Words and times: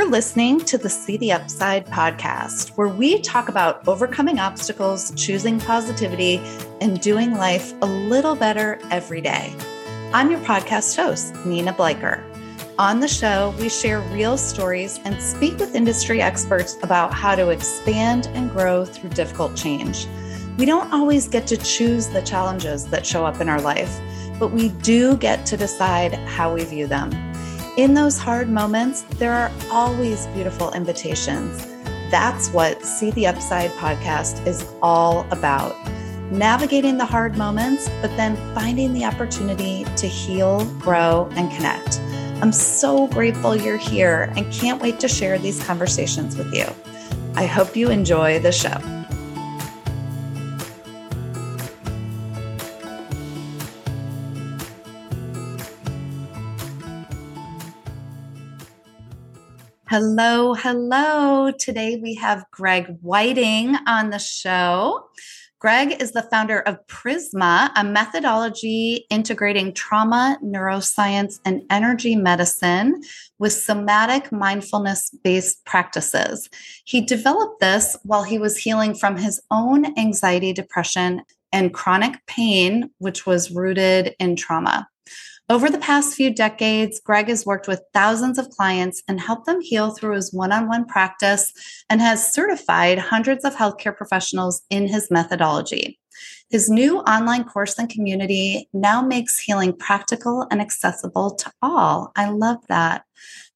You're 0.00 0.08
listening 0.08 0.60
to 0.60 0.78
the 0.78 0.88
See 0.88 1.18
the 1.18 1.32
Upside 1.32 1.84
podcast, 1.84 2.70
where 2.70 2.88
we 2.88 3.20
talk 3.20 3.50
about 3.50 3.86
overcoming 3.86 4.38
obstacles, 4.38 5.12
choosing 5.14 5.60
positivity, 5.60 6.38
and 6.80 6.98
doing 7.02 7.34
life 7.34 7.74
a 7.82 7.86
little 7.86 8.34
better 8.34 8.78
every 8.90 9.20
day. 9.20 9.54
I'm 10.14 10.30
your 10.30 10.40
podcast 10.40 10.96
host, 10.96 11.34
Nina 11.44 11.74
Bleicher. 11.74 12.24
On 12.78 13.00
the 13.00 13.08
show, 13.08 13.54
we 13.60 13.68
share 13.68 14.00
real 14.00 14.38
stories 14.38 14.98
and 15.04 15.20
speak 15.20 15.58
with 15.58 15.74
industry 15.74 16.22
experts 16.22 16.78
about 16.82 17.12
how 17.12 17.34
to 17.34 17.50
expand 17.50 18.28
and 18.28 18.50
grow 18.50 18.86
through 18.86 19.10
difficult 19.10 19.54
change. 19.54 20.06
We 20.56 20.64
don't 20.64 20.90
always 20.94 21.28
get 21.28 21.46
to 21.48 21.58
choose 21.58 22.08
the 22.08 22.22
challenges 22.22 22.86
that 22.86 23.04
show 23.04 23.26
up 23.26 23.42
in 23.42 23.50
our 23.50 23.60
life, 23.60 24.00
but 24.38 24.50
we 24.50 24.70
do 24.70 25.18
get 25.18 25.44
to 25.44 25.58
decide 25.58 26.14
how 26.14 26.54
we 26.54 26.64
view 26.64 26.86
them. 26.86 27.29
In 27.76 27.94
those 27.94 28.18
hard 28.18 28.50
moments, 28.50 29.02
there 29.18 29.32
are 29.32 29.50
always 29.70 30.26
beautiful 30.28 30.72
invitations. 30.72 31.66
That's 32.10 32.48
what 32.50 32.82
See 32.82 33.12
the 33.12 33.28
Upside 33.28 33.70
podcast 33.72 34.44
is 34.44 34.66
all 34.82 35.24
about. 35.30 35.76
Navigating 36.32 36.98
the 36.98 37.04
hard 37.04 37.38
moments, 37.38 37.88
but 38.02 38.14
then 38.16 38.34
finding 38.56 38.92
the 38.92 39.04
opportunity 39.04 39.84
to 39.96 40.08
heal, 40.08 40.64
grow, 40.80 41.28
and 41.36 41.50
connect. 41.52 42.00
I'm 42.42 42.52
so 42.52 43.06
grateful 43.06 43.54
you're 43.54 43.76
here 43.76 44.32
and 44.36 44.52
can't 44.52 44.82
wait 44.82 44.98
to 45.00 45.08
share 45.08 45.38
these 45.38 45.62
conversations 45.64 46.36
with 46.36 46.52
you. 46.52 46.66
I 47.36 47.46
hope 47.46 47.76
you 47.76 47.90
enjoy 47.90 48.40
the 48.40 48.52
show. 48.52 48.99
Hello, 59.90 60.54
hello. 60.54 61.50
Today 61.50 61.98
we 62.00 62.14
have 62.14 62.44
Greg 62.52 62.96
Whiting 63.00 63.74
on 63.88 64.10
the 64.10 64.20
show. 64.20 65.08
Greg 65.58 66.00
is 66.00 66.12
the 66.12 66.22
founder 66.22 66.60
of 66.60 66.86
Prisma, 66.86 67.72
a 67.74 67.82
methodology 67.82 69.04
integrating 69.10 69.74
trauma, 69.74 70.38
neuroscience, 70.44 71.40
and 71.44 71.62
energy 71.70 72.14
medicine 72.14 73.02
with 73.40 73.52
somatic 73.52 74.30
mindfulness 74.30 75.10
based 75.24 75.64
practices. 75.64 76.48
He 76.84 77.00
developed 77.00 77.58
this 77.58 77.96
while 78.04 78.22
he 78.22 78.38
was 78.38 78.58
healing 78.58 78.94
from 78.94 79.16
his 79.16 79.42
own 79.50 79.98
anxiety, 79.98 80.52
depression, 80.52 81.22
and 81.50 81.74
chronic 81.74 82.24
pain, 82.28 82.90
which 82.98 83.26
was 83.26 83.50
rooted 83.50 84.14
in 84.20 84.36
trauma. 84.36 84.86
Over 85.50 85.68
the 85.68 85.78
past 85.78 86.14
few 86.14 86.32
decades, 86.32 87.00
Greg 87.00 87.26
has 87.26 87.44
worked 87.44 87.66
with 87.66 87.82
thousands 87.92 88.38
of 88.38 88.50
clients 88.50 89.02
and 89.08 89.20
helped 89.20 89.46
them 89.46 89.60
heal 89.60 89.90
through 89.90 90.14
his 90.14 90.32
one 90.32 90.52
on 90.52 90.68
one 90.68 90.84
practice 90.84 91.52
and 91.90 92.00
has 92.00 92.32
certified 92.32 93.00
hundreds 93.00 93.44
of 93.44 93.56
healthcare 93.56 93.96
professionals 93.96 94.62
in 94.70 94.86
his 94.86 95.10
methodology. 95.10 95.98
His 96.50 96.70
new 96.70 96.98
online 97.00 97.42
course 97.42 97.76
and 97.80 97.90
community 97.90 98.68
now 98.72 99.02
makes 99.02 99.40
healing 99.40 99.72
practical 99.76 100.46
and 100.52 100.60
accessible 100.60 101.34
to 101.34 101.50
all. 101.60 102.12
I 102.14 102.30
love 102.30 102.58
that. 102.68 103.02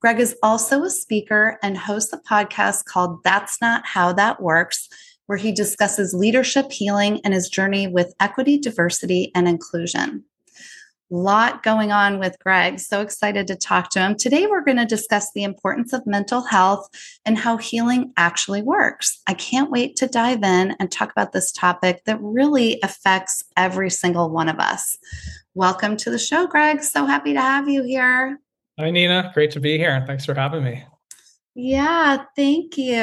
Greg 0.01 0.19
is 0.19 0.35
also 0.43 0.83
a 0.83 0.91
speaker 0.91 1.61
and 1.63 1.79
hosts 1.79 2.13
a 2.13 2.19
podcast 2.19 2.87
called 2.87 3.23
That's 3.23 3.61
Not 3.61 3.87
How 3.87 4.13
That 4.13 4.43
Works, 4.43 4.89
where 5.27 5.39
he 5.39 5.53
discusses 5.53 6.13
leadership 6.13 6.73
healing 6.73 7.21
and 7.23 7.33
his 7.33 7.49
journey 7.49 7.87
with 7.87 8.15
equity, 8.19 8.59
diversity, 8.59 9.31
and 9.37 9.47
inclusion 9.47 10.25
lot 11.15 11.63
going 11.63 11.93
on 11.93 12.19
with 12.19 12.39
Greg. 12.41 12.81
So 12.81 13.01
excited 13.01 13.47
to 13.47 13.57
talk 13.57 13.91
to 13.91 14.01
him. 14.01 14.17
Today, 14.17 14.47
we're 14.47 14.65
going 14.65 14.79
to 14.79 14.85
discuss 14.85 15.31
the 15.33 15.45
importance 15.45 15.93
of 15.93 16.07
mental 16.07 16.43
health 16.43 16.89
and 17.25 17.39
how 17.39 17.57
healing 17.57 18.13
actually 18.17 18.63
works. 18.63 19.21
I 19.27 19.35
can't 19.35 19.71
wait 19.71 19.97
to 19.97 20.07
dive 20.07 20.43
in 20.43 20.75
and 20.81 20.91
talk 20.91 21.13
about 21.13 21.33
this 21.33 21.53
topic 21.53 22.03
that 22.07 22.21
really 22.21 22.81
affects 22.83 23.45
every 23.57 23.91
single 23.91 24.31
one 24.31 24.49
of 24.49 24.59
us. 24.59 24.99
Welcome 25.55 25.97
to 25.99 26.11
the 26.11 26.19
show, 26.19 26.47
Greg. 26.47 26.83
So 26.83 27.07
happy 27.07 27.33
to 27.35 27.41
have 27.41 27.69
you 27.69 27.85
here. 27.85 28.41
Hi, 28.79 28.91
Nina. 28.91 29.31
Great 29.35 29.53
to 29.53 29.61
be 29.61 29.79
here. 29.79 30.03
Thanks 30.07 30.25
for 30.25 30.35
having 30.35 30.65
me. 30.65 30.85
Yeah, 31.57 32.25
thank 32.35 32.77
you. 32.77 32.97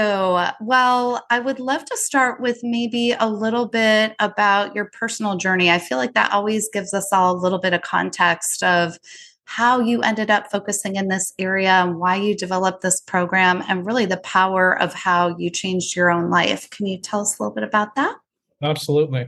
Well, 0.60 1.26
I 1.30 1.40
would 1.40 1.60
love 1.60 1.86
to 1.86 1.96
start 1.96 2.42
with 2.42 2.60
maybe 2.64 3.12
a 3.12 3.30
little 3.30 3.66
bit 3.66 4.14
about 4.20 4.76
your 4.76 4.86
personal 4.86 5.38
journey. 5.38 5.72
I 5.72 5.80
feel 5.80 5.98
like 5.98 6.14
that 6.16 6.34
always 6.34 6.70
gives 6.74 6.94
us 6.94 7.14
all 7.14 7.34
a 7.34 7.40
little 7.40 7.60
bit 7.60 7.74
of 7.74 7.82
context 7.82 8.62
of 8.62 9.00
how 9.46 9.80
you 9.80 10.02
ended 10.02 10.30
up 10.30 10.52
focusing 10.52 10.98
in 10.98 11.08
this 11.08 11.34
area 11.40 11.72
and 11.72 11.98
why 11.98 12.16
you 12.16 12.36
developed 12.36 12.82
this 12.82 13.00
program 13.00 13.64
and 13.70 13.86
really 13.86 14.06
the 14.06 14.18
power 14.18 14.78
of 14.82 14.94
how 14.94 15.36
you 15.38 15.50
changed 15.50 15.96
your 15.96 16.10
own 16.12 16.30
life. 16.30 16.70
Can 16.72 16.88
you 16.88 16.98
tell 16.98 17.22
us 17.22 17.40
a 17.40 17.44
little 17.44 17.56
bit 17.56 17.64
about 17.64 17.96
that? 17.96 18.16
Absolutely. 18.62 19.28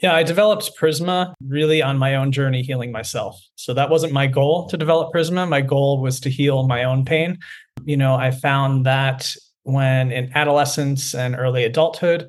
Yeah, 0.00 0.14
I 0.14 0.22
developed 0.22 0.70
Prisma 0.78 1.34
really 1.44 1.82
on 1.82 1.98
my 1.98 2.14
own 2.14 2.30
journey 2.30 2.62
healing 2.62 2.92
myself. 2.92 3.40
So 3.56 3.74
that 3.74 3.90
wasn't 3.90 4.12
my 4.12 4.28
goal 4.28 4.68
to 4.68 4.76
develop 4.76 5.12
Prisma. 5.12 5.48
My 5.48 5.60
goal 5.60 6.00
was 6.00 6.20
to 6.20 6.30
heal 6.30 6.68
my 6.68 6.84
own 6.84 7.04
pain. 7.04 7.38
You 7.88 7.96
know, 7.96 8.16
I 8.16 8.32
found 8.32 8.84
that 8.84 9.34
when 9.62 10.12
in 10.12 10.30
adolescence 10.34 11.14
and 11.14 11.34
early 11.34 11.64
adulthood, 11.64 12.28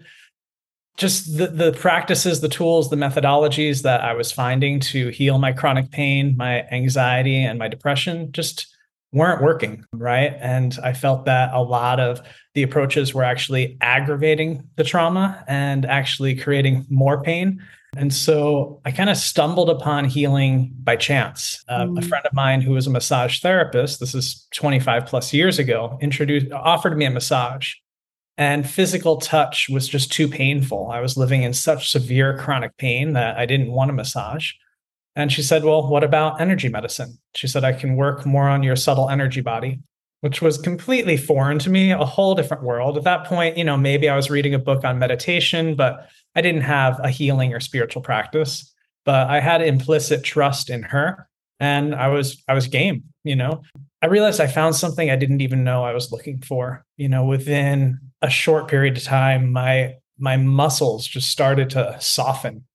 just 0.95 1.37
the, 1.37 1.47
the 1.47 1.73
practices, 1.73 2.39
the 2.39 2.47
tools, 2.47 2.89
the 2.89 2.95
methodologies 2.95 3.81
that 3.81 3.99
I 3.99 4.13
was 4.13 4.31
finding 4.31 4.79
to 4.79 5.09
heal 5.09 5.37
my 5.37 5.51
chronic 5.51 5.91
pain, 5.91 6.37
my 6.37 6.61
anxiety, 6.71 7.43
and 7.43 7.59
my 7.59 7.67
depression 7.67 8.31
just 8.31 8.73
weren't 9.11 9.41
working. 9.41 9.83
Right. 9.91 10.33
And 10.39 10.77
I 10.81 10.93
felt 10.93 11.25
that 11.25 11.53
a 11.53 11.61
lot 11.61 11.99
of 11.99 12.21
the 12.53 12.63
approaches 12.63 13.13
were 13.13 13.25
actually 13.25 13.77
aggravating 13.81 14.63
the 14.77 14.85
trauma 14.85 15.43
and 15.45 15.85
actually 15.85 16.37
creating 16.37 16.85
more 16.89 17.21
pain. 17.21 17.61
And 17.99 18.13
so 18.13 18.79
I 18.85 18.91
kind 18.91 19.09
of 19.09 19.17
stumbled 19.17 19.69
upon 19.69 20.05
healing 20.05 20.71
by 20.83 20.95
chance. 20.95 21.61
Uh, 21.67 21.81
mm. 21.81 21.99
A 21.99 22.01
friend 22.01 22.25
of 22.25 22.31
mine 22.31 22.61
who 22.61 22.71
was 22.71 22.87
a 22.87 22.89
massage 22.89 23.41
therapist, 23.41 23.99
this 23.99 24.15
is 24.15 24.47
25 24.53 25.05
plus 25.05 25.33
years 25.33 25.59
ago, 25.59 25.97
introduced 26.01 26.49
offered 26.53 26.97
me 26.97 27.03
a 27.03 27.09
massage. 27.09 27.73
And 28.37 28.67
physical 28.67 29.17
touch 29.17 29.67
was 29.67 29.85
just 29.85 30.13
too 30.13 30.29
painful. 30.29 30.89
I 30.89 31.01
was 31.01 31.17
living 31.17 31.43
in 31.43 31.51
such 31.51 31.91
severe 31.91 32.37
chronic 32.37 32.77
pain 32.77 33.11
that 33.13 33.37
I 33.37 33.45
didn't 33.45 33.73
want 33.73 33.91
a 33.91 33.93
massage. 33.93 34.53
And 35.17 35.29
she 35.29 35.41
said, 35.41 35.65
Well, 35.65 35.89
what 35.89 36.05
about 36.05 36.39
energy 36.39 36.69
medicine? 36.69 37.19
She 37.35 37.47
said, 37.49 37.65
I 37.65 37.73
can 37.73 37.97
work 37.97 38.25
more 38.25 38.47
on 38.47 38.63
your 38.63 38.77
subtle 38.77 39.09
energy 39.09 39.41
body, 39.41 39.79
which 40.21 40.41
was 40.41 40.57
completely 40.57 41.17
foreign 41.17 41.59
to 41.59 41.69
me, 41.69 41.91
a 41.91 42.05
whole 42.05 42.33
different 42.33 42.63
world. 42.63 42.97
At 42.97 43.03
that 43.03 43.25
point, 43.25 43.57
you 43.57 43.65
know, 43.65 43.75
maybe 43.75 44.07
I 44.07 44.15
was 44.15 44.29
reading 44.29 44.53
a 44.53 44.59
book 44.59 44.85
on 44.85 44.99
meditation, 44.99 45.75
but 45.75 46.07
I 46.35 46.41
didn't 46.41 46.61
have 46.61 46.99
a 47.03 47.09
healing 47.09 47.53
or 47.53 47.59
spiritual 47.59 48.01
practice. 48.01 48.73
But 49.05 49.29
I 49.29 49.39
had 49.39 49.61
implicit 49.61 50.23
trust 50.23 50.69
in 50.69 50.83
her 50.83 51.27
and 51.59 51.95
I 51.95 52.09
was 52.09 52.43
I 52.47 52.53
was 52.53 52.67
game, 52.67 53.03
you 53.23 53.35
know. 53.35 53.63
I 54.01 54.07
realized 54.07 54.39
I 54.39 54.47
found 54.47 54.75
something 54.75 55.09
I 55.09 55.15
didn't 55.15 55.41
even 55.41 55.63
know 55.63 55.83
I 55.83 55.93
was 55.93 56.11
looking 56.11 56.41
for. 56.41 56.85
You 56.97 57.09
know, 57.09 57.25
within 57.25 57.99
a 58.21 58.29
short 58.29 58.67
period 58.67 58.97
of 58.97 59.03
time, 59.03 59.51
my 59.51 59.95
my 60.17 60.37
muscles 60.37 61.07
just 61.07 61.29
started 61.29 61.69
to 61.71 61.95
soften 61.99 62.65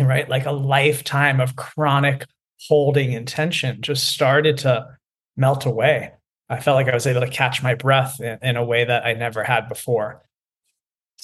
right? 0.00 0.28
Like 0.28 0.46
a 0.46 0.52
lifetime 0.52 1.40
of 1.40 1.56
chronic 1.56 2.26
holding 2.68 3.12
intention 3.12 3.82
just 3.82 4.08
started 4.08 4.58
to 4.58 4.86
melt 5.36 5.66
away. 5.66 6.12
I 6.48 6.60
felt 6.60 6.76
like 6.76 6.88
I 6.88 6.94
was 6.94 7.06
able 7.06 7.20
to 7.20 7.28
catch 7.28 7.62
my 7.62 7.74
breath 7.74 8.20
in, 8.20 8.38
in, 8.42 8.56
a 8.56 8.64
way 8.64 8.84
that 8.84 9.04
I 9.04 9.14
never 9.14 9.44
had 9.44 9.68
before. 9.68 10.22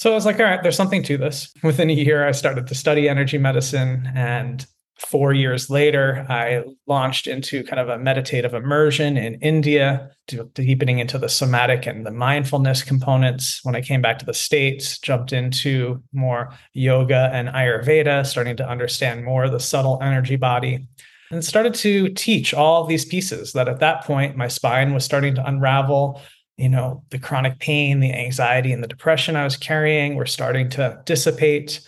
So 0.01 0.11
I 0.11 0.15
was 0.15 0.25
like, 0.25 0.39
all 0.39 0.47
right, 0.47 0.63
there's 0.63 0.75
something 0.75 1.03
to 1.03 1.15
this. 1.15 1.53
Within 1.61 1.91
a 1.91 1.93
year, 1.93 2.27
I 2.27 2.31
started 2.31 2.65
to 2.65 2.73
study 2.73 3.07
energy 3.07 3.37
medicine 3.37 4.11
and 4.15 4.65
four 4.97 5.31
years 5.31 5.69
later, 5.69 6.25
I 6.27 6.63
launched 6.87 7.27
into 7.27 7.63
kind 7.63 7.79
of 7.79 7.87
a 7.87 7.99
meditative 7.99 8.55
immersion 8.55 9.15
in 9.15 9.35
India, 9.35 10.09
deepening 10.55 10.97
into 10.97 11.19
the 11.19 11.29
somatic 11.29 11.85
and 11.85 12.03
the 12.03 12.09
mindfulness 12.09 12.81
components. 12.81 13.59
When 13.61 13.75
I 13.75 13.81
came 13.81 14.01
back 14.01 14.17
to 14.17 14.25
the 14.25 14.33
States, 14.33 14.97
jumped 14.97 15.33
into 15.33 16.01
more 16.13 16.51
yoga 16.73 17.29
and 17.31 17.49
Ayurveda, 17.49 18.25
starting 18.25 18.57
to 18.57 18.67
understand 18.67 19.23
more 19.23 19.49
the 19.49 19.59
subtle 19.59 19.99
energy 20.01 20.35
body, 20.35 20.87
and 21.29 21.45
started 21.45 21.75
to 21.75 22.09
teach 22.09 22.55
all 22.55 22.85
these 22.85 23.05
pieces 23.05 23.53
that 23.53 23.67
at 23.67 23.79
that 23.81 24.03
point, 24.03 24.35
my 24.35 24.47
spine 24.47 24.95
was 24.95 25.05
starting 25.05 25.35
to 25.35 25.45
unravel. 25.45 26.19
You 26.61 26.69
know, 26.69 27.03
the 27.09 27.19
chronic 27.19 27.59
pain, 27.59 27.99
the 27.99 28.13
anxiety, 28.13 28.71
and 28.71 28.83
the 28.83 28.87
depression 28.87 29.35
I 29.35 29.43
was 29.43 29.57
carrying 29.57 30.15
were 30.15 30.25
starting 30.25 30.69
to 30.71 31.01
dissipate 31.05 31.81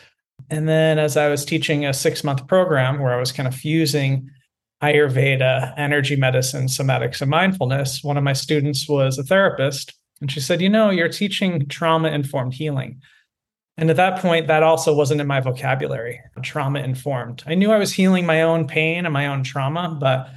and 0.49 0.67
then 0.67 0.99
as 0.99 1.17
I 1.17 1.29
was 1.29 1.45
teaching 1.45 1.85
a 1.85 1.93
six 1.93 2.23
month 2.23 2.47
program 2.47 2.99
where 2.99 3.13
I 3.13 3.19
was 3.19 3.31
kind 3.31 3.47
of 3.47 3.55
fusing 3.55 4.29
Ayurveda, 4.81 5.73
energy 5.77 6.15
medicine, 6.15 6.65
somatics, 6.65 7.21
and 7.21 7.31
mindfulness, 7.31 8.03
one 8.03 8.17
of 8.17 8.23
my 8.23 8.33
students 8.33 8.87
was 8.87 9.17
a 9.17 9.23
therapist. 9.23 9.93
And 10.19 10.31
she 10.31 10.39
said, 10.39 10.61
You 10.61 10.69
know, 10.69 10.89
you're 10.89 11.09
teaching 11.09 11.67
trauma 11.67 12.09
informed 12.09 12.53
healing. 12.53 13.01
And 13.77 13.89
at 13.89 13.95
that 13.95 14.19
point, 14.19 14.47
that 14.47 14.61
also 14.61 14.93
wasn't 14.93 15.21
in 15.21 15.25
my 15.25 15.39
vocabulary, 15.39 16.21
trauma 16.43 16.79
informed. 16.79 17.43
I 17.47 17.55
knew 17.55 17.71
I 17.71 17.79
was 17.79 17.91
healing 17.91 18.25
my 18.25 18.43
own 18.43 18.67
pain 18.67 19.05
and 19.05 19.13
my 19.13 19.25
own 19.25 19.43
trauma, 19.43 19.97
but 19.99 20.29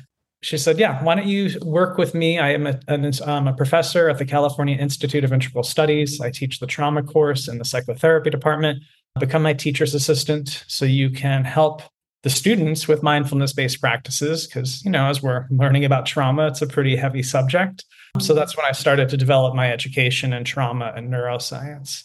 she 0.47 0.57
said, 0.57 0.79
Yeah, 0.79 1.03
why 1.03 1.17
don't 1.17 1.27
you 1.27 1.59
work 1.63 1.99
with 1.99 2.15
me? 2.15 2.39
I 2.39 2.53
am 2.53 2.69
a, 2.69 2.79
I'm 2.87 3.49
a 3.49 3.53
professor 3.53 4.09
at 4.09 4.19
the 4.19 4.25
California 4.25 4.77
Institute 4.77 5.25
of 5.25 5.33
Integral 5.33 5.65
Studies. 5.65 6.21
I 6.21 6.31
teach 6.31 6.61
the 6.61 6.69
trauma 6.69 7.03
course 7.03 7.49
in 7.49 7.59
the 7.59 7.65
psychotherapy 7.65 8.31
department. 8.31 8.85
Become 9.19 9.43
my 9.43 9.55
teacher's 9.55 9.93
assistant 9.93 10.65
so 10.69 10.85
you 10.85 11.11
can 11.11 11.45
help 11.45 11.83
the 12.23 12.31
students 12.31 12.87
with 12.87 13.03
mindfulness 13.03 13.53
based 13.53 13.81
practices. 13.81 14.47
Because, 14.47 14.85
you 14.85 14.91
know, 14.91 15.07
as 15.07 15.21
we're 15.21 15.47
learning 15.51 15.85
about 15.85 16.07
trauma, 16.07 16.47
it's 16.47 16.63
a 16.63 16.67
pretty 16.69 16.95
heavy 16.95 17.25
subject. 17.25 17.85
So 18.21 18.33
that's 18.33 18.57
when 18.57 18.67
I 18.67 18.73
started 18.73 19.09
to 19.09 19.17
develop 19.17 19.57
my 19.57 19.73
education 19.73 20.33
in 20.33 20.45
trauma 20.45 20.93
and 20.95 21.13
neuroscience. 21.13 22.05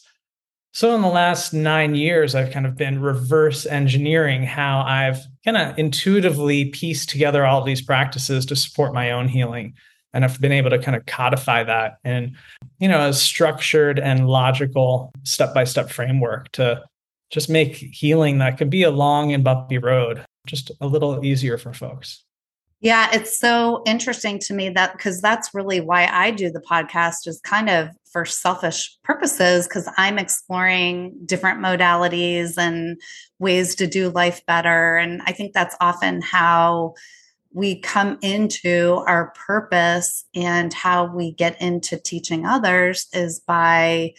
So, 0.73 0.95
in 0.95 1.01
the 1.01 1.09
last 1.09 1.53
nine 1.53 1.95
years, 1.95 2.33
I've 2.33 2.51
kind 2.51 2.65
of 2.65 2.77
been 2.77 3.01
reverse 3.01 3.65
engineering 3.65 4.43
how 4.43 4.81
I've 4.81 5.19
kind 5.43 5.57
of 5.57 5.77
intuitively 5.77 6.65
pieced 6.65 7.09
together 7.09 7.45
all 7.45 7.63
these 7.63 7.81
practices 7.81 8.45
to 8.45 8.55
support 8.55 8.93
my 8.93 9.11
own 9.11 9.27
healing. 9.27 9.73
And 10.13 10.23
I've 10.23 10.39
been 10.39 10.51
able 10.53 10.69
to 10.69 10.79
kind 10.79 10.95
of 10.95 11.05
codify 11.05 11.63
that 11.65 11.97
in, 12.05 12.37
you 12.79 12.87
know, 12.87 13.09
a 13.09 13.13
structured 13.13 13.99
and 13.99 14.29
logical 14.29 15.11
step 15.23 15.53
by 15.53 15.65
step 15.65 15.89
framework 15.89 16.51
to 16.53 16.83
just 17.31 17.49
make 17.49 17.75
healing 17.75 18.37
that 18.37 18.57
could 18.57 18.69
be 18.69 18.83
a 18.83 18.91
long 18.91 19.33
and 19.33 19.43
bumpy 19.43 19.77
road 19.77 20.23
just 20.47 20.71
a 20.81 20.87
little 20.87 21.23
easier 21.23 21.57
for 21.57 21.73
folks. 21.73 22.23
Yeah, 22.81 23.09
it's 23.13 23.37
so 23.37 23.83
interesting 23.85 24.39
to 24.39 24.55
me 24.55 24.69
that 24.69 24.93
because 24.93 25.21
that's 25.21 25.53
really 25.53 25.79
why 25.79 26.07
I 26.07 26.31
do 26.31 26.49
the 26.49 26.61
podcast 26.61 27.27
is 27.27 27.39
kind 27.41 27.69
of 27.69 27.89
for 28.11 28.25
selfish 28.25 28.97
purposes 29.03 29.67
because 29.67 29.87
I'm 29.97 30.17
exploring 30.17 31.15
different 31.25 31.59
modalities 31.59 32.57
and 32.57 32.99
ways 33.37 33.75
to 33.75 33.85
do 33.85 34.09
life 34.09 34.43
better. 34.47 34.97
And 34.97 35.21
I 35.27 35.31
think 35.31 35.53
that's 35.53 35.75
often 35.79 36.21
how 36.23 36.95
we 37.53 37.79
come 37.79 38.17
into 38.23 39.03
our 39.05 39.31
purpose 39.45 40.25
and 40.33 40.73
how 40.73 41.05
we 41.05 41.33
get 41.33 41.61
into 41.61 41.97
teaching 41.97 42.47
others 42.47 43.07
is 43.13 43.41
by 43.41 44.13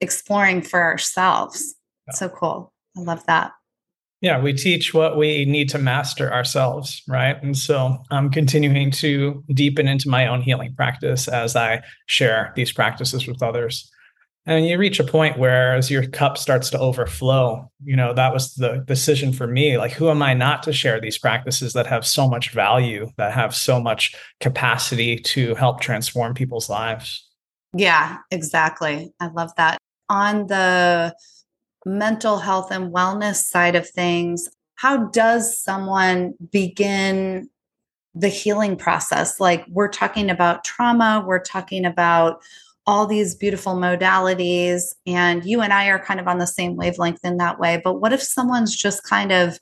exploring 0.00 0.62
for 0.62 0.82
ourselves. 0.82 1.74
Yeah. 2.06 2.14
So 2.14 2.28
cool. 2.30 2.72
I 2.96 3.00
love 3.02 3.26
that. 3.26 3.52
Yeah, 4.26 4.40
we 4.40 4.54
teach 4.54 4.92
what 4.92 5.16
we 5.16 5.44
need 5.44 5.68
to 5.68 5.78
master 5.78 6.32
ourselves, 6.32 7.00
right? 7.06 7.40
And 7.44 7.56
so 7.56 7.96
I'm 8.10 8.28
continuing 8.28 8.90
to 8.90 9.44
deepen 9.54 9.86
into 9.86 10.08
my 10.08 10.26
own 10.26 10.42
healing 10.42 10.74
practice 10.74 11.28
as 11.28 11.54
I 11.54 11.84
share 12.06 12.52
these 12.56 12.72
practices 12.72 13.28
with 13.28 13.40
others. 13.40 13.88
And 14.44 14.66
you 14.66 14.78
reach 14.78 14.98
a 14.98 15.04
point 15.04 15.38
where 15.38 15.76
as 15.76 15.92
your 15.92 16.08
cup 16.08 16.38
starts 16.38 16.70
to 16.70 16.78
overflow, 16.80 17.70
you 17.84 17.94
know, 17.94 18.12
that 18.14 18.32
was 18.32 18.54
the 18.54 18.82
decision 18.88 19.32
for 19.32 19.46
me. 19.46 19.78
Like, 19.78 19.92
who 19.92 20.10
am 20.10 20.24
I 20.24 20.34
not 20.34 20.64
to 20.64 20.72
share 20.72 21.00
these 21.00 21.18
practices 21.18 21.72
that 21.74 21.86
have 21.86 22.04
so 22.04 22.28
much 22.28 22.50
value, 22.50 23.08
that 23.18 23.32
have 23.32 23.54
so 23.54 23.80
much 23.80 24.12
capacity 24.40 25.20
to 25.20 25.54
help 25.54 25.80
transform 25.80 26.34
people's 26.34 26.68
lives? 26.68 27.30
Yeah, 27.74 28.16
exactly. 28.32 29.12
I 29.20 29.28
love 29.28 29.52
that. 29.56 29.78
On 30.08 30.48
the 30.48 31.14
mental 31.86 32.38
health 32.38 32.70
and 32.70 32.92
wellness 32.92 33.36
side 33.36 33.76
of 33.76 33.88
things, 33.88 34.50
how 34.74 35.06
does 35.06 35.58
someone 35.58 36.34
begin 36.50 37.48
the 38.14 38.28
healing 38.28 38.76
process? 38.76 39.40
Like 39.40 39.64
we're 39.68 39.88
talking 39.88 40.28
about 40.28 40.64
trauma, 40.64 41.24
we're 41.26 41.42
talking 41.42 41.86
about 41.86 42.42
all 42.88 43.06
these 43.06 43.34
beautiful 43.34 43.74
modalities, 43.74 44.94
and 45.06 45.44
you 45.44 45.60
and 45.60 45.72
I 45.72 45.88
are 45.88 45.98
kind 45.98 46.20
of 46.20 46.28
on 46.28 46.38
the 46.38 46.46
same 46.46 46.76
wavelength 46.76 47.24
in 47.24 47.36
that 47.38 47.58
way. 47.58 47.80
But 47.82 47.94
what 47.94 48.12
if 48.12 48.22
someone's 48.22 48.76
just 48.76 49.02
kind 49.02 49.32
of 49.32 49.58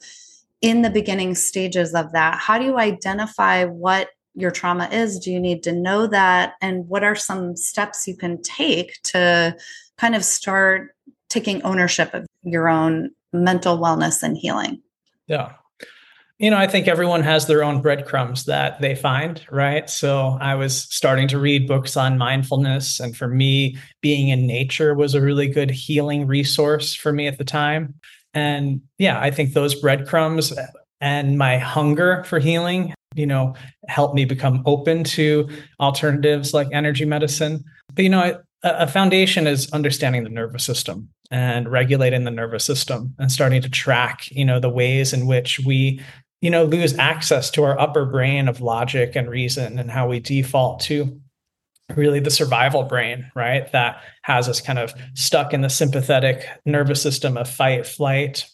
in 0.60 0.82
the 0.82 0.90
beginning 0.90 1.34
stages 1.34 1.94
of 1.94 2.12
that? 2.12 2.38
How 2.38 2.58
do 2.58 2.64
you 2.64 2.78
identify 2.78 3.64
what 3.64 4.08
your 4.34 4.50
trauma 4.50 4.88
is? 4.90 5.18
Do 5.18 5.30
you 5.30 5.40
need 5.40 5.62
to 5.62 5.72
know 5.72 6.06
that? 6.06 6.54
And 6.60 6.88
what 6.88 7.04
are 7.04 7.14
some 7.14 7.56
steps 7.56 8.06
you 8.06 8.16
can 8.16 8.42
take 8.42 9.00
to 9.04 9.56
kind 9.96 10.14
of 10.14 10.24
start 10.24 10.93
taking 11.34 11.60
ownership 11.62 12.14
of 12.14 12.26
your 12.44 12.68
own 12.68 13.10
mental 13.32 13.76
wellness 13.76 14.22
and 14.22 14.38
healing. 14.38 14.80
Yeah. 15.26 15.52
You 16.38 16.50
know, 16.50 16.56
I 16.56 16.68
think 16.68 16.86
everyone 16.86 17.22
has 17.22 17.46
their 17.46 17.64
own 17.64 17.80
breadcrumbs 17.80 18.44
that 18.44 18.80
they 18.80 18.94
find, 18.94 19.44
right? 19.50 19.90
So 19.90 20.38
I 20.40 20.54
was 20.54 20.82
starting 20.94 21.26
to 21.28 21.38
read 21.38 21.66
books 21.66 21.96
on 21.96 22.18
mindfulness. 22.18 23.00
And 23.00 23.16
for 23.16 23.28
me, 23.28 23.76
being 24.00 24.28
in 24.28 24.46
nature 24.46 24.94
was 24.94 25.14
a 25.14 25.20
really 25.20 25.48
good 25.48 25.70
healing 25.70 26.26
resource 26.26 26.94
for 26.94 27.12
me 27.12 27.26
at 27.26 27.38
the 27.38 27.44
time. 27.44 27.94
And 28.32 28.80
yeah, 28.98 29.20
I 29.20 29.30
think 29.30 29.52
those 29.52 29.74
breadcrumbs 29.74 30.52
and 31.00 31.38
my 31.38 31.58
hunger 31.58 32.24
for 32.24 32.38
healing, 32.38 32.94
you 33.14 33.26
know, 33.26 33.54
helped 33.88 34.14
me 34.14 34.24
become 34.24 34.62
open 34.66 35.04
to 35.04 35.48
alternatives 35.80 36.52
like 36.52 36.68
energy 36.72 37.04
medicine. 37.04 37.64
But, 37.94 38.02
you 38.04 38.10
know, 38.10 38.40
a 38.64 38.88
foundation 38.88 39.46
is 39.46 39.70
understanding 39.72 40.24
the 40.24 40.30
nervous 40.30 40.64
system 40.64 41.10
and 41.30 41.70
regulating 41.70 42.24
the 42.24 42.30
nervous 42.30 42.64
system 42.64 43.14
and 43.18 43.32
starting 43.32 43.62
to 43.62 43.68
track 43.68 44.30
you 44.30 44.44
know 44.44 44.60
the 44.60 44.68
ways 44.68 45.12
in 45.12 45.26
which 45.26 45.60
we 45.60 46.00
you 46.40 46.50
know 46.50 46.64
lose 46.64 46.96
access 46.98 47.50
to 47.50 47.64
our 47.64 47.78
upper 47.78 48.04
brain 48.04 48.48
of 48.48 48.60
logic 48.60 49.16
and 49.16 49.28
reason 49.28 49.78
and 49.78 49.90
how 49.90 50.08
we 50.08 50.20
default 50.20 50.80
to 50.80 51.20
really 51.96 52.20
the 52.20 52.30
survival 52.30 52.82
brain 52.82 53.30
right 53.34 53.70
that 53.72 54.02
has 54.22 54.48
us 54.48 54.60
kind 54.60 54.78
of 54.78 54.94
stuck 55.14 55.52
in 55.52 55.60
the 55.60 55.68
sympathetic 55.68 56.46
nervous 56.64 57.02
system 57.02 57.36
of 57.36 57.48
fight 57.48 57.86
flight 57.86 58.48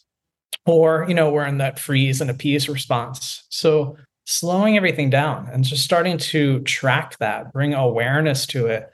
or 0.67 1.05
you 1.09 1.15
know 1.15 1.31
we're 1.31 1.47
in 1.47 1.59
that 1.59 1.79
freeze 1.79 2.21
and 2.21 2.31
appease 2.31 2.69
response. 2.69 3.45
So 3.49 3.97
slowing 4.27 4.77
everything 4.77 5.11
down 5.11 5.49
and 5.53 5.65
just 5.65 5.85
starting 5.85 6.19
to 6.19 6.61
track 6.61 7.19
that 7.19 7.53
bring 7.53 7.75
awareness 7.75 8.47
to 8.47 8.67
it 8.67 8.91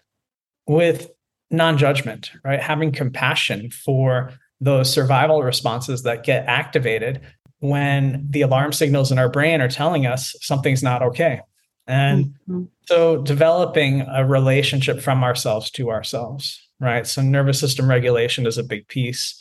with 0.67 1.11
non-judgment 1.51 2.31
right? 2.45 2.61
Having 2.61 2.93
compassion 2.93 3.71
for 3.71 4.33
those 4.61 4.93
survival 4.93 5.43
responses 5.43 6.03
that 6.03 6.25
get 6.25 6.47
activated 6.47 7.21
when 7.61 8.27
the 8.31 8.43
alarm 8.43 8.73
signals 8.73 9.13
in 9.13 9.19
our 9.19 9.29
brain 9.29 9.61
are 9.61 9.69
telling 9.69 10.07
us 10.07 10.35
something's 10.41 10.83
not 10.83 11.03
okay. 11.03 11.41
And 11.87 12.27
mm-hmm. 12.49 12.65
so 12.83 13.23
developing 13.23 14.01
a 14.03 14.27
relationship 14.27 15.01
from 15.01 15.23
ourselves 15.23 15.71
to 15.73 15.91
ourselves 15.91 16.61
right? 16.81 17.07
So 17.07 17.23
nervous 17.23 17.59
system 17.59 17.89
regulation 17.89 18.47
is 18.47 18.59
a 18.59 18.65
big 18.65 18.87
piece. 18.89 19.41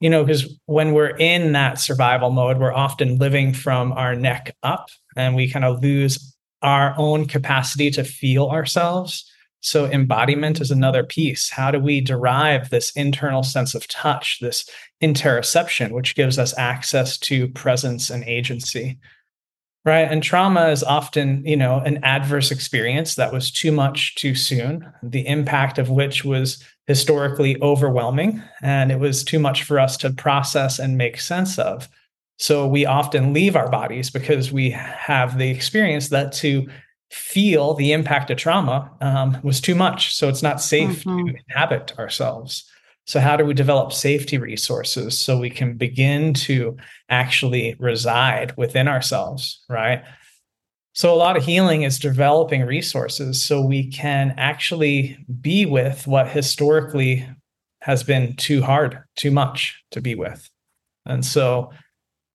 You 0.00 0.10
know 0.10 0.22
because 0.22 0.60
when 0.66 0.92
we're 0.92 1.16
in 1.16 1.52
that 1.52 1.80
survival 1.80 2.30
mode 2.30 2.58
we're 2.58 2.72
often 2.72 3.18
living 3.18 3.52
from 3.52 3.92
our 3.92 4.14
neck 4.14 4.54
up 4.62 4.90
and 5.16 5.34
we 5.34 5.50
kind 5.50 5.64
of 5.64 5.82
lose 5.82 6.36
our 6.62 6.94
own 6.96 7.26
capacity 7.26 7.90
to 7.92 8.04
feel 8.04 8.46
ourselves 8.46 9.28
so, 9.60 9.86
embodiment 9.86 10.60
is 10.60 10.70
another 10.70 11.02
piece. 11.02 11.50
How 11.50 11.70
do 11.70 11.80
we 11.80 12.00
derive 12.00 12.70
this 12.70 12.92
internal 12.92 13.42
sense 13.42 13.74
of 13.74 13.88
touch, 13.88 14.38
this 14.40 14.68
interoception, 15.02 15.90
which 15.90 16.14
gives 16.14 16.38
us 16.38 16.56
access 16.56 17.18
to 17.18 17.48
presence 17.48 18.08
and 18.08 18.22
agency? 18.24 18.98
Right. 19.84 20.10
And 20.10 20.22
trauma 20.22 20.68
is 20.68 20.84
often, 20.84 21.44
you 21.46 21.56
know, 21.56 21.78
an 21.78 22.02
adverse 22.04 22.50
experience 22.50 23.14
that 23.14 23.32
was 23.32 23.50
too 23.50 23.72
much 23.72 24.16
too 24.16 24.34
soon, 24.34 24.86
the 25.02 25.26
impact 25.26 25.78
of 25.78 25.88
which 25.88 26.24
was 26.24 26.62
historically 26.86 27.60
overwhelming. 27.62 28.42
And 28.60 28.92
it 28.92 28.98
was 28.98 29.24
too 29.24 29.38
much 29.38 29.62
for 29.64 29.80
us 29.80 29.96
to 29.98 30.10
process 30.10 30.78
and 30.78 30.98
make 30.98 31.20
sense 31.20 31.58
of. 31.58 31.88
So 32.38 32.66
we 32.66 32.86
often 32.86 33.32
leave 33.32 33.56
our 33.56 33.70
bodies 33.70 34.10
because 34.10 34.52
we 34.52 34.70
have 34.70 35.38
the 35.38 35.50
experience 35.50 36.08
that 36.10 36.32
to 36.34 36.68
feel 37.10 37.74
the 37.74 37.92
impact 37.92 38.30
of 38.30 38.36
trauma 38.36 38.90
um, 39.00 39.38
was 39.42 39.60
too 39.60 39.74
much. 39.74 40.14
So 40.14 40.28
it's 40.28 40.42
not 40.42 40.60
safe 40.60 41.04
mm-hmm. 41.04 41.28
to 41.28 41.34
inhabit 41.48 41.98
ourselves. 41.98 42.64
So, 43.08 43.20
how 43.20 43.38
do 43.38 43.44
we 43.46 43.54
develop 43.54 43.94
safety 43.94 44.36
resources 44.36 45.18
so 45.18 45.38
we 45.38 45.48
can 45.48 45.78
begin 45.78 46.34
to 46.34 46.76
actually 47.08 47.74
reside 47.78 48.54
within 48.58 48.86
ourselves, 48.86 49.64
right? 49.66 50.04
So, 50.92 51.14
a 51.14 51.16
lot 51.16 51.38
of 51.38 51.42
healing 51.42 51.84
is 51.84 51.98
developing 51.98 52.66
resources 52.66 53.40
so 53.40 53.62
we 53.62 53.90
can 53.90 54.34
actually 54.36 55.16
be 55.40 55.64
with 55.64 56.06
what 56.06 56.28
historically 56.28 57.26
has 57.80 58.02
been 58.02 58.36
too 58.36 58.60
hard, 58.60 59.02
too 59.16 59.30
much 59.30 59.82
to 59.92 60.02
be 60.02 60.14
with. 60.14 60.46
And 61.06 61.24
so, 61.24 61.70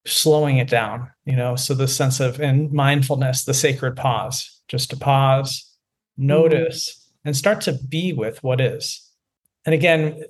slowing 0.07 0.57
it 0.57 0.69
down, 0.69 1.11
you 1.25 1.35
know, 1.35 1.55
so 1.55 1.75
the 1.75 1.87
sense 1.87 2.19
of 2.19 2.41
in 2.41 2.73
mindfulness, 2.75 3.43
the 3.43 3.53
sacred 3.53 3.95
pause, 3.95 4.52
just 4.67 4.89
to 4.89 4.97
pause, 4.97 5.69
notice, 6.17 6.89
mm-hmm. 6.89 7.29
and 7.29 7.37
start 7.37 7.61
to 7.61 7.73
be 7.73 8.13
with 8.13 8.41
what 8.43 8.61
is. 8.61 9.09
And 9.65 9.73
again, 9.73 10.23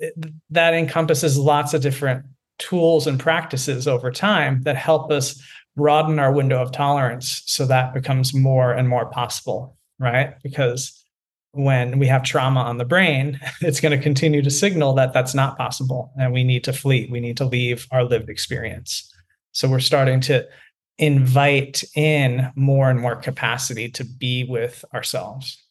that 0.50 0.74
encompasses 0.74 1.38
lots 1.38 1.74
of 1.74 1.82
different 1.82 2.26
tools 2.60 3.08
and 3.08 3.20
practices 3.20 3.88
over 3.88 4.12
time 4.12 4.62
that 4.64 4.76
help 4.76 5.12
us 5.12 5.42
broaden 5.76 6.20
our 6.20 6.32
window 6.32 6.62
of 6.62 6.72
tolerance 6.72 7.42
so 7.46 7.66
that 7.66 7.94
becomes 7.94 8.34
more 8.34 8.74
and 8.74 8.88
more 8.88 9.08
possible, 9.08 9.76
right? 10.00 10.36
Because 10.44 11.04
when 11.52 12.00
we 12.00 12.08
have 12.08 12.24
trauma 12.24 12.62
on 12.62 12.78
the 12.78 12.86
brain, 12.86 13.40
it's 13.62 13.80
going 13.80 13.96
to 13.98 14.04
continue 14.04 14.42
to 14.42 14.52
signal 14.52 14.94
that 14.94 15.14
that's 15.14 15.34
not 15.34 15.58
possible 15.58 16.12
and 16.18 16.32
we 16.32 16.44
need 16.44 16.64
to 16.66 16.74
flee. 16.74 17.08
We 17.12 17.20
need 17.20 17.38
to 17.38 17.46
leave 17.46 17.88
our 17.92 18.04
lived 18.04 18.30
experience. 18.30 19.12
So 19.52 19.70
we're 19.70 19.80
starting 19.80 20.20
to 20.22 20.48
invite 20.98 21.84
in 21.96 22.52
more 22.56 22.90
and 22.90 23.00
more 23.00 23.16
capacity 23.16 23.90
to 23.90 24.04
be 24.04 24.44
with 24.44 24.86
ourselves. 24.94 25.64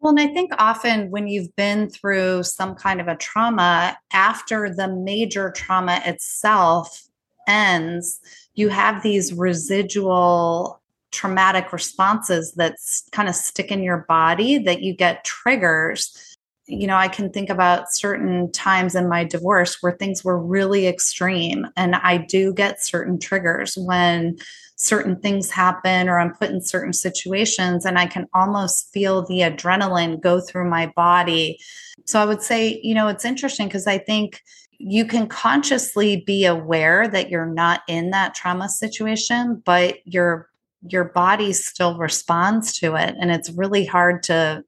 Well, 0.00 0.10
and 0.10 0.20
I 0.20 0.32
think 0.32 0.52
often 0.58 1.10
when 1.10 1.26
you've 1.26 1.54
been 1.56 1.90
through 1.90 2.44
some 2.44 2.76
kind 2.76 3.00
of 3.00 3.08
a 3.08 3.16
trauma, 3.16 3.98
after 4.12 4.72
the 4.72 4.88
major 4.88 5.50
trauma 5.50 6.00
itself 6.04 7.02
ends, 7.48 8.20
you 8.54 8.68
have 8.68 9.02
these 9.02 9.32
residual 9.32 10.80
traumatic 11.10 11.72
responses 11.72 12.52
that 12.52 12.76
kind 13.12 13.28
of 13.28 13.34
stick 13.34 13.72
in 13.72 13.82
your 13.82 14.04
body 14.08 14.58
that 14.58 14.82
you 14.82 14.94
get 14.94 15.24
triggers. 15.24 16.36
You 16.66 16.86
know, 16.86 16.96
I 16.96 17.08
can 17.08 17.30
think 17.32 17.50
about 17.50 17.92
certain 17.92 18.52
times 18.52 18.94
in 18.94 19.08
my 19.08 19.24
divorce 19.24 19.78
where 19.80 19.92
things 19.92 20.22
were 20.22 20.38
really 20.38 20.86
extreme, 20.86 21.66
and 21.76 21.96
I 21.96 22.18
do 22.18 22.52
get 22.52 22.84
certain 22.84 23.18
triggers 23.18 23.76
when 23.76 24.36
certain 24.78 25.18
things 25.20 25.50
happen 25.50 26.08
or 26.08 26.18
I'm 26.18 26.32
put 26.32 26.50
in 26.50 26.60
certain 26.60 26.92
situations 26.92 27.84
and 27.84 27.98
I 27.98 28.06
can 28.06 28.28
almost 28.32 28.92
feel 28.92 29.26
the 29.26 29.40
adrenaline 29.40 30.20
go 30.20 30.40
through 30.40 30.70
my 30.70 30.92
body. 30.94 31.58
So 32.06 32.20
I 32.20 32.24
would 32.24 32.42
say, 32.42 32.80
you 32.82 32.94
know, 32.94 33.08
it's 33.08 33.24
interesting 33.24 33.66
because 33.66 33.88
I 33.88 33.98
think 33.98 34.40
you 34.78 35.04
can 35.04 35.26
consciously 35.26 36.22
be 36.24 36.46
aware 36.46 37.08
that 37.08 37.28
you're 37.28 37.52
not 37.52 37.82
in 37.88 38.10
that 38.10 38.34
trauma 38.34 38.68
situation, 38.68 39.60
but 39.64 39.98
your 40.06 40.48
your 40.88 41.06
body 41.06 41.52
still 41.52 41.98
responds 41.98 42.78
to 42.78 42.94
it 42.94 43.16
and 43.20 43.32
it's 43.32 43.50
really 43.50 43.84
hard 43.84 44.22
to 44.22 44.62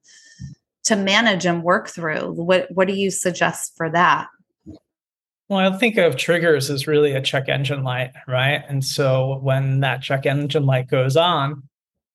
to 0.83 0.95
manage 0.97 1.45
and 1.45 1.63
work 1.63 1.87
through. 1.87 2.33
What 2.33 2.67
what 2.73 2.89
do 2.89 2.93
you 2.93 3.11
suggest 3.11 3.77
for 3.77 3.89
that? 3.91 4.27
Well, 5.51 5.73
I 5.73 5.77
think 5.77 5.97
of 5.97 6.15
triggers 6.15 6.69
as 6.69 6.87
really 6.87 7.11
a 7.11 7.21
check 7.21 7.49
engine 7.49 7.83
light, 7.83 8.13
right? 8.25 8.63
And 8.69 8.85
so 8.85 9.37
when 9.41 9.81
that 9.81 10.01
check 10.01 10.25
engine 10.25 10.65
light 10.65 10.87
goes 10.87 11.17
on, 11.17 11.63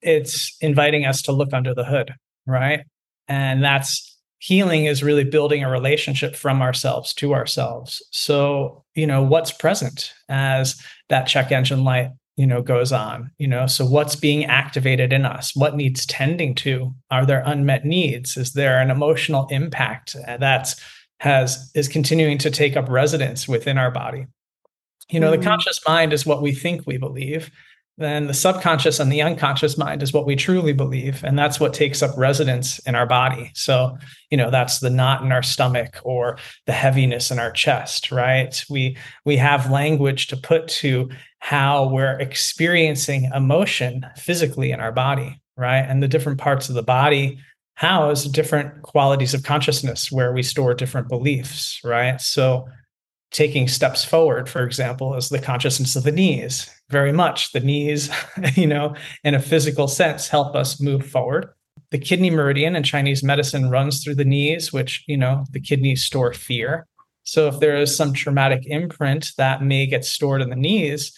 it's 0.01 0.57
inviting 0.63 1.05
us 1.05 1.21
to 1.23 1.33
look 1.33 1.53
under 1.53 1.75
the 1.75 1.85
hood, 1.85 2.15
right? 2.47 2.85
And 3.29 3.63
that's 3.63 4.19
healing 4.39 4.87
is 4.87 5.03
really 5.03 5.25
building 5.25 5.63
a 5.63 5.71
relationship 5.71 6.35
from 6.35 6.63
ourselves 6.63 7.13
to 7.17 7.35
ourselves. 7.35 8.03
So, 8.11 8.85
you 8.95 9.07
know, 9.07 9.23
what's 9.23 9.53
present 9.53 10.15
as 10.31 10.81
that 11.11 11.27
check 11.27 11.53
engine 11.53 11.85
light, 11.85 12.13
you 12.37 12.47
know, 12.47 12.63
goes 12.63 12.91
on, 12.91 13.31
you 13.37 13.49
know, 13.49 13.67
so 13.67 13.85
what's 13.85 14.17
being 14.17 14.47
activated 14.47 15.13
in 15.13 15.27
us? 15.27 15.55
What 15.55 15.77
needs 15.77 16.07
tending 16.07 16.55
to? 16.55 16.95
Are 17.11 17.27
there 17.27 17.43
unmet 17.45 17.85
needs? 17.85 18.39
Is 18.39 18.55
there 18.55 18.81
an 18.81 18.91
emotional 18.91 19.47
impact 19.49 20.17
uh, 20.27 20.39
that's 20.39 20.81
has 21.21 21.71
is 21.75 21.89
continuing 21.89 22.39
to 22.39 22.51
take 22.51 22.77
up 22.77 22.89
residence 22.89 23.49
within 23.49 23.79
our 23.79 23.91
body. 23.91 24.27
You 25.09 25.21
know, 25.21 25.33
mm. 25.33 25.39
the 25.39 25.45
conscious 25.45 25.81
mind 25.87 26.13
is 26.13 26.27
what 26.27 26.43
we 26.43 26.53
think 26.53 26.87
we 26.87 26.99
believe. 26.99 27.51
Then 27.99 28.27
the 28.27 28.35
subconscious 28.35 29.01
and 29.01 29.11
the 29.11 29.23
unconscious 29.23 29.79
mind 29.79 30.03
is 30.03 30.13
what 30.13 30.27
we 30.27 30.37
truly 30.37 30.75
believe. 30.75 31.25
And 31.25 31.39
that's 31.39 31.59
what 31.59 31.73
takes 31.73 32.03
up 32.03 32.17
residence 32.19 32.79
in 32.81 32.95
our 32.95 33.07
body. 33.07 33.51
So, 33.55 33.97
you 34.31 34.37
know, 34.37 34.51
that's 34.51 34.81
the 34.81 34.91
knot 34.91 35.23
in 35.23 35.33
our 35.33 35.43
stomach 35.43 35.99
or 36.05 36.37
the 36.67 36.73
heaviness 36.73 37.31
in 37.31 37.39
our 37.39 37.51
chest, 37.51 38.13
right? 38.13 38.63
We 38.69 38.99
we 39.25 39.39
have 39.39 39.71
language 39.71 40.27
to 40.27 40.37
put 40.37 40.69
to 40.69 41.09
how 41.39 41.89
we're 41.89 42.19
experiencing 42.21 43.31
emotion 43.35 44.05
physically 44.17 44.73
in 44.73 44.81
our 44.81 44.93
body, 44.93 45.41
right? 45.57 45.81
And 45.81 46.03
the 46.03 46.09
different 46.09 46.39
parts 46.39 46.69
of 46.69 46.75
the 46.75 46.83
body 46.83 47.39
house 47.77 48.25
different 48.25 48.83
qualities 48.83 49.35
of 49.35 49.43
consciousness 49.43 50.11
where 50.11 50.33
we 50.33 50.43
store 50.43 50.75
different 50.75 51.09
beliefs, 51.09 51.81
right? 51.85 52.21
So, 52.21 52.67
taking 53.33 53.69
steps 53.69 54.05
forward, 54.05 54.49
for 54.49 54.63
example, 54.63 55.15
is 55.15 55.29
the 55.29 55.39
consciousness 55.39 55.95
of 55.95 56.05
the 56.05 56.13
knees. 56.13 56.71
Very 56.89 57.13
much 57.13 57.53
the 57.53 57.61
knees, 57.61 58.11
you 58.55 58.67
know, 58.67 58.95
in 59.25 59.35
a 59.35 59.43
physical 59.43 59.89
sense, 59.89 60.29
help 60.29 60.57
us 60.57 60.81
move 60.81 61.07
forward. 61.07 61.49
The 61.91 61.99
kidney 61.99 62.31
meridian 62.31 62.77
in 62.77 62.83
Chinese 62.83 63.23
medicine 63.23 63.69
runs 63.69 64.03
through 64.03 64.15
the 64.15 64.25
knees, 64.25 64.73
which, 64.73 65.05
you 65.07 65.17
know, 65.17 65.45
the 65.51 65.61
kidneys 65.61 66.03
store 66.03 66.33
fear. 66.33 66.87
So, 67.25 67.47
if 67.49 67.61
there 67.61 67.77
is 67.77 67.95
some 67.95 68.15
traumatic 68.15 68.63
imprint 68.67 69.33
that 69.37 69.63
may 69.63 69.87
get 69.87 70.05
stored 70.05 70.41
in 70.41 70.49
the 70.49 70.57
knees, 70.57 71.13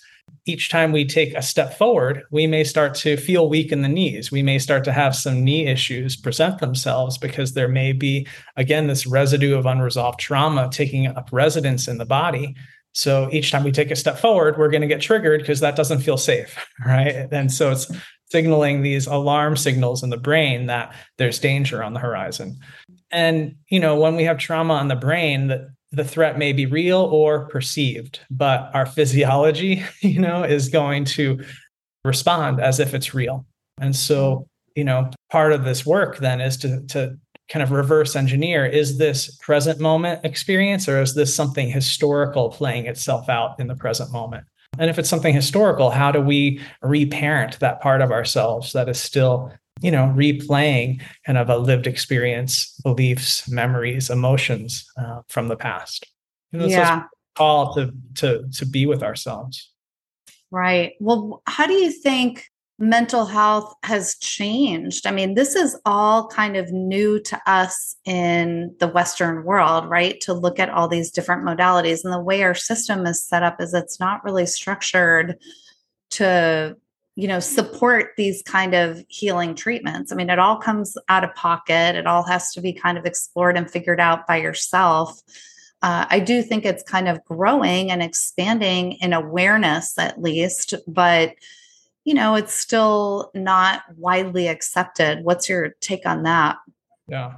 each 0.48 0.70
time 0.70 0.92
we 0.92 1.04
take 1.04 1.34
a 1.34 1.42
step 1.42 1.76
forward, 1.76 2.22
we 2.30 2.46
may 2.46 2.64
start 2.64 2.94
to 2.96 3.16
feel 3.16 3.48
weak 3.48 3.70
in 3.70 3.82
the 3.82 3.88
knees. 3.88 4.32
We 4.32 4.42
may 4.42 4.58
start 4.58 4.82
to 4.84 4.92
have 4.92 5.14
some 5.14 5.44
knee 5.44 5.66
issues 5.66 6.16
present 6.16 6.58
themselves 6.58 7.18
because 7.18 7.52
there 7.52 7.68
may 7.68 7.92
be, 7.92 8.26
again, 8.56 8.86
this 8.86 9.06
residue 9.06 9.56
of 9.56 9.66
unresolved 9.66 10.18
trauma 10.18 10.68
taking 10.72 11.06
up 11.06 11.28
residence 11.32 11.86
in 11.86 11.98
the 11.98 12.06
body. 12.06 12.56
So 12.92 13.28
each 13.30 13.50
time 13.50 13.62
we 13.62 13.72
take 13.72 13.90
a 13.90 13.96
step 13.96 14.18
forward, 14.18 14.56
we're 14.56 14.70
going 14.70 14.80
to 14.80 14.88
get 14.88 15.02
triggered 15.02 15.40
because 15.40 15.60
that 15.60 15.76
doesn't 15.76 16.00
feel 16.00 16.16
safe, 16.16 16.66
right? 16.86 17.28
And 17.30 17.52
so 17.52 17.70
it's 17.70 17.90
signaling 18.30 18.82
these 18.82 19.06
alarm 19.06 19.56
signals 19.56 20.02
in 20.02 20.10
the 20.10 20.16
brain 20.16 20.66
that 20.66 20.94
there's 21.16 21.38
danger 21.38 21.82
on 21.82 21.92
the 21.92 22.00
horizon. 22.00 22.58
And 23.10 23.56
you 23.68 23.80
know, 23.80 23.98
when 23.98 24.16
we 24.16 24.24
have 24.24 24.38
trauma 24.38 24.74
on 24.74 24.88
the 24.88 24.96
brain, 24.96 25.48
that 25.48 25.68
the 25.92 26.04
threat 26.04 26.38
may 26.38 26.52
be 26.52 26.66
real 26.66 27.00
or 27.00 27.46
perceived, 27.48 28.20
but 28.30 28.70
our 28.74 28.86
physiology, 28.86 29.82
you 30.00 30.20
know, 30.20 30.44
is 30.44 30.68
going 30.68 31.04
to 31.04 31.42
respond 32.04 32.60
as 32.60 32.80
if 32.80 32.94
it's 32.94 33.14
real. 33.14 33.46
And 33.80 33.94
so, 33.94 34.46
you 34.74 34.84
know, 34.84 35.10
part 35.30 35.52
of 35.52 35.64
this 35.64 35.86
work 35.86 36.18
then 36.18 36.40
is 36.40 36.56
to 36.58 36.80
to 36.88 37.18
kind 37.48 37.62
of 37.62 37.70
reverse 37.70 38.14
engineer 38.14 38.66
is 38.66 38.98
this 38.98 39.34
present 39.36 39.80
moment 39.80 40.22
experience 40.24 40.86
or 40.86 41.00
is 41.00 41.14
this 41.14 41.34
something 41.34 41.70
historical 41.70 42.50
playing 42.50 42.86
itself 42.86 43.28
out 43.28 43.58
in 43.58 43.66
the 43.68 43.74
present 43.74 44.12
moment? 44.12 44.44
And 44.78 44.90
if 44.90 44.98
it's 44.98 45.08
something 45.08 45.34
historical, 45.34 45.90
how 45.90 46.12
do 46.12 46.20
we 46.20 46.60
reparent 46.82 47.58
that 47.60 47.80
part 47.80 48.02
of 48.02 48.12
ourselves 48.12 48.72
that 48.74 48.88
is 48.88 49.00
still 49.00 49.52
you 49.80 49.90
know, 49.90 50.12
replaying 50.16 51.02
kind 51.24 51.38
of 51.38 51.48
a 51.48 51.58
lived 51.58 51.86
experience, 51.86 52.78
beliefs, 52.82 53.48
memories, 53.48 54.10
emotions 54.10 54.86
uh, 54.96 55.20
from 55.28 55.48
the 55.48 55.56
past. 55.56 56.06
You 56.52 56.60
know, 56.60 56.66
yeah. 56.66 57.04
call 57.36 57.74
to 57.74 57.92
to 58.16 58.48
to 58.52 58.66
be 58.66 58.86
with 58.86 59.02
ourselves. 59.02 59.70
Right. 60.50 60.92
Well, 60.98 61.42
how 61.46 61.66
do 61.66 61.74
you 61.74 61.90
think 61.90 62.46
mental 62.78 63.26
health 63.26 63.74
has 63.82 64.16
changed? 64.18 65.06
I 65.06 65.10
mean, 65.10 65.34
this 65.34 65.54
is 65.54 65.78
all 65.84 66.28
kind 66.28 66.56
of 66.56 66.72
new 66.72 67.20
to 67.20 67.40
us 67.46 67.96
in 68.04 68.74
the 68.78 68.88
Western 68.88 69.44
world, 69.44 69.90
right? 69.90 70.18
To 70.22 70.32
look 70.32 70.58
at 70.58 70.70
all 70.70 70.88
these 70.88 71.10
different 71.10 71.44
modalities 71.44 72.04
and 72.04 72.12
the 72.12 72.20
way 72.20 72.42
our 72.42 72.54
system 72.54 73.04
is 73.04 73.26
set 73.26 73.42
up 73.42 73.60
is 73.60 73.74
it's 73.74 74.00
not 74.00 74.24
really 74.24 74.46
structured 74.46 75.36
to 76.10 76.76
you 77.18 77.26
know 77.26 77.40
support 77.40 78.12
these 78.16 78.42
kind 78.42 78.74
of 78.74 79.04
healing 79.08 79.56
treatments. 79.56 80.12
I 80.12 80.14
mean 80.14 80.30
it 80.30 80.38
all 80.38 80.56
comes 80.56 80.96
out 81.08 81.24
of 81.24 81.34
pocket. 81.34 81.96
It 81.96 82.06
all 82.06 82.22
has 82.22 82.52
to 82.52 82.60
be 82.60 82.72
kind 82.72 82.96
of 82.96 83.04
explored 83.04 83.56
and 83.56 83.68
figured 83.68 83.98
out 83.98 84.24
by 84.28 84.36
yourself. 84.36 85.20
Uh, 85.80 86.06
i 86.10 86.18
do 86.18 86.42
think 86.42 86.64
it's 86.64 86.82
kind 86.82 87.08
of 87.08 87.24
growing 87.24 87.90
and 87.92 88.02
expanding 88.02 88.92
in 89.00 89.12
awareness 89.12 89.96
at 89.96 90.20
least 90.20 90.74
but 90.88 91.34
you 92.04 92.14
know 92.14 92.34
it's 92.34 92.54
still 92.54 93.30
not 93.34 93.82
widely 93.96 94.46
accepted. 94.46 95.24
What's 95.24 95.48
your 95.48 95.70
take 95.80 96.06
on 96.06 96.22
that? 96.22 96.56
Yeah 97.08 97.34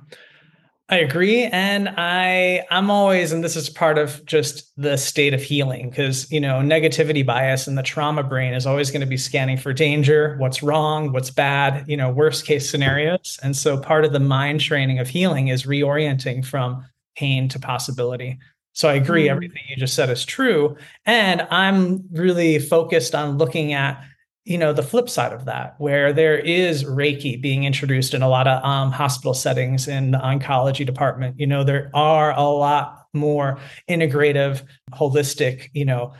I 0.92 0.96
agree. 0.96 1.44
And 1.44 1.88
I 1.96 2.64
I'm 2.68 2.90
always, 2.90 3.30
and 3.30 3.44
this 3.44 3.54
is 3.54 3.70
part 3.70 3.96
of 3.96 4.26
just 4.26 4.72
the 4.76 4.96
state 4.96 5.32
of 5.32 5.40
healing, 5.40 5.88
because 5.88 6.30
you 6.32 6.40
know, 6.40 6.54
negativity 6.54 7.24
bias 7.24 7.68
and 7.68 7.78
the 7.78 7.82
trauma 7.82 8.24
brain 8.24 8.54
is 8.54 8.66
always 8.66 8.90
going 8.90 9.00
to 9.00 9.06
be 9.06 9.16
scanning 9.16 9.56
for 9.56 9.72
danger, 9.72 10.36
what's 10.38 10.64
wrong, 10.64 11.12
what's 11.12 11.30
bad, 11.30 11.88
you 11.88 11.96
know, 11.96 12.10
worst 12.10 12.44
case 12.44 12.68
scenarios. 12.68 13.38
And 13.44 13.56
so 13.56 13.78
part 13.78 14.04
of 14.04 14.12
the 14.12 14.18
mind 14.18 14.60
training 14.60 14.98
of 14.98 15.06
healing 15.06 15.46
is 15.46 15.62
reorienting 15.62 16.44
from 16.44 16.84
pain 17.16 17.48
to 17.50 17.60
possibility. 17.60 18.40
So 18.72 18.88
I 18.88 18.94
agree, 18.94 19.26
mm-hmm. 19.26 19.32
everything 19.32 19.62
you 19.68 19.76
just 19.76 19.94
said 19.94 20.10
is 20.10 20.24
true. 20.24 20.76
And 21.06 21.46
I'm 21.50 22.02
really 22.10 22.58
focused 22.58 23.14
on 23.14 23.38
looking 23.38 23.74
at 23.74 24.02
you 24.44 24.56
know 24.56 24.72
the 24.72 24.82
flip 24.82 25.08
side 25.08 25.32
of 25.32 25.44
that 25.44 25.74
where 25.78 26.12
there 26.12 26.38
is 26.38 26.84
reiki 26.84 27.40
being 27.40 27.64
introduced 27.64 28.14
in 28.14 28.22
a 28.22 28.28
lot 28.28 28.46
of 28.46 28.64
um, 28.64 28.90
hospital 28.90 29.34
settings 29.34 29.86
in 29.86 30.12
the 30.12 30.18
oncology 30.18 30.84
department 30.84 31.38
you 31.38 31.46
know 31.46 31.62
there 31.62 31.90
are 31.94 32.32
a 32.36 32.42
lot 32.42 33.06
more 33.12 33.58
integrative 33.88 34.62
holistic 34.92 35.68
you 35.74 35.84
know 35.84 36.12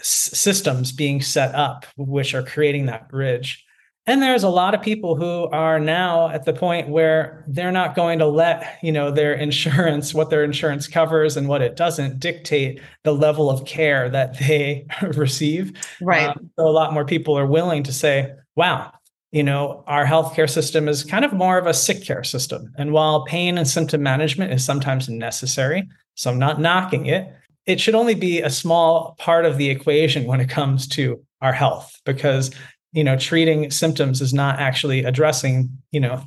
s- 0.00 0.30
systems 0.32 0.92
being 0.92 1.20
set 1.20 1.54
up 1.54 1.84
which 1.96 2.34
are 2.34 2.42
creating 2.42 2.86
that 2.86 3.08
bridge 3.08 3.64
and 4.08 4.22
there's 4.22 4.42
a 4.42 4.48
lot 4.48 4.74
of 4.74 4.80
people 4.80 5.16
who 5.16 5.48
are 5.50 5.78
now 5.78 6.30
at 6.30 6.46
the 6.46 6.52
point 6.54 6.88
where 6.88 7.44
they're 7.46 7.70
not 7.70 7.94
going 7.94 8.18
to 8.18 8.26
let 8.26 8.78
you 8.82 8.90
know 8.90 9.10
their 9.10 9.34
insurance 9.34 10.14
what 10.14 10.30
their 10.30 10.42
insurance 10.42 10.88
covers 10.88 11.36
and 11.36 11.46
what 11.46 11.60
it 11.60 11.76
doesn't 11.76 12.18
dictate 12.18 12.80
the 13.04 13.12
level 13.12 13.50
of 13.50 13.66
care 13.66 14.08
that 14.08 14.38
they 14.38 14.86
receive. 15.02 15.72
Right. 16.00 16.28
Um, 16.28 16.50
so 16.58 16.66
a 16.66 16.70
lot 16.70 16.94
more 16.94 17.04
people 17.04 17.38
are 17.38 17.46
willing 17.46 17.82
to 17.84 17.92
say 17.92 18.32
wow 18.56 18.92
you 19.30 19.42
know 19.42 19.84
our 19.86 20.06
healthcare 20.06 20.48
system 20.48 20.88
is 20.88 21.04
kind 21.04 21.24
of 21.24 21.34
more 21.34 21.58
of 21.58 21.66
a 21.66 21.74
sick 21.74 22.02
care 22.02 22.24
system. 22.24 22.72
And 22.78 22.92
while 22.92 23.26
pain 23.26 23.58
and 23.58 23.68
symptom 23.68 24.02
management 24.02 24.52
is 24.52 24.64
sometimes 24.64 25.08
necessary 25.08 25.86
so 26.14 26.30
i'm 26.30 26.38
not 26.38 26.60
knocking 26.60 27.06
it 27.06 27.32
it 27.66 27.78
should 27.78 27.94
only 27.94 28.14
be 28.14 28.40
a 28.40 28.48
small 28.48 29.14
part 29.18 29.44
of 29.44 29.58
the 29.58 29.68
equation 29.68 30.26
when 30.26 30.40
it 30.40 30.48
comes 30.48 30.88
to 30.88 31.22
our 31.42 31.52
health 31.52 32.00
because 32.06 32.50
you 32.92 33.04
know 33.04 33.16
treating 33.16 33.70
symptoms 33.70 34.20
is 34.20 34.32
not 34.34 34.58
actually 34.58 35.04
addressing 35.04 35.70
you 35.92 36.00
know 36.00 36.22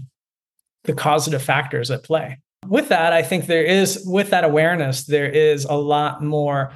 the 0.84 0.94
causative 0.94 1.42
factors 1.42 1.92
at 1.92 2.04
play 2.04 2.38
with 2.68 2.90
that 2.90 3.14
i 3.14 3.22
think 3.22 3.48
there 3.48 3.64
is 3.64 4.04
with 4.06 4.30
that 4.30 4.44
awareness 4.44 5.06
there 5.06 5.30
is 5.30 5.66
a 5.66 5.76
lot 5.76 6.24
more 6.24 6.72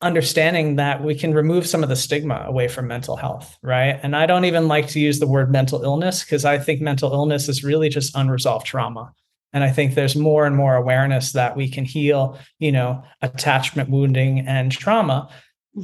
understanding 0.00 0.76
that 0.76 1.02
we 1.02 1.14
can 1.14 1.34
remove 1.34 1.66
some 1.66 1.82
of 1.82 1.88
the 1.88 1.96
stigma 1.96 2.44
away 2.46 2.68
from 2.68 2.86
mental 2.86 3.16
health, 3.16 3.58
right? 3.62 3.98
And 4.02 4.14
I 4.14 4.26
don't 4.26 4.44
even 4.44 4.68
like 4.68 4.86
to 4.88 5.00
use 5.00 5.18
the 5.18 5.26
word 5.26 5.50
mental 5.50 5.82
illness 5.82 6.22
because 6.22 6.44
I 6.44 6.58
think 6.58 6.80
mental 6.80 7.12
illness 7.12 7.48
is 7.48 7.64
really 7.64 7.88
just 7.88 8.16
unresolved 8.16 8.64
trauma. 8.64 9.12
And 9.52 9.64
I 9.64 9.70
think 9.70 9.94
there's 9.94 10.14
more 10.14 10.46
and 10.46 10.54
more 10.54 10.76
awareness 10.76 11.32
that 11.32 11.56
we 11.56 11.68
can 11.68 11.84
heal, 11.84 12.38
you 12.58 12.70
know, 12.70 13.02
attachment 13.22 13.88
wounding 13.88 14.40
and 14.40 14.70
trauma. 14.70 15.28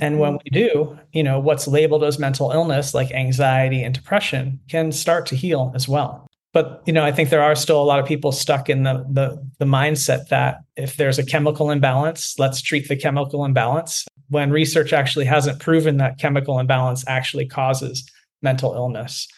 And 0.01 0.19
when 0.19 0.35
mm-hmm. 0.35 0.45
we 0.45 0.51
do, 0.51 0.99
you 1.13 1.23
know, 1.23 1.39
what's 1.39 1.67
labeled 1.67 2.05
as 2.05 2.19
mental 2.19 2.51
illness, 2.51 2.95
like 2.95 3.11
anxiety 3.13 3.83
and 3.83 3.95
depression, 3.95 4.61
can 4.69 4.93
start 4.93 5.27
to 5.27 5.37
heal 5.37 5.73
as 5.75 5.89
well. 5.89 6.27
But 6.55 6.83
you 6.87 6.93
know 6.93 7.05
i 7.05 7.11
think 7.11 7.29
there 7.29 7.43
are 7.43 7.57
still 7.57 7.83
a 7.83 7.85
lot 7.85 7.99
of 7.99 8.07
people 8.07 8.31
stuck 8.31 8.71
in 8.71 8.85
the, 8.85 9.05
the 9.11 9.45
the 9.59 9.65
mindset 9.65 10.29
that 10.29 10.59
if 10.77 10.97
there's 10.97 11.19
a 11.19 11.27
chemical 11.27 11.71
imbalance 11.71 12.37
let's 12.39 12.63
treat 12.63 12.89
the 12.89 12.97
chemical 12.97 13.45
imbalance. 13.45 14.07
When 14.29 14.51
research 14.51 14.93
actually 14.93 15.27
hasn't 15.27 15.61
proven 15.61 15.99
that 15.99 16.19
chemical 16.19 16.59
imbalance 16.59 17.05
actually 17.07 17.47
causes 17.47 18.09
mental 18.41 18.73
illness. 18.75 19.29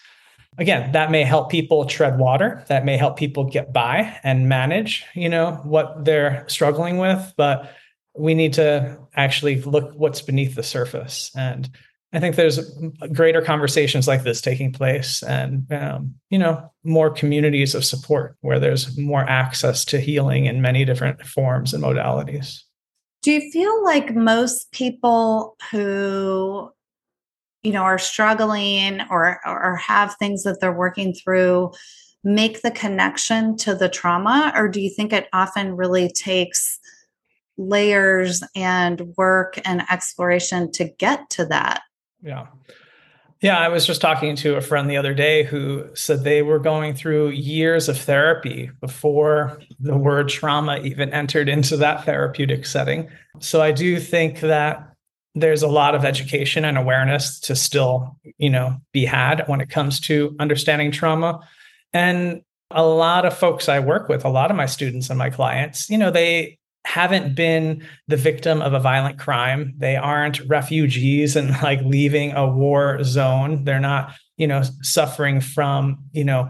Again 0.59 0.93
that 0.93 1.11
may 1.11 1.25
help 1.25 1.51
people 1.51 1.87
tread 1.87 2.19
water 2.19 2.63
that 2.69 2.85
may 2.85 2.99
help 2.99 3.17
people 3.17 3.45
get 3.45 3.73
by 3.73 4.19
and 4.23 4.49
manage 4.49 5.05
you 5.15 5.31
know 5.31 5.53
what 5.65 6.05
they're 6.05 6.45
struggling 6.49 6.99
with 6.99 7.33
but 7.39 7.73
we 8.19 8.35
need 8.35 8.55
to 8.55 8.99
actually 9.15 9.61
look 9.63 9.93
what's 9.95 10.23
beneath 10.23 10.55
the 10.55 10.63
surface 10.63 11.31
and 11.35 11.71
I 12.13 12.21
think 12.21 12.37
there's 12.37 12.59
greater 13.13 13.43
conversations 13.43 14.07
like 14.07 14.23
this 14.23 14.41
taking 14.41 14.73
place, 14.73 15.23
and 15.23 15.71
um, 15.73 16.15
you 16.31 16.39
know, 16.39 16.73
more 16.85 17.11
communities 17.11 17.75
of 17.75 17.85
support 17.85 18.37
where 18.41 18.59
there's 18.59 18.97
more 18.97 19.21
access 19.29 19.85
to 19.87 20.01
healing 20.01 20.47
in 20.47 20.63
many 20.63 20.85
different 20.85 21.27
forms 21.27 21.75
and 21.75 21.83
modalities. 21.83 22.63
Do 23.23 23.33
you 23.33 23.51
feel 23.51 23.85
like 23.85 24.15
most 24.15 24.71
people 24.71 25.57
who, 25.71 26.71
you 27.65 27.73
know, 27.73 27.83
are 27.83 27.99
struggling 27.99 29.03
or 29.11 29.41
or 29.45 29.77
have 29.77 30.15
things 30.15 30.45
that 30.45 30.61
they're 30.61 30.73
working 30.73 31.13
through 31.13 31.73
make 32.23 32.63
the 32.63 32.71
connection 32.71 33.57
to 33.59 33.75
the 33.75 33.89
trauma, 33.89 34.53
or 34.57 34.69
do 34.69 34.81
you 34.81 34.91
think 34.91 35.13
it 35.13 35.29
often 35.33 35.77
really 35.77 36.09
takes 36.09 36.79
layers 37.59 38.43
and 38.55 39.03
work 39.17 39.59
and 39.65 39.83
exploration 39.91 40.71
to 40.73 40.85
get 40.99 41.29
to 41.31 41.45
that 41.47 41.83
yeah. 42.27 42.47
Yeah, 43.43 43.59
I 43.59 43.69
was 43.69 43.87
just 43.87 44.01
talking 44.01 44.35
to 44.37 44.57
a 44.57 44.63
friend 44.63 44.91
the 44.91 44.97
other 44.97 45.13
day 45.13 45.43
who 45.43 45.85
said 45.95 46.25
they 46.25 46.43
were 46.43 46.59
going 46.59 46.95
through 46.95 47.29
years 47.29 47.89
of 47.89 47.99
therapy 47.99 48.71
before 48.81 49.61
the 49.79 49.97
word 49.97 50.29
trauma 50.29 50.79
even 50.79 51.13
entered 51.13 51.49
into 51.49 51.77
that 51.77 52.05
therapeutic 52.05 52.65
setting. 52.65 53.11
So 53.41 53.61
I 53.61 53.73
do 53.73 54.01
think 54.01 54.41
that 54.41 54.91
there's 55.35 55.63
a 55.63 55.69
lot 55.69 55.95
of 55.95 56.05
education 56.05 56.65
and 56.65 56.79
awareness 56.79 57.39
to 57.41 57.55
still, 57.55 58.17
you 58.39 58.49
know, 58.49 58.79
be 58.93 59.05
had 59.05 59.47
when 59.49 59.61
it 59.61 59.69
comes 59.69 60.01
to 60.01 60.35
understanding 60.41 60.91
trauma. 60.91 61.41
And 61.93 62.41
a 62.71 62.87
lot 62.87 63.27
of 63.27 63.37
folks 63.37 63.69
I 63.69 63.81
work 63.81 64.09
with, 64.09 64.25
a 64.25 64.31
lot 64.31 64.51
of 64.51 64.57
my 64.57 64.67
students 64.67 65.11
and 65.11 65.19
my 65.19 65.29
clients, 65.29 65.91
you 65.91 65.99
know, 65.99 66.11
they 66.11 66.59
haven't 66.87 67.35
been 67.35 67.85
the 68.07 68.17
victim 68.17 68.63
of 68.63 68.73
a 68.73 68.79
violent 68.79 69.19
crime. 69.19 69.75
They 69.77 69.97
aren't 69.97 70.41
refugees 70.49 71.35
and 71.35 71.51
like 71.63 71.81
leaving 71.83 72.33
a 72.33 72.47
war 72.49 73.03
zone. 73.03 73.65
They're 73.65 73.81
not, 73.81 74.15
you 74.37 74.47
know, 74.47 74.63
suffering 74.83 75.41
from, 75.41 76.05
you 76.13 76.25
know, 76.25 76.49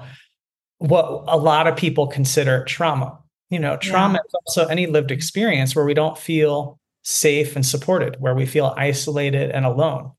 what 0.79 1.25
a 1.27 1.39
lot 1.39 1.67
of 1.67 1.77
people 1.77 2.07
consider 2.07 2.65
trauma. 2.65 3.19
You 3.49 3.59
know, 3.59 3.79
trauma 3.79 4.19
yeah. 4.19 4.29
is 4.29 4.35
also 4.47 4.67
any 4.67 4.87
lived 4.87 5.11
experience 5.11 5.75
where 5.75 5.87
we 5.87 5.95
don't 5.95 6.19
feel 6.19 6.79
safe 7.03 7.57
and 7.57 7.65
supported, 7.65 8.17
where 8.21 8.35
we 8.35 8.45
feel 8.45 8.75
isolated 8.77 9.51
and 9.53 9.65
alone. 9.65 10.13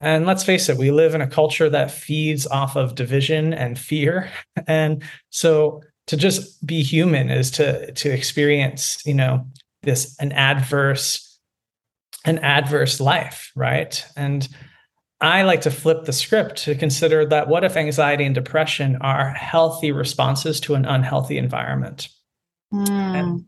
And 0.00 0.26
let's 0.26 0.44
face 0.44 0.68
it, 0.68 0.76
we 0.76 0.92
live 0.92 1.14
in 1.14 1.22
a 1.22 1.26
culture 1.26 1.70
that 1.70 1.90
feeds 1.90 2.46
off 2.46 2.76
of 2.76 2.94
division 2.94 3.52
and 3.52 3.78
fear. 3.78 4.30
And 4.68 5.02
so 5.30 5.82
to 6.06 6.16
just 6.16 6.64
be 6.66 6.82
human 6.82 7.30
is 7.30 7.50
to 7.52 7.92
to 7.92 8.10
experience 8.10 9.02
you 9.06 9.14
know 9.14 9.46
this 9.82 10.16
an 10.18 10.32
adverse 10.32 11.38
an 12.24 12.38
adverse 12.38 13.00
life 13.00 13.52
right? 13.54 14.04
And 14.16 14.48
i 15.20 15.42
like 15.42 15.62
to 15.62 15.70
flip 15.70 16.04
the 16.04 16.12
script 16.12 16.56
to 16.56 16.74
consider 16.74 17.24
that 17.24 17.48
what 17.48 17.64
if 17.64 17.76
anxiety 17.76 18.24
and 18.24 18.34
depression 18.34 18.96
are 19.00 19.30
healthy 19.30 19.90
responses 19.90 20.60
to 20.60 20.74
an 20.74 20.84
unhealthy 20.84 21.38
environment? 21.38 22.08
Mm. 22.74 22.90
and 22.90 23.44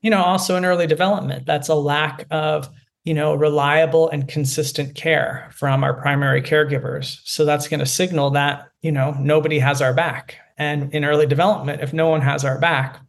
you 0.00 0.10
know 0.10 0.22
also 0.22 0.54
in 0.54 0.64
early 0.64 0.86
development 0.86 1.44
that's 1.44 1.68
a 1.68 1.74
lack 1.74 2.24
of 2.30 2.70
you 3.04 3.12
know 3.12 3.34
reliable 3.34 4.08
and 4.08 4.28
consistent 4.28 4.94
care 4.94 5.50
from 5.52 5.84
our 5.84 5.94
primary 5.94 6.42
caregivers. 6.42 7.20
So 7.24 7.44
that's 7.44 7.68
going 7.68 7.80
to 7.80 7.86
signal 7.86 8.30
that 8.30 8.68
you 8.80 8.90
know 8.90 9.16
nobody 9.20 9.58
has 9.58 9.80
our 9.82 9.94
back 9.94 10.36
and 10.56 10.92
in 10.94 11.04
early 11.04 11.26
development, 11.26 11.82
if 11.82 11.92
no 11.92 12.08
one 12.08 12.20
has 12.20 12.44
our 12.44 12.58
back, 12.58 13.00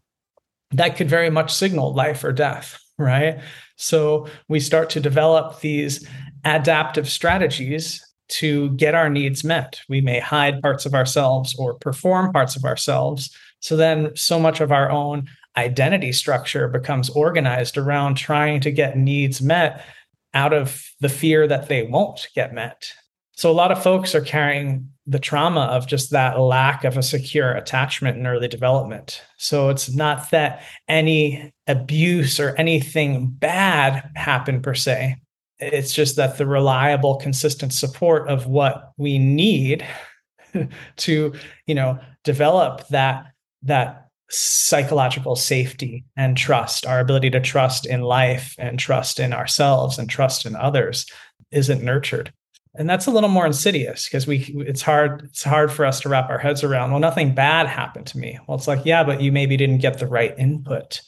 that 0.71 0.95
could 0.95 1.09
very 1.09 1.29
much 1.29 1.53
signal 1.53 1.93
life 1.93 2.23
or 2.23 2.31
death, 2.31 2.79
right? 2.97 3.39
So 3.75 4.27
we 4.47 4.59
start 4.59 4.89
to 4.91 4.99
develop 4.99 5.59
these 5.59 6.07
adaptive 6.43 7.09
strategies 7.09 8.05
to 8.27 8.69
get 8.71 8.95
our 8.95 9.09
needs 9.09 9.43
met. 9.43 9.81
We 9.87 10.01
may 10.01 10.19
hide 10.19 10.61
parts 10.61 10.85
of 10.85 10.93
ourselves 10.93 11.55
or 11.55 11.75
perform 11.75 12.33
parts 12.33 12.55
of 12.55 12.63
ourselves. 12.63 13.35
So 13.59 13.75
then 13.75 14.15
so 14.15 14.39
much 14.39 14.61
of 14.61 14.71
our 14.71 14.89
own 14.89 15.27
identity 15.57 16.11
structure 16.11 16.67
becomes 16.67 17.09
organized 17.09 17.77
around 17.77 18.15
trying 18.15 18.61
to 18.61 18.71
get 18.71 18.97
needs 18.97 19.41
met 19.41 19.85
out 20.33 20.53
of 20.53 20.83
the 20.99 21.09
fear 21.09 21.47
that 21.47 21.69
they 21.69 21.83
won't 21.83 22.27
get 22.35 22.53
met. 22.53 22.91
So 23.37 23.51
a 23.51 23.53
lot 23.53 23.71
of 23.71 23.81
folks 23.81 24.15
are 24.15 24.21
carrying 24.21 24.89
the 25.07 25.19
trauma 25.19 25.61
of 25.61 25.87
just 25.87 26.11
that 26.11 26.39
lack 26.39 26.83
of 26.83 26.97
a 26.97 27.03
secure 27.03 27.51
attachment 27.51 28.17
in 28.17 28.25
early 28.25 28.47
development. 28.47 29.21
So 29.37 29.69
it's 29.69 29.93
not 29.93 30.31
that 30.31 30.63
any 30.87 31.53
abuse 31.67 32.39
or 32.39 32.55
anything 32.55 33.27
bad 33.27 34.09
happened 34.15 34.63
per 34.63 34.73
se. 34.73 35.17
It's 35.59 35.93
just 35.93 36.15
that 36.15 36.37
the 36.37 36.47
reliable, 36.47 37.17
consistent 37.17 37.71
support 37.71 38.27
of 38.29 38.47
what 38.47 38.91
we 38.97 39.19
need 39.19 39.85
to, 40.97 41.33
you 41.67 41.75
know, 41.75 41.99
develop 42.23 42.87
that 42.89 43.27
that 43.63 44.07
psychological 44.29 45.35
safety 45.35 46.03
and 46.17 46.35
trust, 46.35 46.85
our 46.85 46.99
ability 46.99 47.29
to 47.29 47.39
trust 47.39 47.85
in 47.85 48.01
life 48.01 48.55
and 48.57 48.79
trust 48.79 49.19
in 49.19 49.33
ourselves 49.33 49.99
and 49.99 50.09
trust 50.09 50.47
in 50.47 50.55
others 50.55 51.05
isn't 51.51 51.83
nurtured 51.83 52.33
and 52.77 52.89
that's 52.89 53.07
a 53.07 53.11
little 53.11 53.29
more 53.29 53.45
insidious 53.45 54.05
because 54.05 54.27
we 54.27 54.39
it's 54.67 54.81
hard 54.81 55.23
it's 55.25 55.43
hard 55.43 55.71
for 55.71 55.85
us 55.85 55.99
to 56.01 56.09
wrap 56.09 56.29
our 56.29 56.37
heads 56.37 56.63
around 56.63 56.91
well 56.91 56.99
nothing 56.99 57.33
bad 57.33 57.67
happened 57.67 58.07
to 58.07 58.17
me. 58.17 58.39
Well 58.47 58.57
it's 58.57 58.67
like 58.67 58.85
yeah 58.85 59.03
but 59.03 59.21
you 59.21 59.31
maybe 59.31 59.57
didn't 59.57 59.79
get 59.79 59.99
the 59.99 60.07
right 60.07 60.37
input. 60.37 61.01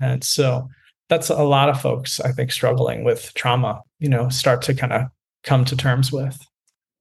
And 0.00 0.24
so 0.24 0.68
that's 1.08 1.30
a 1.30 1.42
lot 1.42 1.68
of 1.68 1.80
folks 1.80 2.18
i 2.20 2.32
think 2.32 2.50
struggling 2.50 3.04
with 3.04 3.32
trauma 3.34 3.82
you 3.98 4.08
know 4.08 4.28
start 4.30 4.62
to 4.62 4.74
kind 4.74 4.92
of 4.92 5.02
come 5.44 5.64
to 5.66 5.76
terms 5.76 6.10
with. 6.10 6.44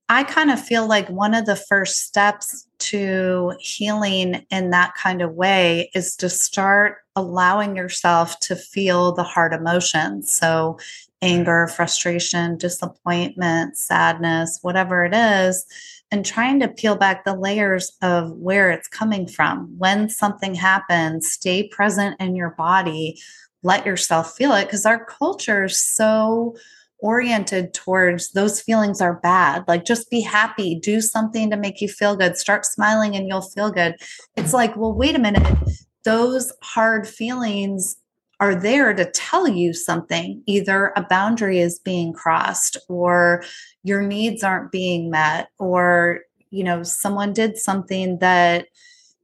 I 0.10 0.23
kind 0.23 0.52
of 0.52 0.63
feel 0.63 0.86
like 0.86 1.10
one 1.10 1.34
of 1.34 1.45
the 1.45 1.56
first 1.56 2.02
steps 2.02 2.67
to 2.80 3.54
healing 3.60 4.45
in 4.52 4.69
that 4.69 4.93
kind 4.95 5.21
of 5.21 5.34
way 5.34 5.89
is 5.95 6.15
to 6.17 6.30
start 6.30 6.97
allowing 7.15 7.76
yourself 7.76 8.38
to 8.41 8.56
feel 8.56 9.13
the 9.13 9.23
hard 9.23 9.54
emotions. 9.54 10.32
So 10.32 10.78
anger, 11.24 11.68
frustration, 11.68 12.58
disappointment, 12.58 13.78
sadness, 13.78 14.60
whatever 14.62 15.06
it 15.06 15.14
is, 15.16 15.66
and 16.12 16.26
trying 16.26 16.60
to 16.60 16.68
peel 16.68 16.98
back 16.98 17.24
the 17.24 17.36
layers 17.36 17.94
of 18.02 18.32
where 18.34 18.70
it's 18.70 18.90
coming 18.90 19.26
from. 19.26 19.74
When 19.78 20.10
something 20.10 20.54
happens, 20.54 21.32
stay 21.32 21.70
present 21.70 22.18
in 22.20 22.36
your 22.36 22.52
body, 22.52 23.20
let 23.64 23.86
yourself 23.86 24.36
feel 24.36 24.52
it 24.54 24.66
because 24.66 24.86
our 24.86 25.06
culture 25.06 25.64
is 25.64 25.80
so 25.80 26.58
oriented 27.00 27.74
towards 27.74 28.32
those 28.32 28.62
feelings 28.62 29.00
are 29.00 29.20
bad. 29.22 29.64
Like 29.68 29.86
just 29.86 30.10
be 30.10 30.22
happy, 30.22 30.76
do 30.76 31.00
something 31.00 31.50
to 31.50 31.58
make 31.58 31.80
you 31.80 31.88
feel 31.88 32.18
good, 32.18 32.38
start 32.38 32.66
smiling 32.66 33.16
and 33.16 33.28
you'll 33.30 33.42
feel 33.42 33.72
good. 33.72 33.96
It's 34.36 34.54
like, 34.54 34.76
well, 34.76 34.94
wait 34.94 35.16
a 35.16 35.20
minute. 35.20 35.58
Those 36.04 36.52
hard 36.62 37.08
feelings 37.08 37.96
are 38.44 38.56
there 38.56 38.94
to 38.94 39.10
tell 39.12 39.48
you 39.48 39.74
something. 39.74 40.44
Either 40.48 40.92
a 40.98 41.02
boundary 41.10 41.60
is 41.60 41.80
being 41.80 42.12
crossed, 42.12 42.76
or 42.90 43.42
your 43.84 44.02
needs 44.02 44.44
aren't 44.44 44.70
being 44.70 45.10
met, 45.10 45.48
or 45.60 46.20
you 46.50 46.62
know 46.62 46.84
someone 46.84 47.32
did 47.32 47.58
something 47.58 48.20
that 48.20 48.68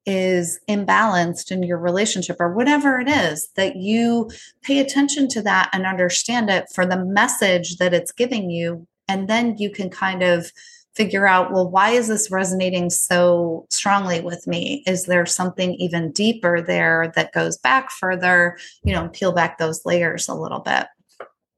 is 0.06 0.58
imbalanced 0.70 1.52
in 1.52 1.64
your 1.64 1.78
relationship 1.78 2.38
or 2.40 2.54
whatever 2.54 2.98
it 2.98 3.10
is 3.10 3.50
that 3.58 3.76
you 3.76 4.32
pay 4.64 4.80
attention 4.80 5.28
to 5.28 5.42
that 5.42 5.70
and 5.74 5.86
understand 5.86 6.50
it 6.50 6.66
for 6.74 6.86
the 6.86 7.04
message 7.06 7.76
that 7.76 7.94
it's 7.94 8.14
giving 8.14 8.50
you 8.50 8.88
And 9.10 9.28
then 9.28 9.58
you 9.58 9.72
can 9.72 9.90
kind 9.90 10.24
of 10.24 10.52
figure 11.00 11.26
out 11.26 11.54
well 11.54 11.70
why 11.70 11.92
is 11.92 12.10
this 12.10 12.30
resonating 12.30 12.90
so 12.90 13.66
strongly 13.70 14.20
with 14.20 14.46
me? 14.48 14.84
Is 14.86 15.06
there 15.06 15.26
something 15.26 15.74
even 15.76 16.12
deeper 16.12 16.62
there 16.62 17.14
that 17.16 17.32
goes 17.32 17.58
back 17.58 17.90
further 17.90 18.58
you 18.84 18.94
know 18.94 19.08
peel 19.14 19.32
back 19.32 19.58
those 19.58 19.86
layers 19.86 20.28
a 20.28 20.36
little 20.36 20.60
bit? 20.60 20.88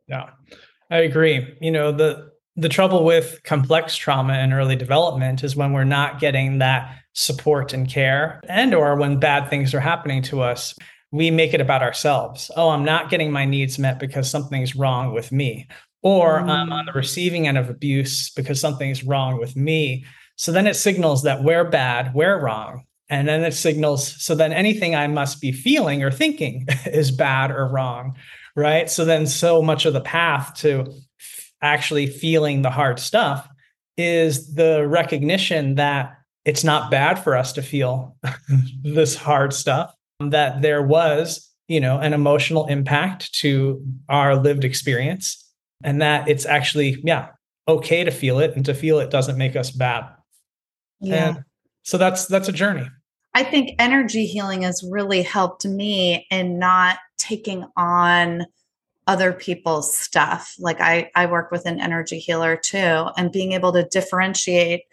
Yeah 0.07 0.29
i 0.91 0.97
agree. 0.97 1.57
You 1.59 1.71
know 1.71 1.91
the 1.91 2.29
the 2.55 2.69
trouble 2.69 3.03
with 3.03 3.41
complex 3.43 3.95
trauma 3.95 4.33
and 4.33 4.53
early 4.53 4.75
development 4.75 5.43
is 5.43 5.55
when 5.55 5.73
we're 5.73 5.85
not 5.85 6.19
getting 6.19 6.59
that 6.59 6.95
support 7.13 7.73
and 7.73 7.89
care 7.89 8.41
and 8.47 8.75
or 8.75 8.95
when 8.95 9.19
bad 9.19 9.49
things 9.49 9.73
are 9.73 9.79
happening 9.79 10.21
to 10.21 10.41
us 10.41 10.75
we 11.13 11.29
make 11.29 11.53
it 11.53 11.59
about 11.59 11.81
ourselves. 11.81 12.51
Oh 12.55 12.69
i'm 12.69 12.85
not 12.85 13.09
getting 13.09 13.31
my 13.31 13.45
needs 13.45 13.79
met 13.79 13.97
because 13.97 14.29
something's 14.29 14.75
wrong 14.75 15.13
with 15.13 15.31
me 15.31 15.67
or 16.01 16.39
mm. 16.39 16.49
I'm 16.49 16.71
on 16.71 16.85
the 16.85 16.93
receiving 16.93 17.47
end 17.47 17.57
of 17.57 17.69
abuse 17.69 18.29
because 18.31 18.59
something's 18.59 19.03
wrong 19.03 19.39
with 19.39 19.55
me. 19.55 20.05
So 20.35 20.51
then 20.51 20.67
it 20.67 20.75
signals 20.75 21.23
that 21.23 21.43
we're 21.43 21.65
bad, 21.65 22.13
we're 22.13 22.39
wrong. 22.39 22.85
And 23.09 23.27
then 23.27 23.43
it 23.43 23.53
signals, 23.53 24.23
so 24.23 24.35
then 24.35 24.53
anything 24.53 24.95
I 24.95 25.07
must 25.07 25.41
be 25.41 25.51
feeling 25.51 26.01
or 26.01 26.11
thinking 26.11 26.65
is 26.85 27.11
bad 27.11 27.51
or 27.51 27.67
wrong. 27.67 28.15
Right. 28.55 28.89
So 28.89 29.05
then 29.05 29.27
so 29.27 29.61
much 29.61 29.85
of 29.85 29.93
the 29.93 30.01
path 30.01 30.55
to 30.55 30.85
actually 31.61 32.07
feeling 32.07 32.61
the 32.61 32.69
hard 32.69 32.99
stuff 32.99 33.47
is 33.97 34.55
the 34.55 34.87
recognition 34.87 35.75
that 35.75 36.17
it's 36.43 36.63
not 36.63 36.89
bad 36.89 37.15
for 37.15 37.35
us 37.35 37.53
to 37.53 37.61
feel 37.61 38.17
this 38.83 39.15
hard 39.15 39.53
stuff, 39.53 39.93
that 40.19 40.61
there 40.61 40.81
was, 40.81 41.49
you 41.67 41.79
know, 41.79 41.99
an 41.99 42.13
emotional 42.13 42.65
impact 42.65 43.33
to 43.35 43.85
our 44.09 44.35
lived 44.35 44.63
experience 44.63 45.40
and 45.83 46.01
that 46.01 46.27
it's 46.27 46.45
actually 46.45 47.01
yeah 47.03 47.29
okay 47.67 48.03
to 48.03 48.11
feel 48.11 48.39
it 48.39 48.55
and 48.55 48.65
to 48.65 48.73
feel 48.73 48.99
it 48.99 49.09
doesn't 49.09 49.37
make 49.37 49.55
us 49.55 49.71
bad. 49.71 50.05
Yeah. 50.99 51.29
And 51.29 51.43
so 51.83 51.97
that's 51.97 52.25
that's 52.25 52.47
a 52.47 52.53
journey. 52.53 52.87
I 53.33 53.43
think 53.43 53.75
energy 53.79 54.25
healing 54.25 54.63
has 54.63 54.83
really 54.89 55.21
helped 55.21 55.65
me 55.65 56.27
in 56.29 56.59
not 56.59 56.97
taking 57.17 57.65
on 57.77 58.45
other 59.07 59.33
people's 59.33 59.95
stuff. 59.95 60.55
Like 60.59 60.81
i 60.81 61.09
i 61.15 61.25
work 61.25 61.51
with 61.51 61.65
an 61.65 61.79
energy 61.79 62.19
healer 62.19 62.55
too 62.55 63.09
and 63.17 63.31
being 63.31 63.53
able 63.53 63.73
to 63.73 63.83
differentiate 63.83 64.83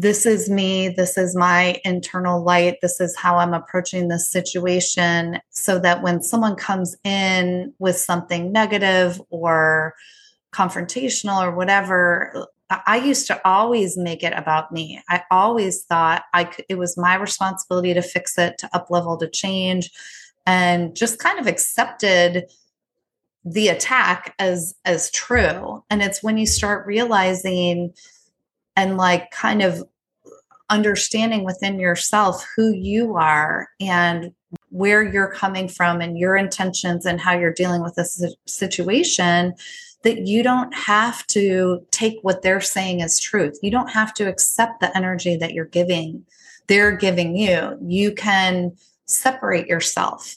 this 0.00 0.26
is 0.26 0.48
me 0.48 0.88
this 0.88 1.18
is 1.18 1.34
my 1.34 1.80
internal 1.84 2.42
light 2.42 2.76
this 2.82 3.00
is 3.00 3.16
how 3.16 3.36
i'm 3.36 3.52
approaching 3.52 4.06
this 4.06 4.28
situation 4.30 5.40
so 5.50 5.76
that 5.78 6.02
when 6.02 6.22
someone 6.22 6.54
comes 6.54 6.96
in 7.02 7.74
with 7.80 7.96
something 7.96 8.52
negative 8.52 9.20
or 9.30 9.94
confrontational 10.52 11.42
or 11.44 11.50
whatever 11.50 12.46
i 12.86 12.96
used 12.96 13.26
to 13.26 13.40
always 13.46 13.96
make 13.96 14.22
it 14.22 14.34
about 14.34 14.70
me. 14.70 15.02
I 15.08 15.24
always 15.32 15.82
thought 15.82 16.22
i 16.32 16.44
could, 16.44 16.64
it 16.68 16.78
was 16.78 16.96
my 16.96 17.16
responsibility 17.16 17.92
to 17.92 18.02
fix 18.02 18.38
it 18.38 18.56
to 18.58 18.70
up 18.72 18.90
level 18.90 19.16
to 19.16 19.28
change 19.28 19.90
and 20.46 20.94
just 20.94 21.18
kind 21.18 21.40
of 21.40 21.48
accepted 21.48 22.44
the 23.44 23.68
attack 23.68 24.34
as 24.38 24.74
as 24.84 25.10
true. 25.10 25.82
And 25.90 26.02
it's 26.02 26.22
when 26.22 26.36
you 26.36 26.46
start 26.46 26.86
realizing 26.86 27.94
and 28.78 28.96
like 28.96 29.32
kind 29.32 29.60
of 29.60 29.82
understanding 30.70 31.44
within 31.44 31.80
yourself 31.80 32.46
who 32.54 32.72
you 32.72 33.16
are 33.16 33.68
and 33.80 34.32
where 34.70 35.02
you're 35.02 35.32
coming 35.32 35.68
from 35.68 36.00
and 36.00 36.16
your 36.16 36.36
intentions 36.36 37.04
and 37.04 37.20
how 37.20 37.36
you're 37.36 37.52
dealing 37.52 37.82
with 37.82 37.96
this 37.96 38.22
situation 38.46 39.52
that 40.04 40.28
you 40.28 40.44
don't 40.44 40.72
have 40.72 41.26
to 41.26 41.84
take 41.90 42.18
what 42.22 42.42
they're 42.42 42.60
saying 42.60 43.02
as 43.02 43.18
truth. 43.18 43.58
You 43.62 43.72
don't 43.72 43.90
have 43.90 44.14
to 44.14 44.28
accept 44.28 44.78
the 44.78 44.96
energy 44.96 45.34
that 45.36 45.54
you're 45.54 45.64
giving, 45.64 46.24
they're 46.68 46.96
giving 46.96 47.36
you. 47.36 47.76
You 47.82 48.12
can 48.12 48.76
separate 49.06 49.66
yourself 49.66 50.36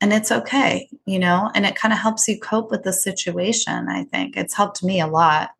and 0.00 0.12
it's 0.12 0.30
okay, 0.30 0.88
you 1.06 1.18
know, 1.18 1.50
and 1.56 1.66
it 1.66 1.74
kind 1.74 1.92
of 1.92 1.98
helps 1.98 2.28
you 2.28 2.38
cope 2.38 2.70
with 2.70 2.84
the 2.84 2.92
situation. 2.92 3.88
I 3.88 4.04
think 4.04 4.36
it's 4.36 4.54
helped 4.54 4.84
me 4.84 5.00
a 5.00 5.08
lot. 5.08 5.50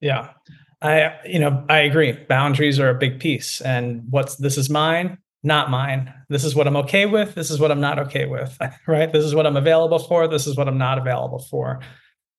Yeah. 0.00 0.32
I, 0.82 1.14
you 1.24 1.38
know, 1.38 1.64
I 1.68 1.80
agree. 1.80 2.12
Boundaries 2.12 2.78
are 2.78 2.90
a 2.90 2.94
big 2.94 3.18
piece. 3.18 3.60
And 3.60 4.02
what's 4.10 4.36
this 4.36 4.58
is 4.58 4.68
mine, 4.68 5.18
not 5.42 5.70
mine. 5.70 6.12
This 6.28 6.44
is 6.44 6.54
what 6.54 6.66
I'm 6.66 6.76
okay 6.76 7.06
with. 7.06 7.34
This 7.34 7.50
is 7.50 7.58
what 7.58 7.70
I'm 7.70 7.80
not 7.80 7.98
okay 8.00 8.26
with. 8.26 8.56
Right. 8.86 9.12
This 9.12 9.24
is 9.24 9.34
what 9.34 9.46
I'm 9.46 9.56
available 9.56 9.98
for. 9.98 10.28
This 10.28 10.46
is 10.46 10.56
what 10.56 10.68
I'm 10.68 10.78
not 10.78 10.98
available 10.98 11.38
for. 11.38 11.80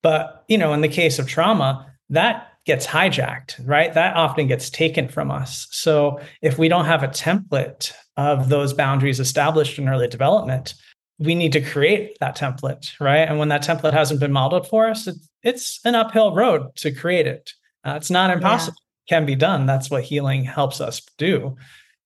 But, 0.03 0.43
you 0.47 0.57
know, 0.57 0.73
in 0.73 0.81
the 0.81 0.87
case 0.87 1.19
of 1.19 1.27
trauma, 1.27 1.91
that 2.09 2.53
gets 2.65 2.85
hijacked, 2.85 3.59
right? 3.65 3.93
That 3.93 4.15
often 4.15 4.47
gets 4.47 4.69
taken 4.69 5.07
from 5.07 5.31
us. 5.31 5.67
So 5.71 6.19
if 6.41 6.57
we 6.57 6.67
don't 6.67 6.85
have 6.85 7.01
a 7.01 7.07
template 7.07 7.93
of 8.17 8.49
those 8.49 8.73
boundaries 8.73 9.19
established 9.19 9.79
in 9.79 9.89
early 9.89 10.07
development, 10.07 10.75
we 11.19 11.33
need 11.33 11.53
to 11.53 11.61
create 11.61 12.17
that 12.19 12.37
template, 12.37 12.99
right? 12.99 13.27
And 13.27 13.39
when 13.39 13.49
that 13.49 13.63
template 13.63 13.93
hasn't 13.93 14.19
been 14.19 14.31
modeled 14.31 14.67
for 14.67 14.87
us, 14.87 15.07
it's 15.43 15.79
an 15.85 15.95
uphill 15.95 16.35
road 16.35 16.75
to 16.77 16.91
create 16.91 17.25
it. 17.25 17.53
Uh, 17.87 17.95
it's 17.95 18.11
not 18.11 18.29
impossible. 18.29 18.77
Yeah. 19.09 19.17
Can 19.17 19.25
be 19.25 19.35
done. 19.35 19.65
That's 19.65 19.89
what 19.89 20.03
healing 20.03 20.43
helps 20.43 20.81
us 20.81 21.01
do. 21.17 21.55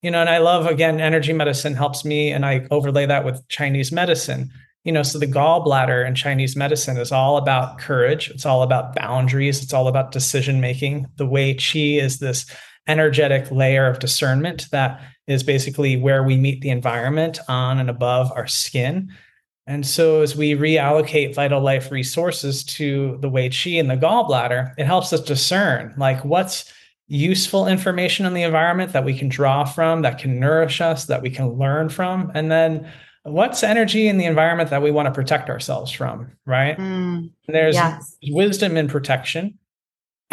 You 0.04 0.12
know, 0.12 0.22
and 0.22 0.30
I 0.30 0.38
love 0.38 0.68
again, 0.68 1.02
energy 1.02 1.34
medicine 1.34 1.74
helps 1.74 2.06
me, 2.06 2.32
and 2.32 2.46
I 2.46 2.68
overlay 2.70 3.08
that 3.08 3.26
with 3.26 3.48
Chinese 3.48 3.92
medicine. 3.92 4.52
You 4.84 4.92
know, 4.92 5.02
so 5.02 5.18
the 5.18 5.28
gallbladder 5.28 6.08
in 6.08 6.14
Chinese 6.14 6.56
medicine 6.56 6.98
is 6.98 7.12
all 7.12 7.38
about 7.38 7.80
courage. 7.80 8.30
It's 8.30 8.46
all 8.46 8.62
about 8.62 8.96
boundaries. 8.96 9.64
It's 9.64 9.74
all 9.74 9.88
about 9.88 10.12
decision 10.12 10.62
making. 10.62 11.08
The 11.16 11.26
Wei 11.26 11.56
Qi 11.56 12.00
is 12.00 12.20
this 12.20 12.46
energetic 12.88 13.50
layer 13.52 13.88
of 13.88 14.00
discernment 14.00 14.68
that 14.72 15.02
is 15.28 15.44
basically 15.44 15.98
where 15.98 16.24
we 16.24 16.36
meet 16.36 16.62
the 16.62 16.70
environment 16.70 17.40
on 17.48 17.80
and 17.80 17.90
above 17.90 18.32
our 18.36 18.48
skin. 18.48 19.12
And 19.68 19.86
so, 19.86 20.22
as 20.22 20.36
we 20.36 20.54
reallocate 20.54 21.36
vital 21.36 21.62
life 21.62 21.92
resources 21.92 22.64
to 22.66 23.18
the 23.22 23.30
Wei 23.30 23.50
Qi 23.50 23.80
and 23.80 23.90
the 23.90 23.96
gallbladder, 23.96 24.74
it 24.78 24.86
helps 24.86 25.14
us 25.14 25.22
discern 25.22 25.94
like 25.98 26.24
what's 26.26 26.72
useful 27.08 27.68
information 27.68 28.26
in 28.26 28.34
the 28.34 28.42
environment 28.42 28.94
that 28.94 29.06
we 29.06 29.18
can 29.18 29.30
draw 29.30 29.66
from, 29.66 30.02
that 30.02 30.18
can 30.18 30.40
nourish 30.40 30.82
us, 30.82 31.06
that 31.06 31.22
we 31.22 31.30
can 31.30 31.50
learn 31.50 31.90
from, 31.90 32.32
and 32.34 32.52
then 32.52 32.90
what's 33.24 33.64
energy 33.64 34.08
in 34.08 34.18
the 34.18 34.26
environment 34.26 34.70
that 34.70 34.82
we 34.82 34.92
want 34.92 35.08
to 35.08 35.12
protect 35.12 35.50
ourselves 35.50 35.92
from, 35.92 36.32
right? 36.46 36.78
Mm, 36.78 37.30
there's 37.48 37.76
yes. 37.76 38.18
wisdom 38.30 38.78
in 38.78 38.88
protection. 38.88 39.58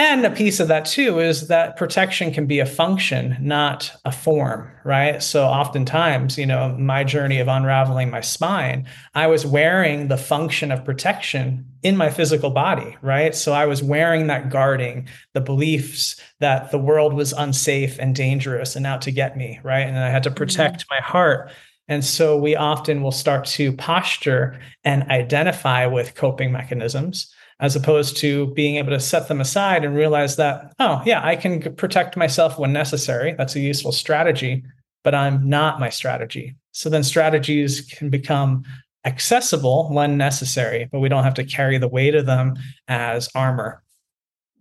And 0.00 0.24
a 0.24 0.30
piece 0.30 0.61
of 0.61 0.68
that 0.68 0.84
too 0.84 1.18
is 1.18 1.48
that 1.48 1.76
protection 1.76 2.32
can 2.32 2.46
be 2.46 2.61
a 2.61 2.66
function, 2.66 3.37
not 3.40 3.90
a 4.04 4.12
form, 4.12 4.70
right? 4.84 5.20
So 5.20 5.44
oftentimes, 5.44 6.38
you 6.38 6.46
know, 6.46 6.76
my 6.78 7.02
journey 7.02 7.40
of 7.40 7.48
unraveling 7.48 8.08
my 8.08 8.20
spine, 8.20 8.87
I 9.16 9.26
was 9.26 9.44
wearing 9.44 10.06
the 10.06 10.16
function 10.16 10.70
of 10.70 10.84
protection 10.84 11.66
in 11.82 11.96
my 11.96 12.11
physical 12.11 12.50
body, 12.50 12.96
right? 13.02 13.34
So 13.34 13.52
I 13.52 13.66
was 13.66 13.82
wearing 13.82 14.28
that 14.28 14.50
guarding, 14.50 15.08
the 15.34 15.40
beliefs 15.40 16.20
that 16.38 16.70
the 16.70 16.78
world 16.78 17.12
was 17.12 17.32
unsafe 17.32 17.98
and 17.98 18.14
dangerous 18.14 18.76
and 18.76 18.87
out 18.87 19.02
to 19.02 19.11
get 19.11 19.37
me, 19.37 19.58
right? 19.64 19.87
And 19.87 19.98
I 19.98 20.11
had 20.11 20.22
to 20.22 20.30
protect 20.30 20.82
mm-hmm. 20.82 20.94
my 20.94 21.00
heart. 21.00 21.50
And 21.88 22.04
so 22.04 22.37
we 22.37 22.54
often 22.54 23.02
will 23.02 23.11
start 23.11 23.46
to 23.46 23.72
posture 23.72 24.61
and 24.84 25.02
identify 25.04 25.87
with 25.87 26.14
coping 26.14 26.52
mechanisms 26.52 27.34
as 27.61 27.75
opposed 27.75 28.16
to 28.18 28.47
being 28.55 28.77
able 28.77 28.90
to 28.90 29.01
set 29.01 29.29
them 29.29 29.40
aside 29.40 29.85
and 29.85 29.97
realize 29.97 30.37
that, 30.37 30.73
oh, 30.79 31.03
yeah, 31.05 31.25
I 31.25 31.37
can 31.37 31.75
protect 31.75 32.16
myself 32.16 32.59
when 32.59 32.73
necessary. 32.73 33.35
That's 33.37 33.57
a 33.57 33.61
useful 33.61 33.92
strategy, 33.92 34.62
but 35.03 35.14
I'm 35.14 35.49
not 35.49 35.81
my 35.81 35.88
strategy. 35.88 36.55
So 36.73 36.88
then 36.88 37.03
strategies 37.03 37.81
can 37.81 38.11
become 38.11 38.64
accessible 39.05 39.88
when 39.90 40.16
necessary, 40.16 40.88
but 40.92 41.01
we 41.01 41.09
don't 41.09 41.25
have 41.25 41.35
to 41.35 41.44
carry 41.44 41.79
the 41.79 41.88
weight 41.88 42.14
of 42.14 42.27
them 42.27 42.55
as 42.87 43.29
armor. 43.35 43.83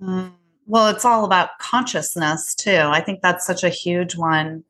Mm. 0.02 0.32
Well, 0.70 0.90
it's 0.90 1.06
all 1.06 1.24
about 1.24 1.58
consciousness 1.60 2.54
too. 2.54 2.82
I 2.84 3.00
think 3.00 3.22
that's 3.22 3.46
such 3.46 3.64
a 3.64 3.70
huge 3.70 4.18
one, 4.18 4.66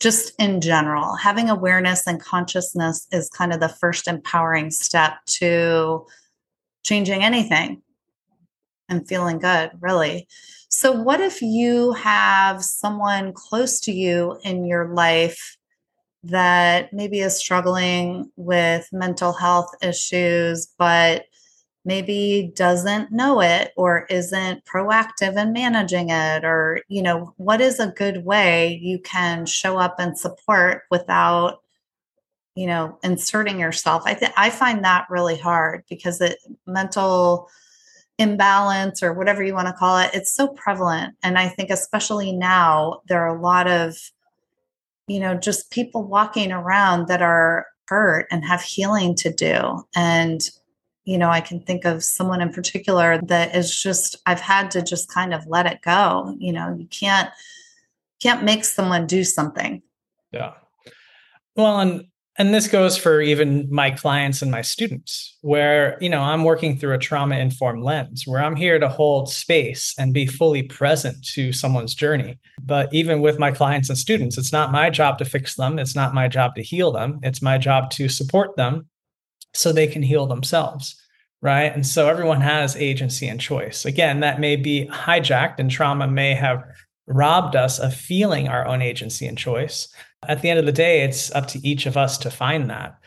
just 0.00 0.32
in 0.38 0.62
general. 0.62 1.16
Having 1.16 1.50
awareness 1.50 2.06
and 2.06 2.18
consciousness 2.18 3.06
is 3.12 3.28
kind 3.28 3.52
of 3.52 3.60
the 3.60 3.68
first 3.68 4.08
empowering 4.08 4.70
step 4.70 5.16
to 5.26 6.06
changing 6.84 7.24
anything 7.24 7.82
and 8.88 9.08
feeling 9.08 9.38
good, 9.38 9.72
really. 9.80 10.28
So, 10.68 10.92
what 10.92 11.20
if 11.20 11.42
you 11.42 11.92
have 11.92 12.62
someone 12.64 13.32
close 13.32 13.80
to 13.80 13.92
you 13.92 14.38
in 14.44 14.64
your 14.64 14.88
life 14.88 15.56
that 16.24 16.92
maybe 16.92 17.20
is 17.20 17.38
struggling 17.38 18.30
with 18.36 18.88
mental 18.92 19.32
health 19.32 19.70
issues, 19.82 20.68
but 20.78 21.26
maybe 21.84 22.52
doesn't 22.56 23.12
know 23.12 23.40
it 23.40 23.72
or 23.76 24.06
isn't 24.08 24.64
proactive 24.64 25.36
in 25.36 25.52
managing 25.52 26.10
it 26.10 26.44
or 26.44 26.80
you 26.88 27.02
know 27.02 27.34
what 27.36 27.60
is 27.60 27.78
a 27.78 27.88
good 27.88 28.24
way 28.24 28.78
you 28.82 28.98
can 29.00 29.44
show 29.44 29.76
up 29.78 29.96
and 29.98 30.18
support 30.18 30.82
without 30.90 31.60
you 32.54 32.66
know 32.66 32.98
inserting 33.02 33.58
yourself 33.58 34.02
i 34.06 34.14
think 34.14 34.32
i 34.36 34.50
find 34.50 34.84
that 34.84 35.06
really 35.10 35.36
hard 35.36 35.82
because 35.88 36.18
the 36.18 36.36
mental 36.66 37.48
imbalance 38.18 39.02
or 39.02 39.12
whatever 39.12 39.42
you 39.42 39.54
want 39.54 39.68
to 39.68 39.74
call 39.74 39.98
it, 39.98 40.10
it's 40.14 40.32
so 40.32 40.48
prevalent. 40.48 41.16
And 41.22 41.38
I 41.38 41.48
think, 41.48 41.70
especially 41.70 42.32
now, 42.32 43.00
there 43.08 43.22
are 43.22 43.36
a 43.36 43.40
lot 43.40 43.68
of, 43.68 43.96
you 45.06 45.20
know, 45.20 45.34
just 45.34 45.70
people 45.70 46.04
walking 46.04 46.52
around 46.52 47.08
that 47.08 47.22
are 47.22 47.66
hurt 47.88 48.26
and 48.30 48.44
have 48.44 48.62
healing 48.62 49.14
to 49.16 49.32
do. 49.32 49.84
And, 49.96 50.40
you 51.04 51.18
know, 51.18 51.28
I 51.28 51.40
can 51.40 51.60
think 51.60 51.84
of 51.84 52.04
someone 52.04 52.40
in 52.40 52.52
particular 52.52 53.20
that 53.22 53.54
is 53.54 53.82
just, 53.82 54.16
I've 54.26 54.40
had 54.40 54.70
to 54.72 54.82
just 54.82 55.12
kind 55.12 55.34
of 55.34 55.46
let 55.46 55.66
it 55.66 55.82
go. 55.82 56.34
You 56.38 56.52
know, 56.52 56.74
you 56.78 56.86
can't, 56.86 57.30
can't 58.22 58.44
make 58.44 58.64
someone 58.64 59.06
do 59.06 59.24
something. 59.24 59.82
Yeah. 60.32 60.52
Well, 61.56 61.80
and 61.80 62.06
and 62.36 62.52
this 62.52 62.66
goes 62.66 62.96
for 62.96 63.20
even 63.20 63.68
my 63.70 63.90
clients 63.90 64.42
and 64.42 64.50
my 64.50 64.62
students 64.62 65.36
where 65.42 65.96
you 66.00 66.08
know 66.08 66.20
i'm 66.20 66.44
working 66.44 66.76
through 66.76 66.94
a 66.94 66.98
trauma 66.98 67.36
informed 67.36 67.82
lens 67.82 68.26
where 68.26 68.42
i'm 68.42 68.56
here 68.56 68.78
to 68.78 68.88
hold 68.88 69.28
space 69.28 69.94
and 69.98 70.12
be 70.12 70.26
fully 70.26 70.62
present 70.62 71.24
to 71.24 71.52
someone's 71.52 71.94
journey. 71.94 72.38
But 72.62 72.92
even 72.94 73.20
with 73.20 73.38
my 73.38 73.52
clients 73.52 73.88
and 73.88 73.98
students 73.98 74.38
it's 74.38 74.52
not 74.52 74.72
my 74.72 74.90
job 74.90 75.18
to 75.18 75.24
fix 75.24 75.54
them. 75.54 75.78
It's 75.78 75.94
not 75.94 76.14
my 76.14 76.28
job 76.28 76.54
to 76.56 76.62
heal 76.62 76.92
them. 76.92 77.20
It's 77.22 77.42
my 77.42 77.58
job 77.58 77.90
to 77.92 78.08
support 78.08 78.56
them 78.56 78.86
so 79.52 79.72
they 79.72 79.86
can 79.86 80.02
heal 80.02 80.26
themselves 80.26 81.00
right? 81.42 81.74
And 81.74 81.86
so 81.86 82.08
everyone 82.08 82.40
has 82.40 82.74
agency 82.74 83.28
and 83.28 83.38
choice. 83.38 83.84
Again 83.84 84.20
that 84.20 84.40
may 84.40 84.56
be 84.56 84.86
hijacked 84.90 85.58
and 85.58 85.70
trauma 85.70 86.08
may 86.08 86.34
have 86.34 86.64
robbed 87.06 87.54
us 87.54 87.78
of 87.78 87.94
feeling 87.94 88.48
our 88.48 88.66
own 88.66 88.80
agency 88.80 89.26
and 89.26 89.36
choice 89.36 89.88
at 90.28 90.42
the 90.42 90.50
end 90.50 90.58
of 90.58 90.66
the 90.66 90.72
day, 90.72 91.02
it's 91.02 91.32
up 91.32 91.46
to 91.48 91.66
each 91.66 91.86
of 91.86 91.96
us 91.96 92.18
to 92.18 92.30
find 92.30 92.70
that. 92.70 92.98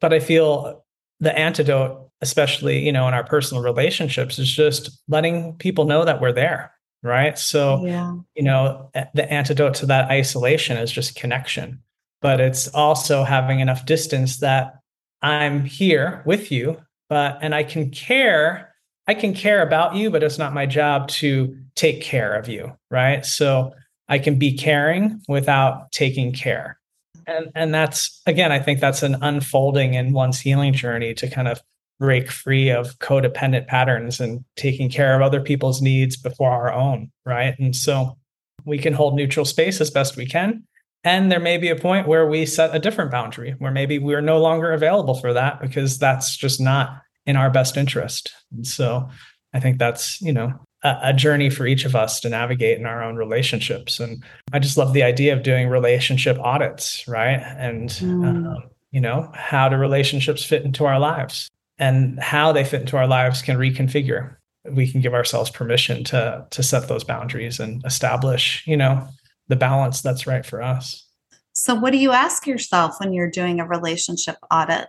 But 0.00 0.12
I 0.12 0.20
feel 0.20 0.84
the 1.20 1.36
antidote, 1.36 2.08
especially, 2.20 2.84
you 2.84 2.92
know, 2.92 3.08
in 3.08 3.14
our 3.14 3.24
personal 3.24 3.62
relationships, 3.62 4.38
is 4.38 4.50
just 4.50 4.90
letting 5.08 5.54
people 5.54 5.84
know 5.84 6.04
that 6.04 6.20
we're 6.20 6.32
there. 6.32 6.72
Right. 7.02 7.38
So, 7.38 7.86
yeah. 7.86 8.12
you 8.34 8.42
know, 8.42 8.90
the 9.14 9.32
antidote 9.32 9.74
to 9.74 9.86
that 9.86 10.10
isolation 10.10 10.76
is 10.76 10.90
just 10.90 11.14
connection. 11.14 11.80
But 12.20 12.40
it's 12.40 12.66
also 12.68 13.22
having 13.22 13.60
enough 13.60 13.86
distance 13.86 14.38
that 14.38 14.74
I'm 15.22 15.64
here 15.64 16.22
with 16.26 16.50
you, 16.50 16.76
but 17.08 17.38
and 17.40 17.54
I 17.54 17.62
can 17.62 17.90
care, 17.90 18.74
I 19.06 19.14
can 19.14 19.34
care 19.34 19.62
about 19.62 19.94
you, 19.94 20.10
but 20.10 20.24
it's 20.24 20.38
not 20.38 20.52
my 20.52 20.66
job 20.66 21.08
to 21.08 21.56
take 21.76 22.02
care 22.02 22.34
of 22.34 22.48
you. 22.48 22.76
Right. 22.90 23.24
So 23.24 23.72
I 24.08 24.18
can 24.18 24.38
be 24.38 24.56
caring 24.56 25.20
without 25.28 25.92
taking 25.92 26.32
care. 26.32 26.78
And 27.26 27.50
and 27.54 27.74
that's 27.74 28.20
again, 28.26 28.52
I 28.52 28.58
think 28.58 28.80
that's 28.80 29.02
an 29.02 29.16
unfolding 29.22 29.94
in 29.94 30.12
one's 30.12 30.40
healing 30.40 30.72
journey 30.72 31.14
to 31.14 31.28
kind 31.28 31.48
of 31.48 31.60
break 31.98 32.30
free 32.30 32.70
of 32.70 32.98
codependent 33.00 33.66
patterns 33.66 34.20
and 34.20 34.44
taking 34.56 34.88
care 34.88 35.14
of 35.14 35.22
other 35.22 35.40
people's 35.40 35.82
needs 35.82 36.16
before 36.16 36.50
our 36.50 36.72
own, 36.72 37.10
right? 37.26 37.58
And 37.58 37.74
so 37.74 38.16
we 38.64 38.78
can 38.78 38.92
hold 38.92 39.16
neutral 39.16 39.44
space 39.44 39.80
as 39.80 39.90
best 39.90 40.16
we 40.16 40.26
can. 40.26 40.62
And 41.04 41.30
there 41.30 41.40
may 41.40 41.58
be 41.58 41.68
a 41.68 41.76
point 41.76 42.06
where 42.06 42.26
we 42.26 42.46
set 42.46 42.74
a 42.74 42.78
different 42.78 43.10
boundary 43.10 43.54
where 43.58 43.70
maybe 43.70 43.98
we're 43.98 44.20
no 44.20 44.38
longer 44.38 44.72
available 44.72 45.14
for 45.14 45.32
that 45.32 45.60
because 45.60 45.98
that's 45.98 46.36
just 46.36 46.60
not 46.60 47.02
in 47.26 47.36
our 47.36 47.50
best 47.50 47.76
interest. 47.76 48.32
And 48.52 48.66
so 48.66 49.08
I 49.52 49.60
think 49.60 49.78
that's, 49.78 50.20
you 50.20 50.32
know, 50.32 50.54
a, 50.82 51.12
journey 51.12 51.50
for 51.50 51.66
each 51.66 51.84
of 51.84 51.96
us 51.96 52.20
to 52.20 52.28
navigate 52.28 52.78
in 52.78 52.86
our 52.86 53.02
own 53.02 53.16
relationships. 53.16 53.98
And 53.98 54.22
I 54.52 54.58
just 54.58 54.76
love 54.76 54.92
the 54.92 55.02
idea 55.02 55.32
of 55.32 55.42
doing 55.42 55.68
relationship 55.68 56.38
audits, 56.38 57.06
right? 57.08 57.40
And, 57.58 57.90
mm. 57.90 58.26
um, 58.26 58.62
you 58.92 59.00
know, 59.00 59.30
how 59.34 59.68
do 59.68 59.76
relationships 59.76 60.44
fit 60.44 60.62
into 60.62 60.84
our 60.84 60.98
lives 60.98 61.48
and 61.78 62.18
how 62.20 62.52
they 62.52 62.64
fit 62.64 62.82
into 62.82 62.96
our 62.96 63.06
lives 63.06 63.42
can 63.42 63.56
reconfigure. 63.56 64.36
We 64.70 64.90
can 64.90 65.00
give 65.00 65.14
ourselves 65.14 65.50
permission 65.50 66.04
to 66.04 66.46
to 66.50 66.62
set 66.62 66.88
those 66.88 67.04
boundaries 67.04 67.58
and 67.60 67.84
establish, 67.84 68.62
you 68.66 68.76
know, 68.76 69.06
the 69.48 69.56
balance 69.56 70.02
that's 70.02 70.26
right 70.26 70.44
for 70.44 70.62
us. 70.62 71.06
So 71.54 71.74
what 71.74 71.92
do 71.92 71.98
you 71.98 72.12
ask 72.12 72.46
yourself 72.46 72.96
when 73.00 73.12
you're 73.12 73.30
doing 73.30 73.60
a 73.60 73.66
relationship 73.66 74.36
audit? 74.50 74.88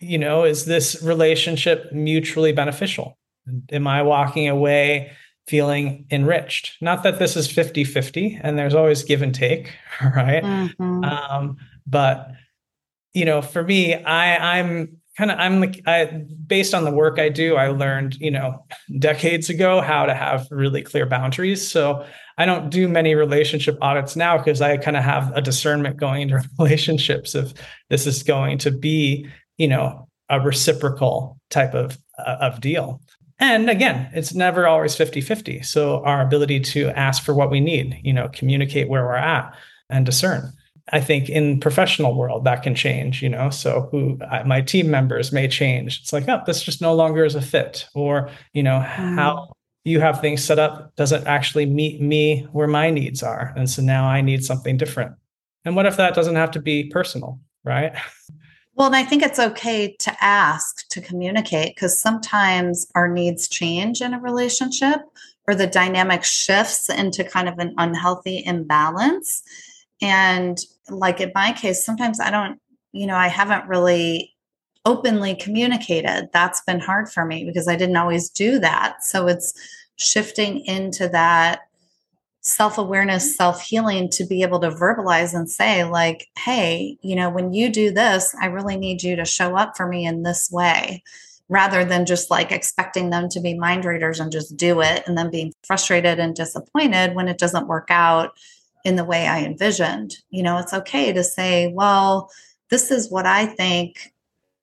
You 0.00 0.18
know, 0.18 0.44
is 0.44 0.64
this 0.64 1.02
relationship 1.02 1.92
mutually 1.92 2.52
beneficial? 2.52 3.18
Am 3.72 3.86
I 3.86 4.02
walking 4.02 4.48
away 4.48 5.12
feeling 5.50 6.06
enriched. 6.12 6.80
Not 6.80 7.02
that 7.02 7.18
this 7.18 7.36
is 7.36 7.50
50 7.50 7.82
50 7.82 8.38
and 8.40 8.56
there's 8.56 8.74
always 8.74 9.02
give 9.02 9.20
and 9.20 9.34
take, 9.34 9.74
right? 10.00 10.44
Mm-hmm. 10.44 11.02
Um, 11.02 11.56
but, 11.88 12.30
you 13.14 13.24
know, 13.24 13.42
for 13.42 13.64
me, 13.64 13.96
I, 13.96 14.58
I'm 14.58 14.96
kind 15.18 15.32
of, 15.32 15.40
I'm 15.40 15.60
like, 15.60 15.82
I, 15.88 16.24
based 16.46 16.72
on 16.72 16.84
the 16.84 16.92
work 16.92 17.18
I 17.18 17.30
do, 17.30 17.56
I 17.56 17.66
learned, 17.68 18.14
you 18.20 18.30
know, 18.30 18.64
decades 19.00 19.50
ago 19.50 19.80
how 19.80 20.06
to 20.06 20.14
have 20.14 20.46
really 20.52 20.82
clear 20.82 21.04
boundaries. 21.04 21.68
So 21.68 22.06
I 22.38 22.46
don't 22.46 22.70
do 22.70 22.86
many 22.86 23.16
relationship 23.16 23.76
audits 23.80 24.14
now 24.14 24.38
because 24.38 24.62
I 24.62 24.76
kind 24.76 24.96
of 24.96 25.02
have 25.02 25.36
a 25.36 25.42
discernment 25.42 25.96
going 25.96 26.22
into 26.22 26.48
relationships 26.60 27.34
if 27.34 27.54
this 27.88 28.06
is 28.06 28.22
going 28.22 28.58
to 28.58 28.70
be, 28.70 29.26
you 29.58 29.66
know, 29.66 30.06
a 30.28 30.38
reciprocal 30.40 31.40
type 31.50 31.74
of, 31.74 31.98
uh, 32.24 32.36
of 32.40 32.60
deal. 32.60 33.00
And 33.40 33.70
again, 33.70 34.10
it's 34.12 34.34
never 34.34 34.66
always 34.66 34.94
50 34.94 35.22
50. 35.22 35.62
So 35.62 36.04
our 36.04 36.20
ability 36.20 36.60
to 36.60 36.90
ask 36.90 37.22
for 37.24 37.34
what 37.34 37.50
we 37.50 37.58
need, 37.58 37.98
you 38.04 38.12
know, 38.12 38.28
communicate 38.28 38.88
where 38.88 39.04
we're 39.04 39.16
at 39.16 39.54
and 39.88 40.04
discern. 40.06 40.52
I 40.92 41.00
think 41.00 41.28
in 41.28 41.60
professional 41.60 42.14
world 42.14 42.44
that 42.44 42.62
can 42.62 42.74
change, 42.74 43.22
you 43.22 43.28
know. 43.28 43.50
So 43.50 43.88
who 43.90 44.18
my 44.44 44.60
team 44.60 44.90
members 44.90 45.32
may 45.32 45.48
change. 45.48 46.00
It's 46.00 46.12
like, 46.12 46.28
oh, 46.28 46.42
this 46.46 46.62
just 46.62 46.80
no 46.80 46.94
longer 46.94 47.24
is 47.24 47.34
a 47.34 47.42
fit, 47.42 47.86
or 47.94 48.28
you 48.52 48.62
know, 48.62 48.84
mm. 48.84 49.14
how 49.14 49.52
you 49.84 50.00
have 50.00 50.20
things 50.20 50.44
set 50.44 50.58
up 50.58 50.94
doesn't 50.96 51.26
actually 51.26 51.66
meet 51.66 52.00
me 52.00 52.46
where 52.52 52.66
my 52.66 52.90
needs 52.90 53.22
are, 53.22 53.52
and 53.56 53.70
so 53.70 53.82
now 53.82 54.06
I 54.06 54.20
need 54.20 54.44
something 54.44 54.76
different. 54.76 55.14
And 55.64 55.76
what 55.76 55.86
if 55.86 55.96
that 55.96 56.14
doesn't 56.14 56.36
have 56.36 56.50
to 56.52 56.60
be 56.60 56.84
personal, 56.84 57.38
right? 57.64 57.92
Well, 58.80 58.86
and 58.86 58.96
I 58.96 59.04
think 59.04 59.22
it's 59.22 59.38
okay 59.38 59.94
to 59.98 60.24
ask 60.24 60.88
to 60.88 61.02
communicate 61.02 61.76
because 61.76 62.00
sometimes 62.00 62.86
our 62.94 63.08
needs 63.08 63.46
change 63.46 64.00
in 64.00 64.14
a 64.14 64.18
relationship 64.18 65.00
or 65.46 65.54
the 65.54 65.66
dynamic 65.66 66.24
shifts 66.24 66.88
into 66.88 67.22
kind 67.22 67.46
of 67.46 67.58
an 67.58 67.74
unhealthy 67.76 68.42
imbalance. 68.42 69.42
And 70.00 70.58
like 70.88 71.20
in 71.20 71.30
my 71.34 71.52
case, 71.52 71.84
sometimes 71.84 72.20
I 72.20 72.30
don't, 72.30 72.58
you 72.92 73.06
know, 73.06 73.16
I 73.16 73.28
haven't 73.28 73.68
really 73.68 74.34
openly 74.86 75.34
communicated. 75.34 76.30
That's 76.32 76.62
been 76.62 76.80
hard 76.80 77.12
for 77.12 77.26
me 77.26 77.44
because 77.44 77.68
I 77.68 77.76
didn't 77.76 77.98
always 77.98 78.30
do 78.30 78.58
that. 78.60 79.04
So 79.04 79.26
it's 79.26 79.52
shifting 79.96 80.64
into 80.64 81.06
that 81.10 81.68
self 82.40 82.78
awareness, 82.78 83.36
self 83.36 83.62
healing 83.62 84.08
to 84.10 84.24
be 84.24 84.42
able 84.42 84.60
to 84.60 84.70
verbalize 84.70 85.34
and 85.34 85.50
say, 85.50 85.84
like, 85.84 86.28
hey, 86.38 86.96
you 87.02 87.16
know, 87.16 87.30
when 87.30 87.52
you 87.52 87.70
do 87.70 87.90
this, 87.90 88.34
I 88.40 88.46
really 88.46 88.76
need 88.76 89.02
you 89.02 89.16
to 89.16 89.24
show 89.24 89.56
up 89.56 89.76
for 89.76 89.86
me 89.86 90.06
in 90.06 90.22
this 90.22 90.50
way 90.50 91.02
rather 91.48 91.84
than 91.84 92.06
just 92.06 92.30
like 92.30 92.52
expecting 92.52 93.10
them 93.10 93.28
to 93.28 93.40
be 93.40 93.58
mind 93.58 93.84
readers 93.84 94.20
and 94.20 94.30
just 94.30 94.56
do 94.56 94.80
it 94.80 95.02
and 95.06 95.18
then 95.18 95.30
being 95.30 95.52
frustrated 95.64 96.20
and 96.20 96.34
disappointed 96.34 97.14
when 97.14 97.26
it 97.26 97.38
doesn't 97.38 97.66
work 97.66 97.88
out 97.90 98.38
in 98.84 98.94
the 98.96 99.04
way 99.04 99.26
I 99.26 99.40
envisioned. 99.40 100.16
You 100.30 100.44
know, 100.44 100.58
it's 100.58 100.72
okay 100.72 101.12
to 101.12 101.24
say, 101.24 101.66
well, 101.66 102.30
this 102.70 102.92
is 102.92 103.10
what 103.10 103.26
I 103.26 103.46
think, 103.46 104.12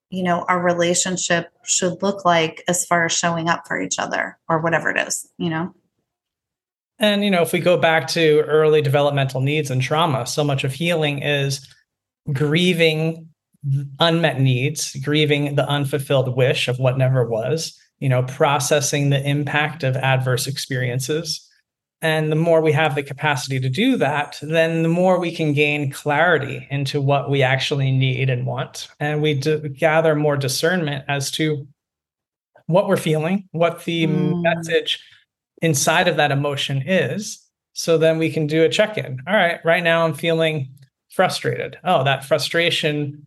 you 0.09 0.23
know, 0.23 0.45
our 0.47 0.61
relationship 0.61 1.51
should 1.65 2.01
look 2.01 2.23
like 2.23 2.63
as 2.69 2.85
far 2.85 3.05
as 3.05 3.11
showing 3.11 3.49
up 3.49 3.67
for 3.67 3.79
each 3.79 3.99
other 3.99 4.37
or 4.47 4.59
whatever 4.59 4.89
it 4.89 5.07
is, 5.07 5.27
you 5.37 5.49
know? 5.49 5.75
And, 6.99 7.23
you 7.23 7.29
know, 7.29 7.41
if 7.41 7.53
we 7.53 7.60
go 7.60 7.77
back 7.77 8.07
to 8.10 8.41
early 8.47 8.81
developmental 8.81 9.41
needs 9.41 9.69
and 9.69 9.81
trauma, 9.81 10.25
so 10.25 10.43
much 10.43 10.63
of 10.63 10.73
healing 10.73 11.21
is 11.21 11.67
grieving 12.33 13.29
unmet 13.99 14.39
needs, 14.39 14.95
grieving 15.03 15.55
the 15.55 15.67
unfulfilled 15.67 16.36
wish 16.36 16.67
of 16.67 16.79
what 16.79 16.97
never 16.97 17.27
was, 17.27 17.77
you 17.99 18.10
know, 18.10 18.23
processing 18.23 19.10
the 19.10 19.27
impact 19.27 19.83
of 19.83 19.95
adverse 19.97 20.47
experiences. 20.47 21.43
And 22.01 22.31
the 22.31 22.36
more 22.36 22.62
we 22.62 22.71
have 22.73 22.93
the 22.93 23.01
capacity 23.01 23.60
to 23.60 23.69
do 23.69 23.97
that, 23.97 24.38
then 24.41 24.83
the 24.83 24.89
more 24.89 25.19
we 25.19 25.36
can 25.36 25.53
gain 25.53 25.91
clarity 25.91 26.67
into 26.69 27.01
what 27.01 27.29
we 27.29 27.41
actually 27.41 27.91
need 27.91 28.29
and 28.29 28.45
want. 28.45 28.88
And 28.99 29.21
we 29.21 29.33
d- 29.33 29.69
gather 29.69 30.15
more 30.15 30.38
discernment 30.38 31.05
as 31.07 31.31
to 31.31 31.67
what 32.67 32.88
we're 32.88 32.97
feeling, 32.97 33.49
what 33.51 33.83
the 33.86 34.05
mm. 34.05 34.43
message 34.43 35.03
inside 35.61 36.07
of 36.07 36.17
that 36.17 36.31
emotion 36.31 36.83
is. 36.85 37.43
So 37.73 37.97
then 37.97 38.17
we 38.17 38.31
can 38.31 38.47
do 38.47 38.63
a 38.63 38.69
check 38.69 38.97
in. 38.97 39.19
All 39.27 39.35
right, 39.35 39.59
right 39.63 39.83
now 39.83 40.05
I'm 40.05 40.13
feeling 40.13 40.71
frustrated. 41.11 41.77
Oh, 41.83 42.03
that 42.03 42.25
frustration 42.25 43.25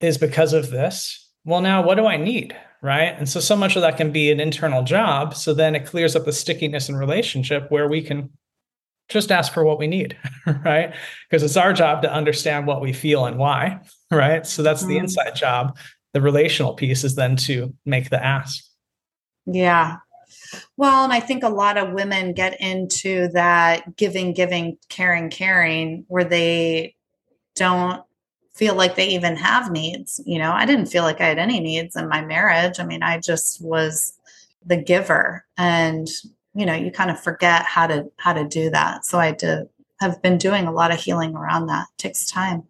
is 0.00 0.18
because 0.18 0.52
of 0.52 0.70
this. 0.70 1.28
Well, 1.44 1.60
now 1.60 1.82
what 1.82 1.96
do 1.96 2.06
I 2.06 2.16
need? 2.16 2.56
Right. 2.80 3.14
And 3.18 3.28
so, 3.28 3.40
so 3.40 3.56
much 3.56 3.74
of 3.74 3.82
that 3.82 3.96
can 3.96 4.12
be 4.12 4.30
an 4.30 4.38
internal 4.38 4.84
job. 4.84 5.34
So 5.34 5.52
then 5.52 5.74
it 5.74 5.86
clears 5.86 6.14
up 6.14 6.24
the 6.24 6.32
stickiness 6.32 6.88
in 6.88 6.94
relationship 6.94 7.70
where 7.70 7.88
we 7.88 8.02
can 8.02 8.30
just 9.08 9.32
ask 9.32 9.52
for 9.52 9.64
what 9.64 9.78
we 9.78 9.86
need. 9.86 10.16
Right. 10.64 10.94
Because 11.28 11.42
it's 11.42 11.56
our 11.58 11.74
job 11.74 12.02
to 12.02 12.12
understand 12.12 12.66
what 12.66 12.80
we 12.80 12.92
feel 12.92 13.26
and 13.26 13.38
why. 13.38 13.80
Right. 14.10 14.46
So 14.46 14.62
that's 14.62 14.82
the 14.82 14.94
mm-hmm. 14.94 15.04
inside 15.04 15.36
job. 15.36 15.76
The 16.14 16.22
relational 16.22 16.74
piece 16.74 17.04
is 17.04 17.14
then 17.14 17.36
to 17.36 17.74
make 17.84 18.08
the 18.08 18.24
ask. 18.24 18.64
Yeah. 19.44 19.96
Well, 20.76 21.04
and 21.04 21.12
I 21.12 21.20
think 21.20 21.42
a 21.42 21.48
lot 21.48 21.76
of 21.76 21.92
women 21.92 22.32
get 22.32 22.60
into 22.60 23.28
that 23.28 23.96
giving, 23.96 24.32
giving, 24.32 24.78
caring, 24.88 25.30
caring, 25.30 26.04
where 26.08 26.24
they 26.24 26.94
don't 27.54 28.02
feel 28.54 28.74
like 28.74 28.96
they 28.96 29.08
even 29.08 29.36
have 29.36 29.70
needs. 29.70 30.20
You 30.26 30.38
know, 30.38 30.52
I 30.52 30.66
didn't 30.66 30.86
feel 30.86 31.04
like 31.04 31.20
I 31.20 31.26
had 31.26 31.38
any 31.38 31.60
needs 31.60 31.96
in 31.96 32.08
my 32.08 32.24
marriage. 32.24 32.80
I 32.80 32.84
mean, 32.84 33.02
I 33.02 33.18
just 33.18 33.62
was 33.62 34.14
the 34.64 34.76
giver. 34.76 35.44
And, 35.56 36.08
you 36.54 36.66
know, 36.66 36.74
you 36.74 36.90
kind 36.90 37.10
of 37.10 37.20
forget 37.20 37.64
how 37.64 37.86
to 37.86 38.10
how 38.16 38.32
to 38.32 38.46
do 38.46 38.70
that. 38.70 39.04
So 39.04 39.18
I 39.18 39.32
did 39.32 39.68
have 40.00 40.20
been 40.22 40.38
doing 40.38 40.66
a 40.66 40.72
lot 40.72 40.92
of 40.92 41.00
healing 41.00 41.34
around 41.34 41.66
that. 41.66 41.86
It 41.94 41.98
takes 41.98 42.26
time. 42.26 42.64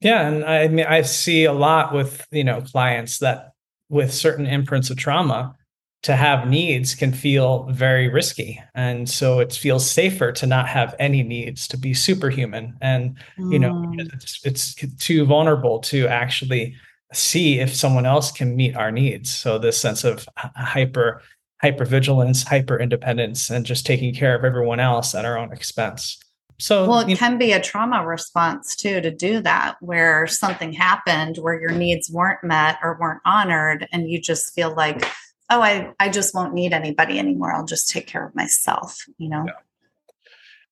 Yeah, 0.00 0.28
and 0.28 0.44
I 0.44 0.68
mean 0.68 0.86
I 0.86 1.02
see 1.02 1.44
a 1.44 1.52
lot 1.52 1.94
with, 1.94 2.26
you 2.30 2.44
know, 2.44 2.60
clients 2.60 3.18
that 3.18 3.52
with 3.88 4.12
certain 4.12 4.46
imprints 4.46 4.90
of 4.90 4.96
trauma, 4.96 5.56
to 6.06 6.14
have 6.14 6.46
needs 6.46 6.94
can 6.94 7.12
feel 7.12 7.64
very 7.64 8.08
risky 8.08 8.62
and 8.76 9.10
so 9.10 9.40
it 9.40 9.52
feels 9.52 9.90
safer 9.90 10.30
to 10.30 10.46
not 10.46 10.68
have 10.68 10.94
any 11.00 11.20
needs 11.20 11.66
to 11.66 11.76
be 11.76 11.92
superhuman 11.92 12.76
and 12.80 13.16
mm. 13.36 13.52
you 13.52 13.58
know 13.58 13.72
mm. 13.72 14.14
it's, 14.14 14.40
it's 14.44 14.74
too 15.04 15.24
vulnerable 15.24 15.80
to 15.80 16.06
actually 16.06 16.76
see 17.12 17.58
if 17.58 17.74
someone 17.74 18.06
else 18.06 18.30
can 18.30 18.54
meet 18.54 18.76
our 18.76 18.92
needs 18.92 19.34
so 19.34 19.58
this 19.58 19.80
sense 19.80 20.04
of 20.04 20.28
hyper 20.36 21.20
hyper 21.60 21.84
vigilance 21.84 22.44
hyper 22.44 22.78
independence 22.78 23.50
and 23.50 23.66
just 23.66 23.84
taking 23.84 24.14
care 24.14 24.36
of 24.36 24.44
everyone 24.44 24.78
else 24.78 25.12
at 25.12 25.24
our 25.24 25.36
own 25.36 25.52
expense 25.52 26.20
so 26.58 26.88
well 26.88 27.00
it 27.00 27.18
can 27.18 27.32
know, 27.32 27.38
be 27.38 27.50
a 27.50 27.60
trauma 27.60 28.06
response 28.06 28.76
too 28.76 29.00
to 29.00 29.10
do 29.10 29.40
that 29.40 29.74
where 29.80 30.28
something 30.28 30.72
happened 30.72 31.36
where 31.40 31.60
your 31.60 31.72
needs 31.72 32.08
weren't 32.12 32.44
met 32.44 32.78
or 32.80 32.96
weren't 33.00 33.20
honored 33.24 33.88
and 33.90 34.08
you 34.08 34.20
just 34.20 34.54
feel 34.54 34.72
like 34.72 35.04
oh 35.50 35.60
i 35.60 35.92
i 36.00 36.08
just 36.08 36.34
won't 36.34 36.54
need 36.54 36.72
anybody 36.72 37.18
anymore. 37.18 37.52
I'll 37.52 37.64
just 37.64 37.88
take 37.88 38.06
care 38.06 38.26
of 38.26 38.34
myself 38.34 39.04
you 39.18 39.28
know? 39.28 39.44
Yeah. 39.46 39.52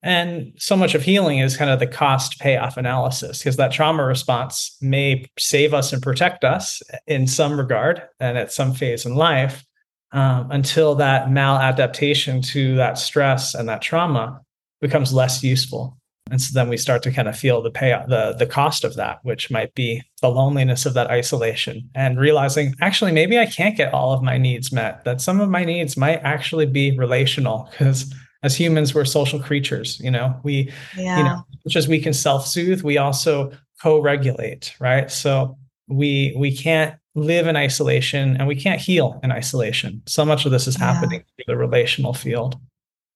and 0.02 0.52
so 0.56 0.76
much 0.76 0.94
of 0.94 1.02
healing 1.02 1.38
is 1.38 1.56
kind 1.56 1.70
of 1.70 1.78
the 1.78 1.86
cost 1.86 2.38
payoff 2.40 2.76
analysis 2.76 3.38
because 3.38 3.56
that 3.56 3.72
trauma 3.72 4.04
response 4.04 4.76
may 4.80 5.26
save 5.38 5.74
us 5.74 5.92
and 5.92 6.02
protect 6.02 6.44
us 6.44 6.82
in 7.06 7.26
some 7.26 7.58
regard 7.58 8.02
and 8.20 8.38
at 8.38 8.52
some 8.52 8.72
phase 8.74 9.06
in 9.06 9.14
life 9.14 9.64
um, 10.12 10.50
until 10.50 10.94
that 10.94 11.28
maladaptation 11.28 12.44
to 12.46 12.76
that 12.76 12.98
stress 12.98 13.54
and 13.54 13.68
that 13.68 13.82
trauma 13.82 14.40
becomes 14.80 15.12
less 15.12 15.42
useful 15.42 15.98
and 16.30 16.40
so 16.40 16.54
then 16.54 16.68
we 16.68 16.76
start 16.76 17.02
to 17.02 17.12
kind 17.12 17.28
of 17.28 17.36
feel 17.36 17.60
the 17.60 17.70
pay 17.70 17.90
the 18.08 18.34
the 18.38 18.46
cost 18.46 18.84
of 18.84 18.94
that 18.94 19.18
which 19.24 19.50
might 19.50 19.74
be 19.74 20.02
the 20.22 20.28
loneliness 20.28 20.86
of 20.86 20.94
that 20.94 21.10
isolation 21.10 21.88
and 21.94 22.18
realizing 22.18 22.74
actually 22.80 23.12
maybe 23.12 23.38
i 23.38 23.46
can't 23.46 23.76
get 23.76 23.92
all 23.92 24.12
of 24.12 24.22
my 24.22 24.38
needs 24.38 24.72
met 24.72 25.04
that 25.04 25.20
some 25.20 25.40
of 25.40 25.48
my 25.48 25.64
needs 25.64 25.96
might 25.96 26.20
actually 26.22 26.66
be 26.66 26.96
relational. 26.98 27.68
Because 27.70 28.12
as 28.42 28.54
humans 28.54 28.94
we're 28.94 29.04
social 29.04 29.40
creatures 29.40 30.00
you 30.00 30.10
know? 30.10 30.38
We 30.42 30.70
yeah. 30.96 31.18
you 31.18 31.24
know 31.24 31.44
just 31.68 31.88
we 31.88 32.00
can 32.00 32.12
self-soothe 32.12 32.82
we 32.82 32.98
also 32.98 33.52
co-regulate 33.82 34.74
right? 34.80 35.10
So 35.10 35.56
we 35.88 36.34
we 36.36 36.54
can't 36.56 36.94
live 37.14 37.46
in 37.46 37.56
isolation 37.56 38.36
and 38.36 38.48
we 38.48 38.56
can't 38.56 38.80
heal 38.80 39.20
in 39.22 39.30
isolation. 39.30 40.02
So 40.06 40.24
much 40.24 40.46
of 40.46 40.52
this 40.52 40.66
is 40.66 40.78
yeah. 40.78 40.92
happening 40.92 41.20
through 41.20 41.54
the 41.54 41.56
relational 41.56 42.12
field 42.12 42.56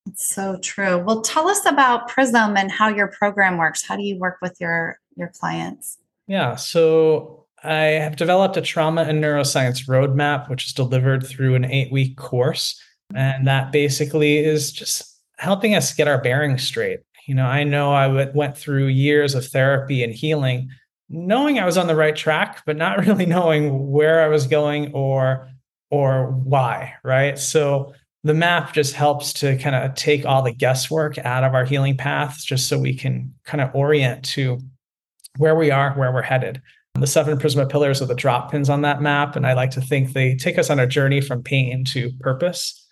it's 0.09 0.29
so 0.29 0.59
true. 0.63 0.99
Well, 0.99 1.23
tell 1.23 1.49
us 1.49 1.65
about 1.67 2.09
Prism 2.09 2.57
and 2.57 2.71
how 2.71 2.89
your 2.89 3.09
program 3.09 3.59
works. 3.59 3.85
How 3.87 3.97
do 3.97 4.03
you 4.03 4.19
work 4.19 4.39
with 4.43 4.57
your 4.61 4.99
your 5.17 5.29
clients? 5.29 5.99
Yeah, 6.27 6.57
so 6.57 7.47
I 7.63 7.75
have 7.75 8.17
developed 8.17 8.57
a 8.57 8.63
trauma 8.63 9.03
and 9.03 9.23
neuroscience 9.23 9.87
roadmap, 9.89 10.49
which 10.49 10.67
is 10.67 10.73
delivered 10.73 11.27
through 11.27 11.55
an 11.55 11.65
eight 11.65 11.91
week 11.91 12.17
course. 12.17 12.81
And 13.15 13.47
that 13.47 13.73
basically 13.73 14.39
is 14.39 14.71
just 14.71 15.19
helping 15.39 15.75
us 15.75 15.95
get 15.95 16.09
our 16.09 16.21
bearings 16.21 16.63
straight. 16.63 17.01
You 17.27 17.35
know, 17.35 17.47
I 17.47 17.65
know 17.65 17.93
I 17.93 18.31
went 18.31 18.57
through 18.57 18.87
years 18.87 19.35
of 19.35 19.47
therapy 19.47 20.03
and 20.03 20.15
healing, 20.15 20.71
knowing 21.09 21.59
I 21.59 21.65
was 21.65 21.79
on 21.79 21.87
the 21.87 21.97
right 21.97 22.17
track, 22.17 22.63
but 22.67 22.77
not 22.77 22.99
really 23.07 23.27
knowing 23.27 23.91
where 23.91 24.23
I 24.23 24.29
was 24.29 24.47
going 24.47 24.93
or 24.93 25.49
or 25.91 26.31
why, 26.31 26.95
right? 27.03 27.39
So 27.39 27.95
the 28.25 28.35
map 28.35 28.73
just 28.73 28.95
helps 28.95 29.33
to 29.33 29.57
kind 29.59 29.77
of 29.77 29.95
take 29.95 30.27
all 30.27 30.43
the 30.43 30.53
guesswork 30.53 31.19
out 31.19 31.45
of 31.45 31.55
our 31.55 31.65
healing 31.65 31.97
paths 31.97 32.45
just 32.45 32.69
so 32.69 32.79
we 32.79 32.95
can 32.95 33.33
kind 33.45 33.61
of 33.61 33.75
orient 33.75 34.25
to 34.25 34.59
where 35.37 35.55
we 35.55 35.71
are 35.71 35.93
where 35.93 36.13
we're 36.13 36.23
headed. 36.23 36.61
The 36.95 37.07
seven 37.07 37.39
prisma 37.39 37.71
pillars 37.71 38.03
are 38.03 38.07
the 38.07 38.15
drop 38.15 38.51
pins 38.51 38.69
on 38.69 38.83
that 38.83 39.01
map 39.01 39.37
and 39.37 39.47
i 39.47 39.53
like 39.53 39.71
to 39.71 39.81
think 39.81 40.13
they 40.13 40.35
take 40.35 40.59
us 40.59 40.69
on 40.69 40.81
a 40.81 40.87
journey 40.87 41.21
from 41.21 41.43
pain 41.43 41.85
to 41.87 42.11
purpose. 42.21 42.85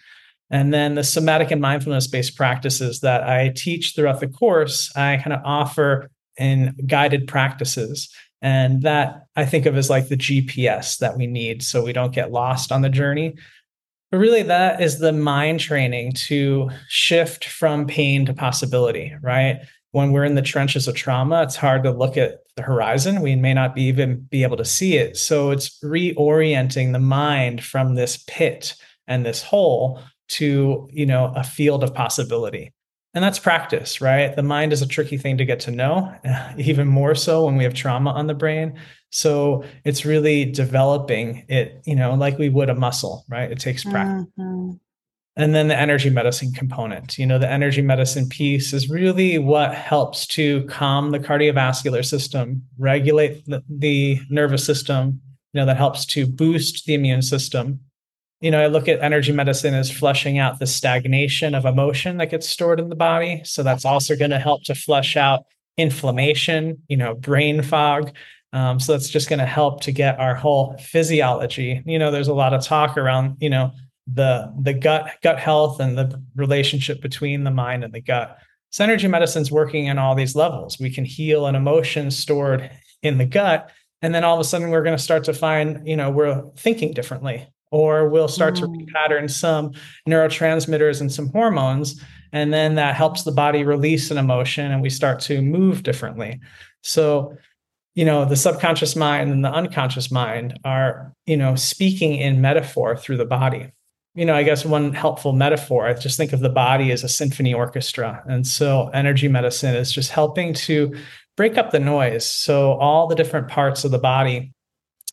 And 0.48 0.72
then 0.72 0.94
the 0.94 1.02
somatic 1.02 1.50
and 1.50 1.60
mindfulness 1.60 2.06
based 2.06 2.36
practices 2.36 3.00
that 3.00 3.24
i 3.24 3.52
teach 3.56 3.94
throughout 3.94 4.20
the 4.20 4.28
course 4.28 4.92
i 4.96 5.16
kind 5.16 5.32
of 5.32 5.40
offer 5.44 6.08
in 6.38 6.76
guided 6.86 7.26
practices. 7.26 8.08
And 8.42 8.82
that 8.82 9.24
i 9.34 9.44
think 9.44 9.66
of 9.66 9.76
as 9.76 9.90
like 9.90 10.08
the 10.08 10.16
gps 10.16 10.98
that 10.98 11.16
we 11.16 11.26
need 11.26 11.64
so 11.64 11.82
we 11.82 11.92
don't 11.92 12.14
get 12.14 12.30
lost 12.30 12.70
on 12.70 12.82
the 12.82 12.88
journey 12.88 13.34
but 14.10 14.18
really, 14.18 14.42
that 14.42 14.80
is 14.80 14.98
the 14.98 15.12
mind 15.12 15.60
training 15.60 16.12
to 16.12 16.70
shift 16.88 17.44
from 17.44 17.86
pain 17.86 18.26
to 18.26 18.34
possibility, 18.34 19.14
right? 19.20 19.60
When 19.92 20.12
we're 20.12 20.24
in 20.24 20.34
the 20.34 20.42
trenches 20.42 20.86
of 20.88 20.94
trauma, 20.94 21.42
it's 21.42 21.56
hard 21.56 21.82
to 21.84 21.90
look 21.90 22.16
at 22.16 22.40
the 22.56 22.62
horizon. 22.62 23.22
We 23.22 23.34
may 23.36 23.54
not 23.54 23.74
be 23.74 23.82
even 23.82 24.20
be 24.30 24.42
able 24.42 24.56
to 24.58 24.64
see 24.64 24.96
it. 24.96 25.16
So 25.16 25.50
it's 25.50 25.78
reorienting 25.82 26.92
the 26.92 26.98
mind 26.98 27.64
from 27.64 27.94
this 27.94 28.22
pit 28.26 28.74
and 29.06 29.24
this 29.24 29.42
hole 29.42 30.00
to, 30.28 30.88
you 30.92 31.06
know, 31.06 31.32
a 31.34 31.44
field 31.44 31.82
of 31.82 31.94
possibility. 31.94 32.72
And 33.16 33.24
that's 33.24 33.38
practice, 33.38 34.02
right? 34.02 34.36
The 34.36 34.42
mind 34.42 34.74
is 34.74 34.82
a 34.82 34.86
tricky 34.86 35.16
thing 35.16 35.38
to 35.38 35.46
get 35.46 35.58
to 35.60 35.70
know, 35.70 36.14
even 36.58 36.86
more 36.86 37.14
so 37.14 37.46
when 37.46 37.56
we 37.56 37.64
have 37.64 37.72
trauma 37.72 38.10
on 38.10 38.26
the 38.26 38.34
brain. 38.34 38.78
So 39.10 39.64
it's 39.84 40.04
really 40.04 40.44
developing 40.44 41.46
it, 41.48 41.80
you 41.86 41.96
know, 41.96 42.12
like 42.14 42.36
we 42.36 42.50
would 42.50 42.68
a 42.68 42.74
muscle, 42.74 43.24
right? 43.30 43.50
It 43.50 43.58
takes 43.58 43.84
practice. 43.84 44.26
Mm-hmm. 44.38 44.72
And 45.34 45.54
then 45.54 45.68
the 45.68 45.78
energy 45.78 46.10
medicine 46.10 46.52
component, 46.52 47.16
you 47.16 47.24
know, 47.24 47.38
the 47.38 47.50
energy 47.50 47.80
medicine 47.80 48.28
piece 48.28 48.74
is 48.74 48.90
really 48.90 49.38
what 49.38 49.74
helps 49.74 50.26
to 50.28 50.64
calm 50.64 51.10
the 51.10 51.18
cardiovascular 51.18 52.04
system, 52.04 52.64
regulate 52.78 53.46
the, 53.46 53.62
the 53.66 54.20
nervous 54.28 54.64
system, 54.64 55.22
you 55.54 55.60
know, 55.60 55.66
that 55.66 55.78
helps 55.78 56.04
to 56.04 56.26
boost 56.26 56.84
the 56.84 56.92
immune 56.92 57.22
system. 57.22 57.80
You 58.46 58.52
know, 58.52 58.62
I 58.62 58.68
look 58.68 58.86
at 58.86 59.02
energy 59.02 59.32
medicine 59.32 59.74
as 59.74 59.90
flushing 59.90 60.38
out 60.38 60.60
the 60.60 60.68
stagnation 60.68 61.52
of 61.52 61.64
emotion 61.64 62.18
that 62.18 62.30
gets 62.30 62.48
stored 62.48 62.78
in 62.78 62.90
the 62.90 62.94
body. 62.94 63.42
So 63.44 63.64
that's 63.64 63.84
also 63.84 64.14
going 64.14 64.30
to 64.30 64.38
help 64.38 64.62
to 64.66 64.74
flush 64.76 65.16
out 65.16 65.46
inflammation, 65.76 66.80
you 66.86 66.96
know, 66.96 67.16
brain 67.16 67.60
fog. 67.62 68.12
Um, 68.52 68.78
so 68.78 68.92
that's 68.92 69.08
just 69.08 69.28
going 69.28 69.40
to 69.40 69.46
help 69.46 69.80
to 69.80 69.90
get 69.90 70.20
our 70.20 70.36
whole 70.36 70.76
physiology. 70.78 71.82
You 71.84 71.98
know, 71.98 72.12
there's 72.12 72.28
a 72.28 72.34
lot 72.34 72.54
of 72.54 72.62
talk 72.62 72.96
around, 72.96 73.38
you 73.40 73.50
know, 73.50 73.72
the 74.06 74.54
the 74.62 74.74
gut 74.74 75.10
gut 75.24 75.40
health 75.40 75.80
and 75.80 75.98
the 75.98 76.22
relationship 76.36 77.00
between 77.00 77.42
the 77.42 77.50
mind 77.50 77.82
and 77.82 77.92
the 77.92 78.00
gut. 78.00 78.38
So 78.70 78.84
energy 78.84 79.08
medicine's 79.08 79.50
working 79.50 79.86
in 79.86 79.98
all 79.98 80.14
these 80.14 80.36
levels. 80.36 80.78
We 80.78 80.90
can 80.90 81.04
heal 81.04 81.46
an 81.46 81.56
emotion 81.56 82.12
stored 82.12 82.70
in 83.02 83.18
the 83.18 83.26
gut, 83.26 83.72
and 84.02 84.14
then 84.14 84.22
all 84.22 84.36
of 84.36 84.40
a 84.40 84.44
sudden 84.44 84.70
we're 84.70 84.84
going 84.84 84.96
to 84.96 85.02
start 85.02 85.24
to 85.24 85.34
find, 85.34 85.84
you 85.84 85.96
know, 85.96 86.12
we're 86.12 86.44
thinking 86.56 86.92
differently, 86.92 87.48
or 87.70 88.08
we'll 88.08 88.28
start 88.28 88.54
mm. 88.54 88.60
to 88.60 88.66
repattern 88.66 89.30
some 89.30 89.72
neurotransmitters 90.08 91.00
and 91.00 91.12
some 91.12 91.28
hormones, 91.30 92.00
and 92.32 92.52
then 92.52 92.74
that 92.74 92.94
helps 92.94 93.22
the 93.22 93.32
body 93.32 93.64
release 93.64 94.10
an 94.10 94.18
emotion, 94.18 94.70
and 94.70 94.82
we 94.82 94.90
start 94.90 95.20
to 95.20 95.42
move 95.42 95.82
differently. 95.82 96.40
So 96.82 97.36
you 97.96 98.04
know 98.04 98.24
the 98.24 98.36
subconscious 98.36 98.94
mind 98.94 99.32
and 99.32 99.44
the 99.44 99.50
unconscious 99.50 100.12
mind 100.12 100.56
are 100.64 101.12
you 101.24 101.36
know 101.36 101.56
speaking 101.56 102.14
in 102.14 102.40
metaphor 102.40 102.96
through 102.96 103.16
the 103.16 103.24
body 103.24 103.72
you 104.14 104.24
know 104.24 104.34
i 104.34 104.44
guess 104.44 104.64
one 104.64 104.92
helpful 104.92 105.32
metaphor 105.32 105.88
i 105.88 105.94
just 105.94 106.16
think 106.16 106.32
of 106.32 106.40
the 106.40 106.48
body 106.48 106.92
as 106.92 107.02
a 107.02 107.08
symphony 107.08 107.52
orchestra 107.52 108.22
and 108.28 108.46
so 108.46 108.88
energy 108.94 109.26
medicine 109.26 109.74
is 109.74 109.90
just 109.90 110.10
helping 110.10 110.54
to 110.54 110.94
break 111.36 111.58
up 111.58 111.70
the 111.72 111.80
noise 111.80 112.24
so 112.24 112.72
all 112.74 113.08
the 113.08 113.16
different 113.16 113.48
parts 113.48 113.84
of 113.84 113.90
the 113.90 113.98
body 113.98 114.52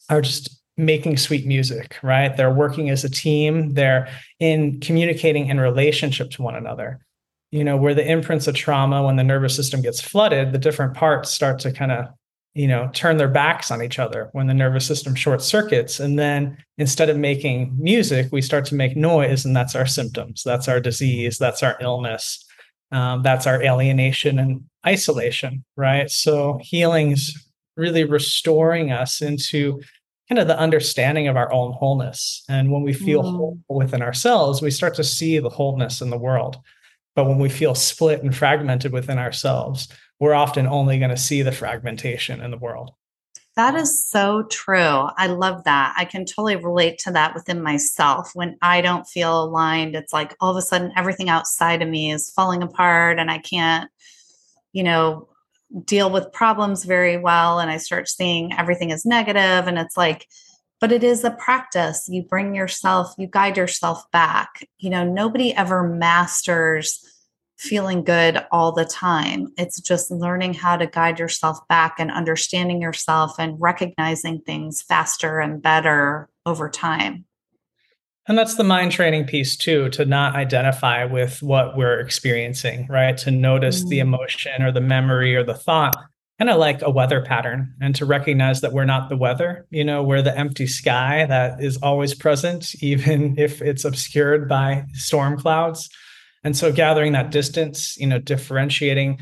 are 0.10 0.22
just 0.22 0.62
making 0.78 1.17
sweet 1.17 1.45
music 1.45 1.97
right? 2.01 2.36
They're 2.36 2.53
working 2.53 2.89
as 2.89 3.03
a 3.03 3.09
team. 3.09 3.74
They're 3.74 4.09
in 4.39 4.80
communicating 4.80 5.47
in 5.47 5.59
relationship 5.59 6.32
to 6.32 6.41
one 6.41 6.55
another. 6.55 7.05
You 7.51 7.63
know 7.63 7.78
where 7.78 7.93
the 7.93 8.09
imprints 8.09 8.47
of 8.47 8.55
trauma 8.55 9.03
when 9.03 9.15
the 9.15 9.24
nervous 9.24 9.55
system 9.55 9.82
gets 9.82 10.01
flooded 10.01 10.51
the 10.51 10.57
different 10.57 10.95
parts 10.95 11.30
start 11.30 11.59
to 11.59 11.71
kind 11.71 11.91
of 11.91 12.07
you 12.55 12.67
know 12.67 12.89
turn 12.93 13.17
their 13.17 13.28
backs 13.28 13.69
on 13.69 13.84
each 13.84 13.99
other 13.99 14.30
when 14.32 14.47
the 14.47 14.53
nervous 14.55 14.88
system 14.88 15.13
short 15.13 15.41
circuits. 15.41 15.99
And 15.99 16.17
then 16.17 16.57
instead 16.80 17.09
of 17.09 17.17
making 17.17 17.76
music 17.78 18.30
we 18.32 18.41
start 18.41 18.65
to 18.65 18.76
make 18.76 18.97
noise 18.97 19.45
and 19.45 19.55
that's 19.55 19.76
our 19.76 19.86
symptoms. 19.86 20.41
That's 20.43 20.67
our 20.67 20.80
disease. 20.80 21.38
That's 21.38 21.61
our 21.61 21.78
illness. 21.80 22.43
Um, 22.91 23.21
that's 23.24 23.47
our 23.47 23.61
alienation 23.61 24.39
and 24.39 24.63
isolation 24.86 25.63
right? 25.78 26.09
So 26.09 26.59
healing's 26.61 27.32
really 27.78 28.03
restoring 28.03 28.91
us 28.91 29.21
into 29.21 29.80
kind 30.34 30.42
of 30.42 30.48
the 30.48 30.60
understanding 30.60 31.28
of 31.28 31.38
our 31.38 31.54
own 31.54 31.74
wholeness. 31.74 32.44
And 32.50 32.72
when 32.72 32.82
we 32.82 32.92
feel 32.92 33.22
Mm. 33.22 33.36
whole 33.36 33.60
within 33.70 34.02
ourselves, 34.02 34.64
we 34.64 34.72
start 34.72 34.96
to 34.96 35.04
see 35.04 35.38
the 35.38 35.50
wholeness 35.50 36.02
in 36.02 36.10
the 36.10 36.18
world. 36.18 36.58
But 37.16 37.26
when 37.26 37.38
we 37.38 37.50
feel 37.50 37.76
split 37.76 38.24
and 38.24 38.36
fragmented 38.36 38.92
within 38.92 39.20
ourselves, 39.20 39.88
we're 40.20 40.34
often 40.34 40.66
only 40.66 40.98
going 40.98 41.12
to 41.12 41.18
see 41.18 41.44
the 41.44 41.52
fragmentation 41.52 42.42
in 42.42 42.50
the 42.50 42.58
world. 42.58 42.94
That 43.56 43.76
is 43.76 44.10
so 44.10 44.48
true. 44.50 45.08
I 45.16 45.28
love 45.28 45.66
that. 45.66 45.94
I 45.96 46.06
can 46.06 46.26
totally 46.26 46.56
relate 46.56 46.98
to 47.04 47.12
that 47.12 47.36
within 47.36 47.62
myself. 47.62 48.32
When 48.34 48.58
I 48.64 48.82
don't 48.82 49.06
feel 49.06 49.44
aligned, 49.44 49.96
it's 49.96 50.14
like 50.14 50.36
all 50.42 50.50
of 50.50 50.58
a 50.58 50.64
sudden 50.64 50.92
everything 50.96 51.30
outside 51.30 51.84
of 51.84 51.90
me 51.90 52.12
is 52.12 52.32
falling 52.32 52.64
apart 52.64 53.20
and 53.20 53.30
I 53.30 53.38
can't, 53.38 53.92
you 54.72 54.82
know, 54.82 55.28
deal 55.86 56.09
with 56.09 56.32
problems 56.32 56.84
very 56.84 57.17
well. 57.17 57.59
And 57.59 57.69
I 57.69 57.78
start 57.78 58.07
seeing 58.07 58.53
everything 58.53 58.91
as. 58.91 59.05
And 59.05 59.78
it's 59.78 59.97
like, 59.97 60.28
but 60.80 60.91
it 60.91 61.03
is 61.03 61.24
a 61.24 61.32
practice. 61.32 62.07
You 62.09 62.24
bring 62.24 62.55
yourself, 62.55 63.13
you 63.17 63.28
guide 63.28 63.57
yourself 63.57 64.09
back. 64.11 64.67
You 64.80 64.89
know, 64.89 65.03
nobody 65.03 65.53
ever 65.53 65.88
masters 65.88 67.07
feeling 67.57 68.03
good 68.03 68.45
all 68.51 68.74
the 68.74 68.84
time. 68.84 69.47
It's 69.57 69.80
just 69.80 70.11
learning 70.11 70.55
how 70.55 70.76
to 70.76 70.86
guide 70.86 71.19
yourself 71.19 71.65
back 71.69 71.95
and 71.99 72.11
understanding 72.11 72.82
yourself 72.82 73.36
and 73.39 73.55
recognizing 73.61 74.41
things 74.41 74.82
faster 74.82 75.39
and 75.39 75.61
better 75.61 76.30
over 76.45 76.69
time. 76.69 77.26
And 78.28 78.38
that's 78.38 78.55
the 78.55 78.63
mind 78.63 78.93
training 78.93 79.26
piece 79.26 79.57
too, 79.57 79.89
to 79.89 80.05
not 80.05 80.36
identify 80.36 81.03
with 81.03 81.41
what 81.43 81.76
we're 81.76 81.99
experiencing, 81.99 82.88
right? 82.89 83.17
To 83.17 83.32
notice 83.32 83.84
mm. 83.84 83.89
the 83.89 83.99
emotion 83.99 84.61
or 84.61 84.71
the 84.71 84.82
memory 84.82 85.36
or 85.36 85.43
the 85.43 85.53
thought, 85.53 85.95
kind 86.39 86.49
of 86.49 86.57
like 86.57 86.82
a 86.82 86.89
weather 86.89 87.21
pattern, 87.21 87.74
and 87.82 87.93
to 87.95 88.05
recognize 88.05 88.61
that 88.61 88.71
we're 88.71 88.86
not 88.86 89.09
the 89.09 89.17
weather. 89.17 89.67
You 89.71 89.84
know, 89.84 90.01
we're 90.03 90.21
the 90.21 90.38
empty 90.38 90.67
sky 90.67 91.26
that 91.26 91.61
is 91.61 91.78
always 91.78 92.13
present, 92.13 92.76
even 92.82 93.36
if 93.38 93.61
it's 93.61 93.84
obscured 93.84 94.47
by 94.47 94.86
storm 94.93 95.38
clouds. 95.38 95.89
And 96.45 96.55
so 96.55 96.71
gathering 96.71 97.13
that 97.13 97.32
distance, 97.32 97.97
you 97.97 98.07
know, 98.07 98.19
differentiating 98.19 99.19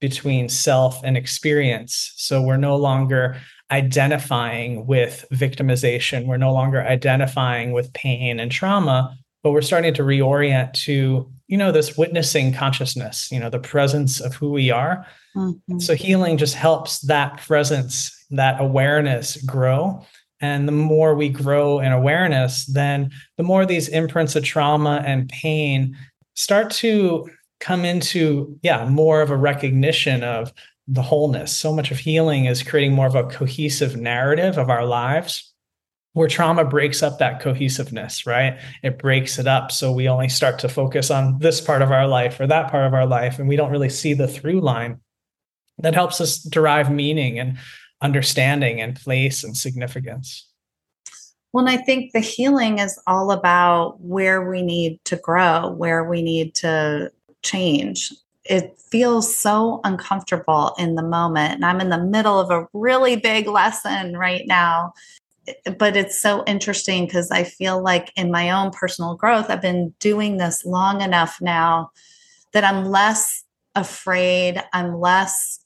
between 0.00 0.48
self 0.48 1.00
and 1.04 1.16
experience. 1.16 2.12
So 2.16 2.42
we're 2.42 2.56
no 2.56 2.76
longer 2.76 3.40
identifying 3.72 4.86
with 4.86 5.24
victimization. 5.32 6.26
We're 6.26 6.36
no 6.36 6.52
longer 6.52 6.82
identifying 6.82 7.72
with 7.72 7.92
pain 7.94 8.38
and 8.38 8.52
trauma, 8.52 9.16
but 9.42 9.52
we're 9.52 9.62
starting 9.62 9.94
to 9.94 10.02
reorient 10.02 10.74
to, 10.84 11.28
you 11.48 11.56
know, 11.56 11.72
this 11.72 11.96
witnessing 11.96 12.52
consciousness, 12.52 13.32
you 13.32 13.40
know, 13.40 13.48
the 13.50 13.58
presence 13.58 14.20
of 14.20 14.34
who 14.34 14.50
we 14.50 14.70
are. 14.70 15.06
Mm-hmm. 15.34 15.78
So 15.78 15.94
healing 15.94 16.36
just 16.36 16.54
helps 16.54 17.00
that 17.00 17.40
presence, 17.40 18.14
that 18.30 18.60
awareness 18.60 19.38
grow. 19.38 20.04
And 20.40 20.68
the 20.68 20.72
more 20.72 21.14
we 21.14 21.30
grow 21.30 21.80
in 21.80 21.92
awareness, 21.92 22.66
then 22.66 23.10
the 23.38 23.42
more 23.42 23.64
these 23.64 23.88
imprints 23.88 24.36
of 24.36 24.44
trauma 24.44 25.02
and 25.06 25.28
pain 25.30 25.96
start 26.34 26.70
to 26.72 27.28
come 27.60 27.84
into 27.84 28.58
yeah 28.62 28.84
more 28.88 29.22
of 29.22 29.30
a 29.30 29.36
recognition 29.36 30.24
of 30.24 30.52
the 30.92 31.02
wholeness. 31.02 31.56
So 31.56 31.72
much 31.72 31.90
of 31.90 31.98
healing 31.98 32.44
is 32.44 32.62
creating 32.62 32.92
more 32.92 33.06
of 33.06 33.14
a 33.14 33.24
cohesive 33.24 33.96
narrative 33.96 34.58
of 34.58 34.68
our 34.68 34.84
lives 34.84 35.50
where 36.12 36.28
trauma 36.28 36.66
breaks 36.66 37.02
up 37.02 37.18
that 37.18 37.40
cohesiveness 37.40 38.26
right? 38.26 38.58
It 38.82 38.98
breaks 38.98 39.38
it 39.38 39.46
up. 39.46 39.72
So 39.72 39.90
we 39.90 40.08
only 40.08 40.28
start 40.28 40.58
to 40.58 40.68
focus 40.68 41.10
on 41.10 41.38
this 41.38 41.62
part 41.62 41.80
of 41.80 41.90
our 41.90 42.06
life 42.06 42.38
or 42.38 42.46
that 42.46 42.70
part 42.70 42.86
of 42.86 42.92
our 42.92 43.06
life 43.06 43.38
and 43.38 43.48
we 43.48 43.56
don't 43.56 43.70
really 43.70 43.88
see 43.88 44.12
the 44.12 44.28
through 44.28 44.60
line. 44.60 45.00
That 45.78 45.94
helps 45.94 46.20
us 46.20 46.38
derive 46.38 46.92
meaning 46.92 47.38
and 47.38 47.56
understanding 48.02 48.82
and 48.82 48.94
place 48.94 49.42
and 49.42 49.56
significance. 49.56 50.46
Well, 51.52 51.66
and 51.66 51.78
I 51.78 51.82
think 51.82 52.12
the 52.12 52.20
healing 52.20 52.78
is 52.78 53.00
all 53.06 53.30
about 53.30 53.98
where 54.00 54.48
we 54.48 54.60
need 54.60 55.02
to 55.06 55.16
grow, 55.16 55.70
where 55.70 56.04
we 56.04 56.20
need 56.20 56.54
to 56.56 57.10
change. 57.42 58.12
It 58.44 58.78
feels 58.78 59.36
so 59.36 59.80
uncomfortable 59.84 60.74
in 60.78 60.94
the 60.94 61.02
moment. 61.02 61.54
And 61.54 61.64
I'm 61.64 61.80
in 61.80 61.90
the 61.90 62.02
middle 62.02 62.38
of 62.38 62.50
a 62.50 62.66
really 62.72 63.16
big 63.16 63.46
lesson 63.46 64.16
right 64.16 64.46
now. 64.46 64.92
But 65.78 65.96
it's 65.96 66.18
so 66.18 66.44
interesting 66.46 67.06
because 67.06 67.30
I 67.30 67.44
feel 67.44 67.82
like 67.82 68.12
in 68.16 68.30
my 68.30 68.50
own 68.50 68.70
personal 68.70 69.16
growth, 69.16 69.50
I've 69.50 69.62
been 69.62 69.94
doing 69.98 70.36
this 70.36 70.64
long 70.64 71.00
enough 71.00 71.40
now 71.40 71.90
that 72.52 72.64
I'm 72.64 72.84
less 72.84 73.44
afraid, 73.74 74.62
I'm 74.72 75.00
less 75.00 75.58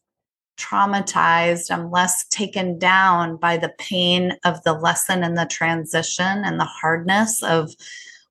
traumatized, 0.56 1.70
I'm 1.70 1.90
less 1.90 2.26
taken 2.28 2.78
down 2.78 3.36
by 3.36 3.56
the 3.56 3.74
pain 3.78 4.32
of 4.44 4.62
the 4.62 4.72
lesson 4.72 5.22
and 5.22 5.36
the 5.36 5.46
transition 5.46 6.42
and 6.44 6.58
the 6.58 6.64
hardness 6.64 7.42
of 7.42 7.74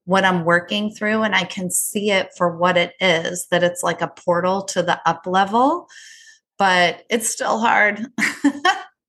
what 0.05 0.23
I'm 0.23 0.45
working 0.45 0.91
through. 0.91 1.23
And 1.23 1.35
I 1.35 1.43
can 1.43 1.69
see 1.69 2.11
it 2.11 2.29
for 2.37 2.55
what 2.55 2.77
it 2.77 2.93
is 2.99 3.47
that 3.51 3.63
it's 3.63 3.83
like 3.83 4.01
a 4.01 4.07
portal 4.07 4.61
to 4.63 4.81
the 4.81 4.99
up 5.07 5.25
level, 5.25 5.87
but 6.57 7.03
it's 7.09 7.29
still 7.29 7.59
hard. 7.59 8.05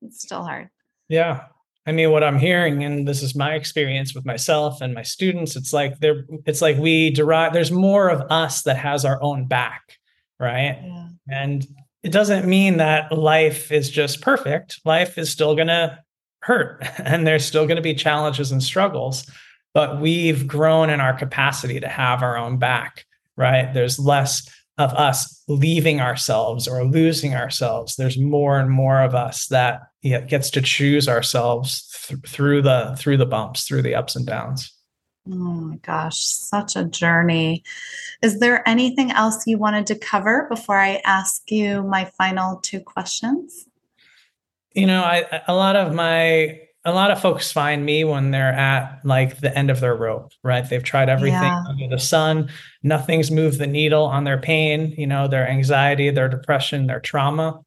it's 0.03 0.23
still 0.23 0.43
hard. 0.43 0.69
Yeah. 1.09 1.45
I 1.87 1.93
mean, 1.93 2.11
what 2.11 2.25
I'm 2.25 2.39
hearing, 2.39 2.83
and 2.83 3.07
this 3.07 3.23
is 3.23 3.37
my 3.37 3.55
experience 3.55 4.13
with 4.13 4.27
myself 4.27 4.81
and 4.81 4.93
my 4.93 5.03
students, 5.03 5.55
it's 5.55 5.73
like 5.73 6.01
there, 6.01 6.25
it's 6.45 6.61
like 6.61 6.79
we 6.79 7.11
derive, 7.11 7.53
there's 7.53 7.71
more 7.71 8.09
of 8.09 8.23
us 8.29 8.63
that 8.63 8.77
has 8.77 9.05
our 9.05 9.23
own 9.23 9.47
back, 9.47 9.83
right? 10.41 10.81
Yeah. 10.83 11.09
And 11.29 11.67
it 12.03 12.11
doesn't 12.11 12.47
mean 12.47 12.79
that 12.79 13.13
life 13.13 13.71
is 13.71 13.89
just 13.89 14.21
perfect. 14.21 14.81
Life 14.85 15.17
is 15.17 15.31
still 15.31 15.55
going 15.55 15.69
to 15.69 15.99
hurt 16.41 16.85
and 16.99 17.27
there's 17.27 17.45
still 17.45 17.67
going 17.67 17.77
to 17.77 17.83
be 17.83 17.95
challenges 17.95 18.51
and 18.51 18.63
struggles, 18.63 19.31
but 19.77 20.01
we've 20.01 20.47
grown 20.47 20.89
in 20.89 21.03
our 21.03 21.13
capacity 21.13 21.79
to 21.81 21.87
have 21.87 22.23
our 22.23 22.39
own 22.39 22.57
back, 22.57 23.05
right? 23.37 23.75
There's 23.75 23.99
less 23.99 24.49
of 24.79 24.95
us 24.95 25.45
leaving 25.49 26.01
ourselves 26.01 26.67
or 26.67 26.83
losing 26.83 27.35
ourselves. 27.35 27.95
There's 27.95 28.17
more 28.17 28.59
and 28.59 28.71
more 28.71 29.03
of 29.03 29.15
us 29.15 29.49
that 29.49 29.83
gets 30.03 30.49
to 30.53 30.63
choose 30.63 31.11
ourselves 31.11 31.95
th- 32.09 32.21
through 32.27 32.63
the 32.63 32.97
through 32.99 33.19
the 33.19 33.27
bumps, 33.27 33.65
through 33.65 33.83
the 33.83 33.95
ups 33.95 34.17
and 34.17 34.27
downs. 34.27 34.73
Oh 35.31 35.35
my 35.35 35.77
gosh, 35.77 36.25
such 36.25 36.75
a 36.75 36.85
journey. 36.87 37.63
Is 38.23 38.41
there 38.41 38.67
anything 38.67 39.11
else 39.11 39.47
you 39.47 39.59
wanted 39.59 39.87
to 39.89 39.99
cover 39.99 40.47
before 40.49 40.79
I 40.79 41.03
ask 41.05 41.51
you 41.51 41.83
my 41.83 42.07
final 42.17 42.61
two 42.61 42.81
questions? 42.81 43.67
You 44.73 44.87
know, 44.87 45.03
I 45.03 45.43
a 45.47 45.55
lot 45.55 45.77
of 45.77 45.93
my 45.93 46.61
a 46.87 46.93
lot 46.93 47.11
of 47.11 47.21
folks 47.21 47.53
find 47.53 47.85
me 47.85 48.05
when 48.05 48.31
they're 48.31 48.53
at 48.53 49.01
like 49.05 49.41
the 49.41 49.57
end 49.57 49.71
of 49.71 49.81
their 49.81 49.95
rope, 49.95 50.33
right? 50.43 50.69
They've 50.69 50.83
tried 50.83 51.09
everything 51.09 51.43
yeah. 51.43 51.65
under 51.69 51.89
the 51.89 51.99
sun. 51.99 52.49
Nothing's 52.83 53.31
moved 53.31 53.59
the 53.59 53.67
needle 53.67 54.05
on 54.05 54.25
their 54.25 54.39
pain, 54.39 54.95
you 54.97 55.07
know, 55.07 55.29
their 55.29 55.49
anxiety, 55.49 56.11
their 56.11 56.29
depression, 56.29 56.87
their 56.87 57.01
trauma. 57.01 57.61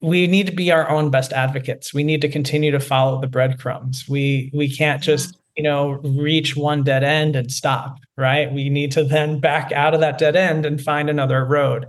We 0.00 0.26
need 0.26 0.46
to 0.46 0.52
be 0.52 0.72
our 0.72 0.88
own 0.88 1.10
best 1.10 1.32
advocates. 1.32 1.94
We 1.94 2.02
need 2.02 2.22
to 2.22 2.28
continue 2.28 2.72
to 2.72 2.80
follow 2.80 3.20
the 3.20 3.28
breadcrumbs. 3.28 4.08
We 4.08 4.50
we 4.52 4.74
can't 4.74 5.02
just 5.02 5.36
you 5.56 5.62
know, 5.62 6.00
reach 6.02 6.56
one 6.56 6.82
dead 6.82 7.04
end 7.04 7.36
and 7.36 7.50
stop, 7.50 7.98
right? 8.16 8.50
We 8.52 8.68
need 8.68 8.92
to 8.92 9.04
then 9.04 9.38
back 9.38 9.70
out 9.72 9.94
of 9.94 10.00
that 10.00 10.18
dead 10.18 10.36
end 10.36 10.64
and 10.64 10.80
find 10.80 11.10
another 11.10 11.44
road. 11.44 11.86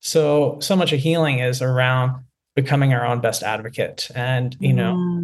So, 0.00 0.58
so 0.60 0.76
much 0.76 0.92
of 0.92 1.00
healing 1.00 1.40
is 1.40 1.60
around 1.60 2.24
becoming 2.54 2.92
our 2.92 3.04
own 3.04 3.20
best 3.20 3.42
advocate 3.42 4.10
and, 4.14 4.56
you 4.60 4.72
know, 4.72 4.94
mm. 4.94 5.19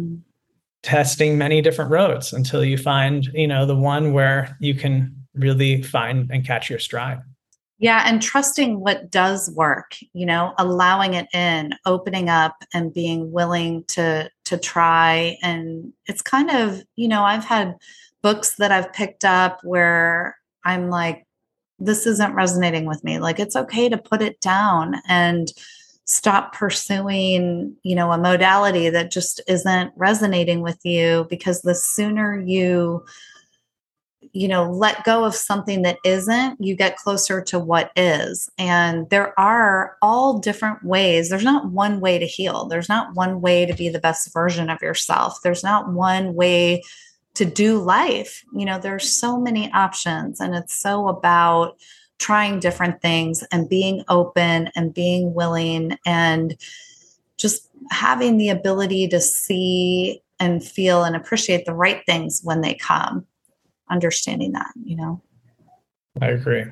Testing 0.83 1.37
many 1.37 1.61
different 1.61 1.91
roads 1.91 2.33
until 2.33 2.63
you 2.63 2.77
find, 2.77 3.25
you 3.33 3.47
know, 3.47 3.65
the 3.65 3.75
one 3.75 4.13
where 4.13 4.55
you 4.59 4.75
can 4.75 5.15
really 5.33 5.81
find 5.81 6.29
and 6.31 6.45
catch 6.45 6.69
your 6.69 6.79
stride. 6.79 7.19
Yeah, 7.79 8.03
and 8.07 8.21
trusting 8.21 8.79
what 8.79 9.11
does 9.11 9.51
work, 9.51 9.95
you 10.13 10.25
know, 10.25 10.53
allowing 10.57 11.13
it 11.13 11.27
in, 11.31 11.73
opening 11.85 12.27
up 12.27 12.55
and 12.73 12.93
being 12.93 13.31
willing 13.31 13.83
to 13.89 14.31
to 14.45 14.57
try 14.57 15.37
and 15.43 15.93
it's 16.05 16.21
kind 16.21 16.49
of, 16.49 16.81
you 16.95 17.07
know, 17.07 17.23
I've 17.23 17.45
had 17.45 17.75
books 18.23 18.55
that 18.55 18.71
I've 18.71 18.91
picked 18.93 19.25
up 19.25 19.59
where 19.63 20.37
I'm 20.65 20.89
like 20.89 21.25
this 21.79 22.07
isn't 22.07 22.33
resonating 22.33 22.85
with 22.85 23.03
me. 23.03 23.19
Like 23.19 23.39
it's 23.39 23.55
okay 23.55 23.87
to 23.89 23.97
put 23.97 24.23
it 24.23 24.41
down 24.41 24.95
and 25.07 25.51
stop 26.07 26.53
pursuing, 26.53 27.75
you 27.83 27.93
know, 27.93 28.11
a 28.11 28.17
modality 28.17 28.89
that 28.89 29.11
just 29.11 29.41
isn't 29.47 29.91
resonating 29.95 30.61
with 30.61 30.79
you 30.85 31.27
because 31.29 31.61
the 31.61 31.75
sooner 31.75 32.39
you 32.39 33.05
you 34.33 34.47
know 34.47 34.69
let 34.69 35.03
go 35.03 35.23
of 35.23 35.33
something 35.33 35.83
that 35.83 35.97
isn't 36.03 36.57
you 36.59 36.75
get 36.75 36.97
closer 36.97 37.41
to 37.41 37.59
what 37.59 37.91
is. 37.95 38.49
And 38.57 39.09
there 39.09 39.37
are 39.39 39.97
all 40.01 40.39
different 40.39 40.83
ways. 40.83 41.29
There's 41.29 41.43
not 41.43 41.71
one 41.71 41.99
way 41.99 42.19
to 42.19 42.25
heal. 42.25 42.65
There's 42.65 42.89
not 42.89 43.15
one 43.15 43.41
way 43.41 43.65
to 43.65 43.73
be 43.73 43.89
the 43.89 43.99
best 43.99 44.31
version 44.33 44.69
of 44.69 44.81
yourself. 44.81 45.39
There's 45.43 45.63
not 45.63 45.91
one 45.91 46.35
way 46.35 46.83
to 47.35 47.45
do 47.45 47.79
life. 47.79 48.43
You 48.53 48.65
know 48.65 48.79
there's 48.79 49.11
so 49.11 49.39
many 49.39 49.71
options 49.73 50.39
and 50.39 50.55
it's 50.55 50.75
so 50.75 51.09
about 51.09 51.77
trying 52.19 52.59
different 52.59 53.01
things 53.01 53.43
and 53.51 53.69
being 53.69 54.03
open 54.09 54.69
and 54.75 54.93
being 54.93 55.33
willing 55.33 55.97
and 56.05 56.57
just 57.37 57.69
having 57.91 58.37
the 58.37 58.49
ability 58.49 59.07
to 59.07 59.21
see 59.21 60.21
and 60.39 60.63
feel 60.63 61.03
and 61.03 61.15
appreciate 61.15 61.65
the 61.65 61.73
right 61.73 62.01
things 62.05 62.41
when 62.43 62.61
they 62.61 62.73
come 62.73 63.25
understanding 63.89 64.51
that 64.51 64.71
you 64.83 64.95
know? 64.95 65.21
I 66.21 66.27
agree. 66.29 66.65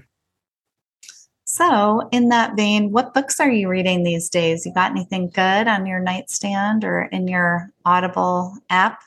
So 1.45 2.09
in 2.11 2.29
that 2.29 2.55
vein 2.57 2.91
what 2.91 3.13
books 3.13 3.39
are 3.39 3.49
you 3.49 3.69
reading 3.69 4.03
these 4.03 4.29
days? 4.29 4.65
You 4.65 4.73
got 4.73 4.91
anything 4.91 5.29
good 5.29 5.67
on 5.67 5.85
your 5.85 5.99
nightstand 5.99 6.83
or 6.83 7.03
in 7.03 7.27
your 7.27 7.71
audible 7.85 8.57
app 8.69 9.01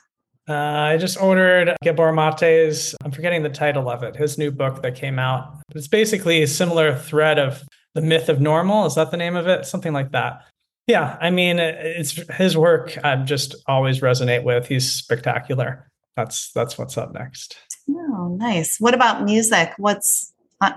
uh, 0.49 0.53
I 0.53 0.97
just 0.97 1.21
ordered 1.21 1.75
Gabor 1.83 2.11
Mate's, 2.11 2.95
I'm 3.03 3.11
forgetting 3.11 3.43
the 3.43 3.49
title 3.49 3.89
of 3.89 4.03
it, 4.03 4.15
his 4.15 4.37
new 4.37 4.51
book 4.51 4.81
that 4.81 4.95
came 4.95 5.19
out. 5.19 5.57
It's 5.75 5.87
basically 5.87 6.41
a 6.41 6.47
similar 6.47 6.95
thread 6.95 7.37
of 7.37 7.63
the 7.93 8.01
myth 8.01 8.29
of 8.29 8.41
normal. 8.41 8.85
Is 8.85 8.95
that 8.95 9.11
the 9.11 9.17
name 9.17 9.35
of 9.35 9.47
it? 9.47 9.65
Something 9.65 9.93
like 9.93 10.11
that. 10.11 10.45
Yeah, 10.87 11.17
I 11.21 11.29
mean, 11.29 11.59
it's 11.59 12.13
his 12.33 12.57
work. 12.57 12.97
I 13.03 13.17
just 13.17 13.55
always 13.67 13.99
resonate 13.99 14.43
with. 14.43 14.67
He's 14.67 14.91
spectacular. 14.91 15.87
That's 16.15 16.51
that's 16.53 16.79
what's 16.79 16.97
up 16.97 17.13
next. 17.13 17.55
Oh, 17.87 18.35
nice. 18.35 18.77
What 18.79 18.95
about 18.95 19.23
music? 19.23 19.71
What's 19.77 20.33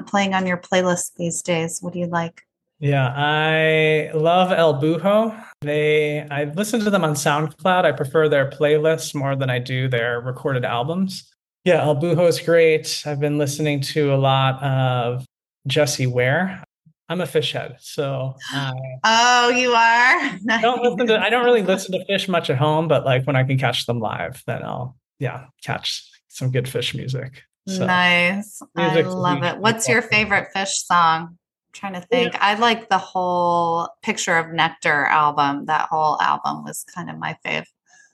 playing 0.06 0.34
on 0.34 0.46
your 0.46 0.58
playlist 0.58 1.14
these 1.16 1.40
days? 1.40 1.80
What 1.80 1.94
do 1.94 1.98
you 1.98 2.06
like? 2.06 2.42
Yeah, 2.82 3.14
I 3.14 4.10
love 4.12 4.50
El 4.50 4.82
Buho. 4.82 5.40
They 5.60 6.26
I 6.28 6.44
listen 6.56 6.80
to 6.80 6.90
them 6.90 7.04
on 7.04 7.14
SoundCloud. 7.14 7.84
I 7.84 7.92
prefer 7.92 8.28
their 8.28 8.50
playlists 8.50 9.14
more 9.14 9.36
than 9.36 9.48
I 9.48 9.60
do 9.60 9.86
their 9.86 10.20
recorded 10.20 10.64
albums. 10.64 11.32
Yeah, 11.64 11.80
El 11.80 11.94
Buho 11.94 12.26
is 12.26 12.40
great. 12.40 13.04
I've 13.06 13.20
been 13.20 13.38
listening 13.38 13.82
to 13.82 14.12
a 14.12 14.16
lot 14.16 14.60
of 14.60 15.24
Jessie 15.68 16.08
Ware. 16.08 16.64
I'm 17.08 17.20
a 17.20 17.24
Phish 17.24 17.52
head, 17.52 17.76
so 17.78 18.34
uh, 18.52 18.72
oh, 19.04 19.50
you 19.50 19.70
are. 19.70 20.18
I 20.50 20.60
don't 20.60 20.82
listen 20.82 21.06
to. 21.06 21.20
I 21.22 21.30
don't 21.30 21.44
really 21.44 21.62
listen 21.62 21.92
to 21.92 22.04
Phish 22.06 22.28
much 22.28 22.50
at 22.50 22.58
home, 22.58 22.88
but 22.88 23.04
like 23.04 23.24
when 23.28 23.36
I 23.36 23.44
can 23.44 23.58
catch 23.58 23.86
them 23.86 24.00
live, 24.00 24.42
then 24.48 24.64
I'll 24.64 24.96
yeah 25.20 25.44
catch 25.62 26.04
some 26.26 26.50
good 26.50 26.64
Phish 26.64 26.96
music. 26.96 27.44
So, 27.68 27.86
nice, 27.86 28.60
I 28.74 29.02
love 29.02 29.44
it. 29.44 29.58
What's 29.58 29.88
your 29.88 30.02
favorite 30.02 30.48
Phish 30.52 30.84
song? 30.84 31.38
Trying 31.72 31.94
to 31.94 32.00
think. 32.02 32.34
Yeah. 32.34 32.38
I 32.42 32.54
like 32.54 32.88
the 32.88 32.98
whole 32.98 33.88
Picture 34.02 34.36
of 34.36 34.52
Nectar 34.52 35.06
album. 35.06 35.66
That 35.66 35.88
whole 35.88 36.20
album 36.20 36.64
was 36.64 36.84
kind 36.94 37.08
of 37.08 37.18
my 37.18 37.36
fave. 37.44 37.64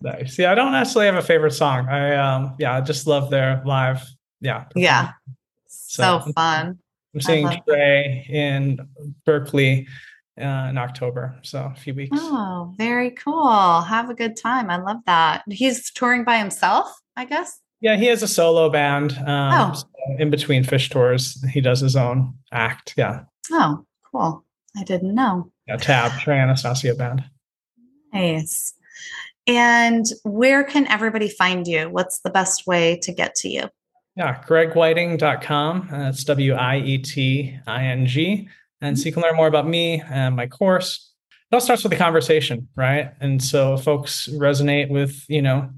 Nice. 0.00 0.38
Yeah, 0.38 0.52
I 0.52 0.54
don't 0.54 0.72
necessarily 0.72 1.06
have 1.06 1.22
a 1.22 1.26
favorite 1.26 1.52
song. 1.52 1.88
I 1.88 2.14
um 2.14 2.54
yeah, 2.58 2.76
I 2.76 2.80
just 2.80 3.06
love 3.06 3.30
their 3.30 3.62
live. 3.66 4.06
Yeah. 4.40 4.66
Yeah. 4.76 5.10
So, 5.66 6.22
so 6.24 6.32
fun. 6.32 6.78
I'm 7.14 7.20
seeing 7.20 7.48
Trey 7.66 8.24
that. 8.28 8.32
in 8.32 8.88
Berkeley 9.24 9.88
uh, 10.40 10.68
in 10.70 10.78
October. 10.78 11.38
So 11.42 11.72
a 11.74 11.78
few 11.78 11.94
weeks. 11.94 12.16
Oh, 12.20 12.74
very 12.76 13.10
cool. 13.10 13.80
Have 13.80 14.10
a 14.10 14.14
good 14.14 14.36
time. 14.36 14.70
I 14.70 14.76
love 14.76 14.98
that. 15.06 15.42
He's 15.48 15.90
touring 15.90 16.24
by 16.24 16.38
himself, 16.38 16.88
I 17.16 17.24
guess. 17.24 17.60
Yeah, 17.80 17.96
he 17.96 18.06
has 18.06 18.22
a 18.22 18.28
solo 18.28 18.68
band. 18.70 19.12
Um, 19.18 19.72
oh. 19.72 19.72
So 19.74 19.86
in 20.18 20.30
between 20.30 20.64
Phish 20.64 20.90
tours, 20.90 21.42
he 21.50 21.60
does 21.60 21.80
his 21.80 21.96
own 21.96 22.34
act. 22.52 22.94
Yeah. 22.96 23.24
Oh, 23.50 23.84
cool. 24.10 24.44
I 24.76 24.84
didn't 24.84 25.14
know. 25.14 25.50
Yeah, 25.66 25.76
Tab, 25.76 26.12
Trey 26.20 26.38
Anastasio 26.38 26.96
Band. 26.96 27.24
Nice. 28.12 28.74
And 29.46 30.04
where 30.24 30.62
can 30.64 30.86
everybody 30.88 31.28
find 31.28 31.66
you? 31.66 31.88
What's 31.88 32.20
the 32.20 32.30
best 32.30 32.66
way 32.66 32.98
to 33.02 33.12
get 33.12 33.34
to 33.36 33.48
you? 33.48 33.68
Yeah, 34.14 34.42
gregwieting.com. 34.44 35.88
That's 35.90 36.24
W 36.24 36.54
I 36.54 36.78
E 36.78 36.98
T 36.98 37.58
I 37.66 37.84
N 37.84 38.06
G. 38.06 38.48
And 38.80 38.98
so 38.98 39.06
you 39.06 39.12
can 39.12 39.22
learn 39.22 39.36
more 39.36 39.46
about 39.46 39.66
me 39.66 40.02
and 40.10 40.36
my 40.36 40.46
course. 40.46 41.12
It 41.50 41.54
all 41.54 41.60
starts 41.60 41.82
with 41.82 41.92
a 41.92 41.96
conversation, 41.96 42.68
right? 42.76 43.12
And 43.20 43.42
so 43.42 43.76
folks 43.76 44.28
resonate 44.32 44.90
with, 44.90 45.24
you 45.28 45.40
know, 45.40 45.70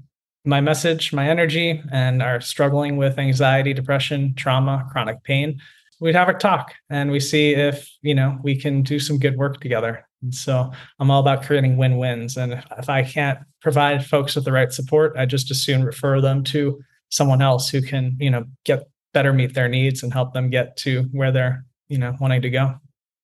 my 0.43 0.59
message, 0.59 1.13
my 1.13 1.29
energy, 1.29 1.81
and 1.91 2.21
are 2.21 2.41
struggling 2.41 2.97
with 2.97 3.17
anxiety, 3.17 3.73
depression, 3.73 4.33
trauma, 4.35 4.87
chronic 4.91 5.23
pain 5.23 5.61
we'd 6.01 6.15
have 6.15 6.27
a 6.27 6.33
talk 6.33 6.73
and 6.89 7.11
we 7.11 7.19
see 7.19 7.53
if 7.53 7.89
you 8.01 8.13
know 8.13 8.37
we 8.43 8.57
can 8.59 8.81
do 8.81 8.99
some 8.99 9.17
good 9.17 9.37
work 9.37 9.61
together. 9.61 10.05
And 10.21 10.35
so 10.35 10.69
i'm 10.99 11.09
all 11.09 11.21
about 11.21 11.43
creating 11.43 11.77
win-wins. 11.77 12.35
And 12.35 12.61
if 12.77 12.89
i 12.89 13.03
can't 13.03 13.39
provide 13.61 14.05
folks 14.05 14.35
with 14.35 14.43
the 14.43 14.51
right 14.51 14.73
support 14.73 15.15
i 15.17 15.25
just 15.25 15.49
as 15.51 15.61
soon 15.61 15.83
refer 15.83 16.19
them 16.19 16.43
to 16.45 16.81
someone 17.09 17.41
else 17.41 17.69
who 17.69 17.81
can 17.81 18.17
you 18.19 18.29
know 18.29 18.43
get 18.65 18.89
better 19.13 19.31
meet 19.31 19.53
their 19.53 19.69
needs 19.69 20.03
and 20.03 20.11
help 20.11 20.33
them 20.33 20.49
get 20.49 20.75
to 20.77 21.03
where 21.11 21.31
they're 21.31 21.63
you 21.87 21.97
know 21.97 22.15
wanting 22.19 22.41
to 22.41 22.49
go. 22.49 22.73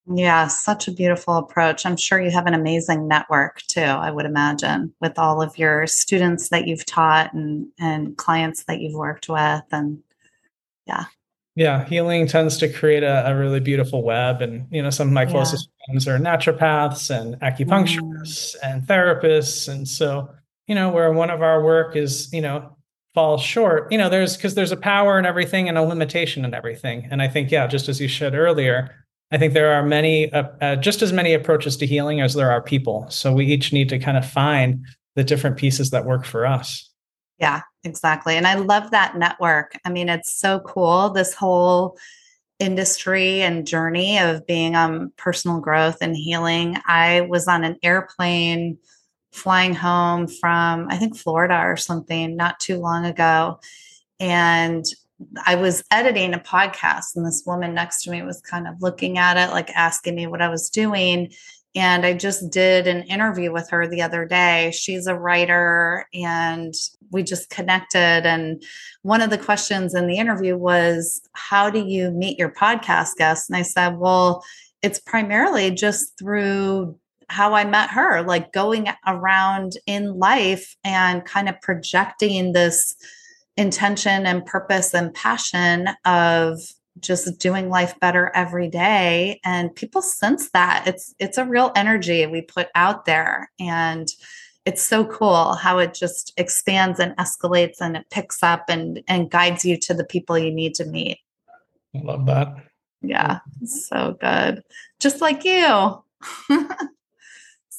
Yeah 0.10 0.48
such 0.48 0.88
a 0.88 0.92
beautiful 0.92 1.36
approach. 1.38 1.86
I'm 1.86 1.98
sure 1.98 2.22
you 2.22 2.32
have 2.32 2.48
an 2.48 2.54
amazing 2.54 3.08
network 3.08 3.62
too 3.68 3.82
i 3.82 4.12
would 4.12 4.26
imagine 4.26 4.94
with 5.02 5.18
all 5.18 5.42
of 5.42 5.58
your 5.58 5.88
students 5.88 6.50
that 6.50 6.68
you've 6.68 6.86
taught 6.86 7.34
and 7.34 7.68
and 7.80 8.16
clients 8.18 8.66
that 8.66 8.80
you've 8.82 8.94
worked 8.94 9.28
with. 9.28 9.64
And 9.72 10.04
yeah 10.86 11.06
yeah, 11.58 11.86
healing 11.86 12.28
tends 12.28 12.56
to 12.58 12.72
create 12.72 13.02
a, 13.02 13.28
a, 13.32 13.36
really 13.36 13.60
beautiful 13.60 14.04
web. 14.04 14.44
And, 14.44 14.68
you 14.70 14.80
know, 14.80 14.92
some 14.92 15.08
of 15.08 15.14
my 15.14 15.26
closest 15.26 15.68
yeah. 15.68 15.86
friends 15.88 16.08
are 16.08 16.20
naturopaths 16.20 17.10
and 17.10 17.34
acupuncturists 17.40 18.56
mm. 18.56 18.58
and 18.62 18.84
therapists. 18.84 19.68
And 19.68 19.88
so, 19.88 20.30
you 20.68 20.76
know, 20.76 20.90
where 20.90 21.12
one 21.12 21.32
of 21.32 21.42
our 21.42 21.64
work 21.64 21.96
is, 21.96 22.32
you 22.32 22.42
know, 22.42 22.78
falls 23.16 23.42
short, 23.42 23.92
you 23.92 23.98
know, 23.98 24.08
there's 24.08 24.38
because 24.38 24.54
there's 24.54 24.72
a 24.72 24.78
power 24.78 25.18
in 25.18 25.26
everything 25.26 25.68
and 25.68 25.80
a 25.80 25.82
limitation 25.82 26.46
in 26.46 26.54
everything. 26.54 27.08
And 27.10 27.24
I 27.24 27.28
think, 27.28 27.50
yeah, 27.50 27.66
just 27.66 27.90
as 27.90 28.00
you 28.00 28.08
said 28.08 28.36
earlier, 28.36 28.94
I 29.32 29.40
think 29.40 29.54
there 29.54 29.74
are 29.74 29.82
many, 29.82 30.32
uh, 30.32 30.44
uh, 30.62 30.76
just 30.76 31.02
as 31.02 31.12
many 31.12 31.34
approaches 31.34 31.76
to 31.78 31.88
healing 31.88 32.22
as 32.22 32.36
there 32.36 32.52
are 32.52 32.62
people. 32.62 33.08
So 33.10 33.34
we 33.34 33.48
each 33.48 33.74
need 33.74 33.90
to 33.90 33.98
kind 33.98 34.16
of 34.16 34.30
find 34.30 34.86
the 35.16 35.24
different 35.24 35.58
pieces 35.58 35.90
that 35.90 36.06
work 36.06 36.24
for 36.24 36.46
us. 36.46 36.87
Yeah, 37.40 37.62
exactly. 37.84 38.36
And 38.36 38.48
I 38.48 38.56
love 38.56 38.92
that 38.92 39.18
network. 39.18 39.78
I 39.86 39.90
mean, 39.90 40.10
it's 40.10 40.34
so 40.34 40.60
cool, 40.62 41.12
this 41.12 41.34
whole 41.34 41.98
industry 42.60 43.42
and 43.42 43.68
journey 43.68 44.18
of 44.18 44.48
being 44.48 44.76
on 44.76 45.12
personal 45.18 45.60
growth 45.60 45.98
and 46.02 46.16
healing. 46.16 46.78
I 46.88 47.22
was 47.22 47.48
on 47.48 47.64
an 47.64 47.78
airplane 47.84 48.80
flying 49.32 49.76
home 49.76 50.28
from, 50.28 50.88
I 50.90 50.98
think, 50.98 51.16
Florida 51.16 51.60
or 51.64 51.78
something 51.78 52.36
not 52.36 52.60
too 52.60 52.80
long 52.80 53.06
ago. 53.06 53.60
And 54.20 54.84
I 55.46 55.56
was 55.56 55.84
editing 55.92 56.34
a 56.34 56.40
podcast, 56.40 57.16
and 57.16 57.26
this 57.26 57.44
woman 57.46 57.74
next 57.74 58.04
to 58.04 58.12
me 58.12 58.24
was 58.24 58.42
kind 58.42 58.68
of 58.68 58.82
looking 58.82 59.18
at 59.20 59.38
it, 59.38 59.52
like 59.52 59.70
asking 59.72 60.16
me 60.16 60.26
what 60.26 60.42
I 60.42 60.50
was 60.50 60.70
doing. 60.70 61.32
And 61.76 62.06
I 62.06 62.14
just 62.14 62.50
did 62.50 62.88
an 62.88 63.04
interview 63.04 63.52
with 63.52 63.70
her 63.70 63.88
the 63.88 64.02
other 64.02 64.26
day. 64.26 64.72
She's 64.72 65.06
a 65.06 65.16
writer 65.16 66.08
and 66.14 66.74
we 67.12 67.24
just 67.24 67.50
connected. 67.50 68.26
And 68.26 68.64
one 69.04 69.22
of 69.22 69.30
the 69.30 69.38
questions 69.38 69.94
in 69.94 70.08
the 70.08 70.18
interview 70.18 70.58
was, 70.58 71.22
How 71.34 71.70
do 71.70 71.86
you 71.86 72.12
meet 72.12 72.40
your 72.40 72.52
podcast 72.52 73.16
guests? 73.18 73.50
And 73.50 73.58
I 73.58 73.62
said, 73.62 73.98
Well, 73.98 74.44
it's 74.82 75.00
primarily 75.00 75.72
just 75.72 76.18
through 76.18 76.98
how 77.30 77.54
I 77.54 77.66
met 77.66 77.90
her, 77.92 78.24
like 78.24 78.54
going 78.54 78.88
around 79.06 79.74
in 79.86 80.18
life 80.18 80.76
and 80.84 81.26
kind 81.26 81.50
of 81.50 81.60
projecting 81.62 82.54
this 82.54 82.96
intention 83.58 84.26
and 84.26 84.46
purpose 84.46 84.94
and 84.94 85.14
passion 85.14 85.90
of 86.06 86.60
just 87.00 87.40
doing 87.40 87.70
life 87.70 88.00
better 88.00 88.32
every 88.34 88.68
day. 88.68 89.40
And 89.44 89.76
people 89.76 90.02
sense 90.02 90.50
that. 90.52 90.86
It's 90.88 91.14
it's 91.20 91.38
a 91.38 91.46
real 91.46 91.72
energy 91.76 92.26
we 92.26 92.42
put 92.42 92.68
out 92.76 93.06
there. 93.06 93.52
And 93.60 94.08
it's 94.66 94.86
so 94.86 95.06
cool 95.06 95.54
how 95.54 95.80
it 95.80 95.94
just 95.94 96.34
expands 96.38 97.00
and 97.00 97.16
escalates 97.18 97.78
and 97.80 97.96
it 97.96 98.10
picks 98.10 98.44
up 98.44 98.66
and 98.70 99.02
and 99.08 99.32
guides 99.32 99.64
you 99.64 99.78
to 99.78 99.94
the 99.94 100.06
people 100.06 100.38
you 100.38 100.52
need 100.52 100.76
to 100.76 100.86
meet. 100.86 101.20
I 101.96 102.00
love 102.00 102.26
that. 102.26 102.56
Yeah 103.02 103.40
so 103.66 104.18
good. 104.20 104.64
Just 105.00 105.22
like 105.22 105.44
you. 105.44 106.04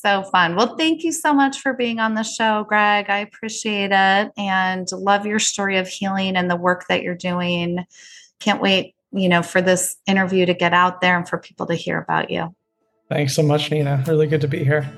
So 0.01 0.23
fun. 0.23 0.55
Well 0.55 0.77
thank 0.77 1.03
you 1.03 1.11
so 1.11 1.35
much 1.35 1.59
for 1.59 1.73
being 1.73 1.99
on 1.99 2.15
the 2.15 2.23
show 2.23 2.65
greg. 2.69 3.07
I 3.11 3.19
appreciate 3.19 3.91
it. 3.93 4.33
And 4.37 4.87
love 4.93 5.27
your 5.27 5.41
story 5.41 5.77
of 5.77 5.89
healing 5.89 6.37
and 6.37 6.49
the 6.49 6.55
work 6.55 6.85
that 6.89 7.03
you're 7.03 7.17
doing. 7.17 7.85
Can't 8.39 8.63
wait 8.63 8.95
you 9.13 9.29
know, 9.29 9.43
for 9.43 9.61
this 9.61 9.97
interview 10.07 10.47
to 10.47 10.55
get 10.55 10.73
out 10.73 11.01
there 11.01 11.17
and 11.17 11.29
for 11.29 11.39
people 11.39 11.67
to 11.67 11.75
hear 11.75 11.99
about 11.99 12.31
you. 12.31 12.55
Thanks 13.09 13.35
so 13.35 13.43
much, 13.43 13.71
Nina. 13.71 14.05
Really 14.07 14.27
good 14.27 14.43
to 14.43 14.49
be 14.49 14.65
here. 14.65 14.91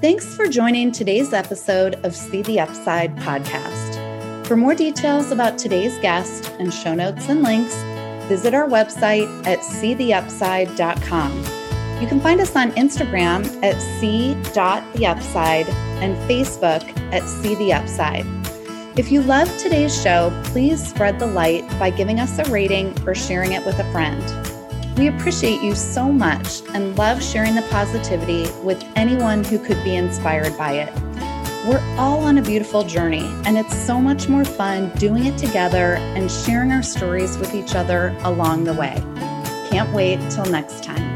Thanks 0.00 0.34
for 0.36 0.46
joining 0.46 0.92
today's 0.92 1.32
episode 1.32 1.96
of 2.04 2.14
See 2.14 2.42
the 2.42 2.60
Upside 2.60 3.16
podcast. 3.16 4.46
For 4.46 4.56
more 4.56 4.74
details 4.74 5.32
about 5.32 5.58
today's 5.58 5.98
guest 5.98 6.50
and 6.58 6.72
show 6.72 6.94
notes 6.94 7.28
and 7.28 7.42
links, 7.42 7.74
visit 8.28 8.54
our 8.54 8.68
website 8.68 9.28
at 9.46 9.58
seetheupside.com. 9.58 11.38
You 12.00 12.06
can 12.06 12.20
find 12.20 12.40
us 12.40 12.54
on 12.54 12.70
Instagram 12.72 13.44
at 13.64 13.80
see.theupside 13.98 15.68
and 15.68 16.14
Facebook 16.30 17.12
at 17.12 17.28
See 17.28 17.56
the 17.56 17.72
Upside. 17.72 18.37
If 18.98 19.12
you 19.12 19.22
love 19.22 19.46
today's 19.58 20.02
show, 20.02 20.32
please 20.46 20.84
spread 20.84 21.20
the 21.20 21.26
light 21.28 21.64
by 21.78 21.88
giving 21.88 22.18
us 22.18 22.36
a 22.40 22.50
rating 22.50 23.00
or 23.06 23.14
sharing 23.14 23.52
it 23.52 23.64
with 23.64 23.78
a 23.78 23.88
friend. 23.92 24.20
We 24.98 25.06
appreciate 25.06 25.62
you 25.62 25.76
so 25.76 26.10
much 26.10 26.62
and 26.74 26.98
love 26.98 27.22
sharing 27.22 27.54
the 27.54 27.62
positivity 27.70 28.50
with 28.64 28.84
anyone 28.96 29.44
who 29.44 29.60
could 29.60 29.80
be 29.84 29.94
inspired 29.94 30.58
by 30.58 30.72
it. 30.72 30.92
We're 31.64 31.96
all 31.96 32.18
on 32.24 32.38
a 32.38 32.42
beautiful 32.42 32.82
journey, 32.82 33.32
and 33.44 33.56
it's 33.56 33.76
so 33.76 34.00
much 34.00 34.28
more 34.28 34.44
fun 34.44 34.90
doing 34.96 35.26
it 35.26 35.38
together 35.38 35.94
and 36.16 36.28
sharing 36.28 36.72
our 36.72 36.82
stories 36.82 37.38
with 37.38 37.54
each 37.54 37.76
other 37.76 38.16
along 38.24 38.64
the 38.64 38.74
way. 38.74 39.00
Can't 39.70 39.94
wait 39.94 40.18
till 40.28 40.46
next 40.46 40.82
time. 40.82 41.07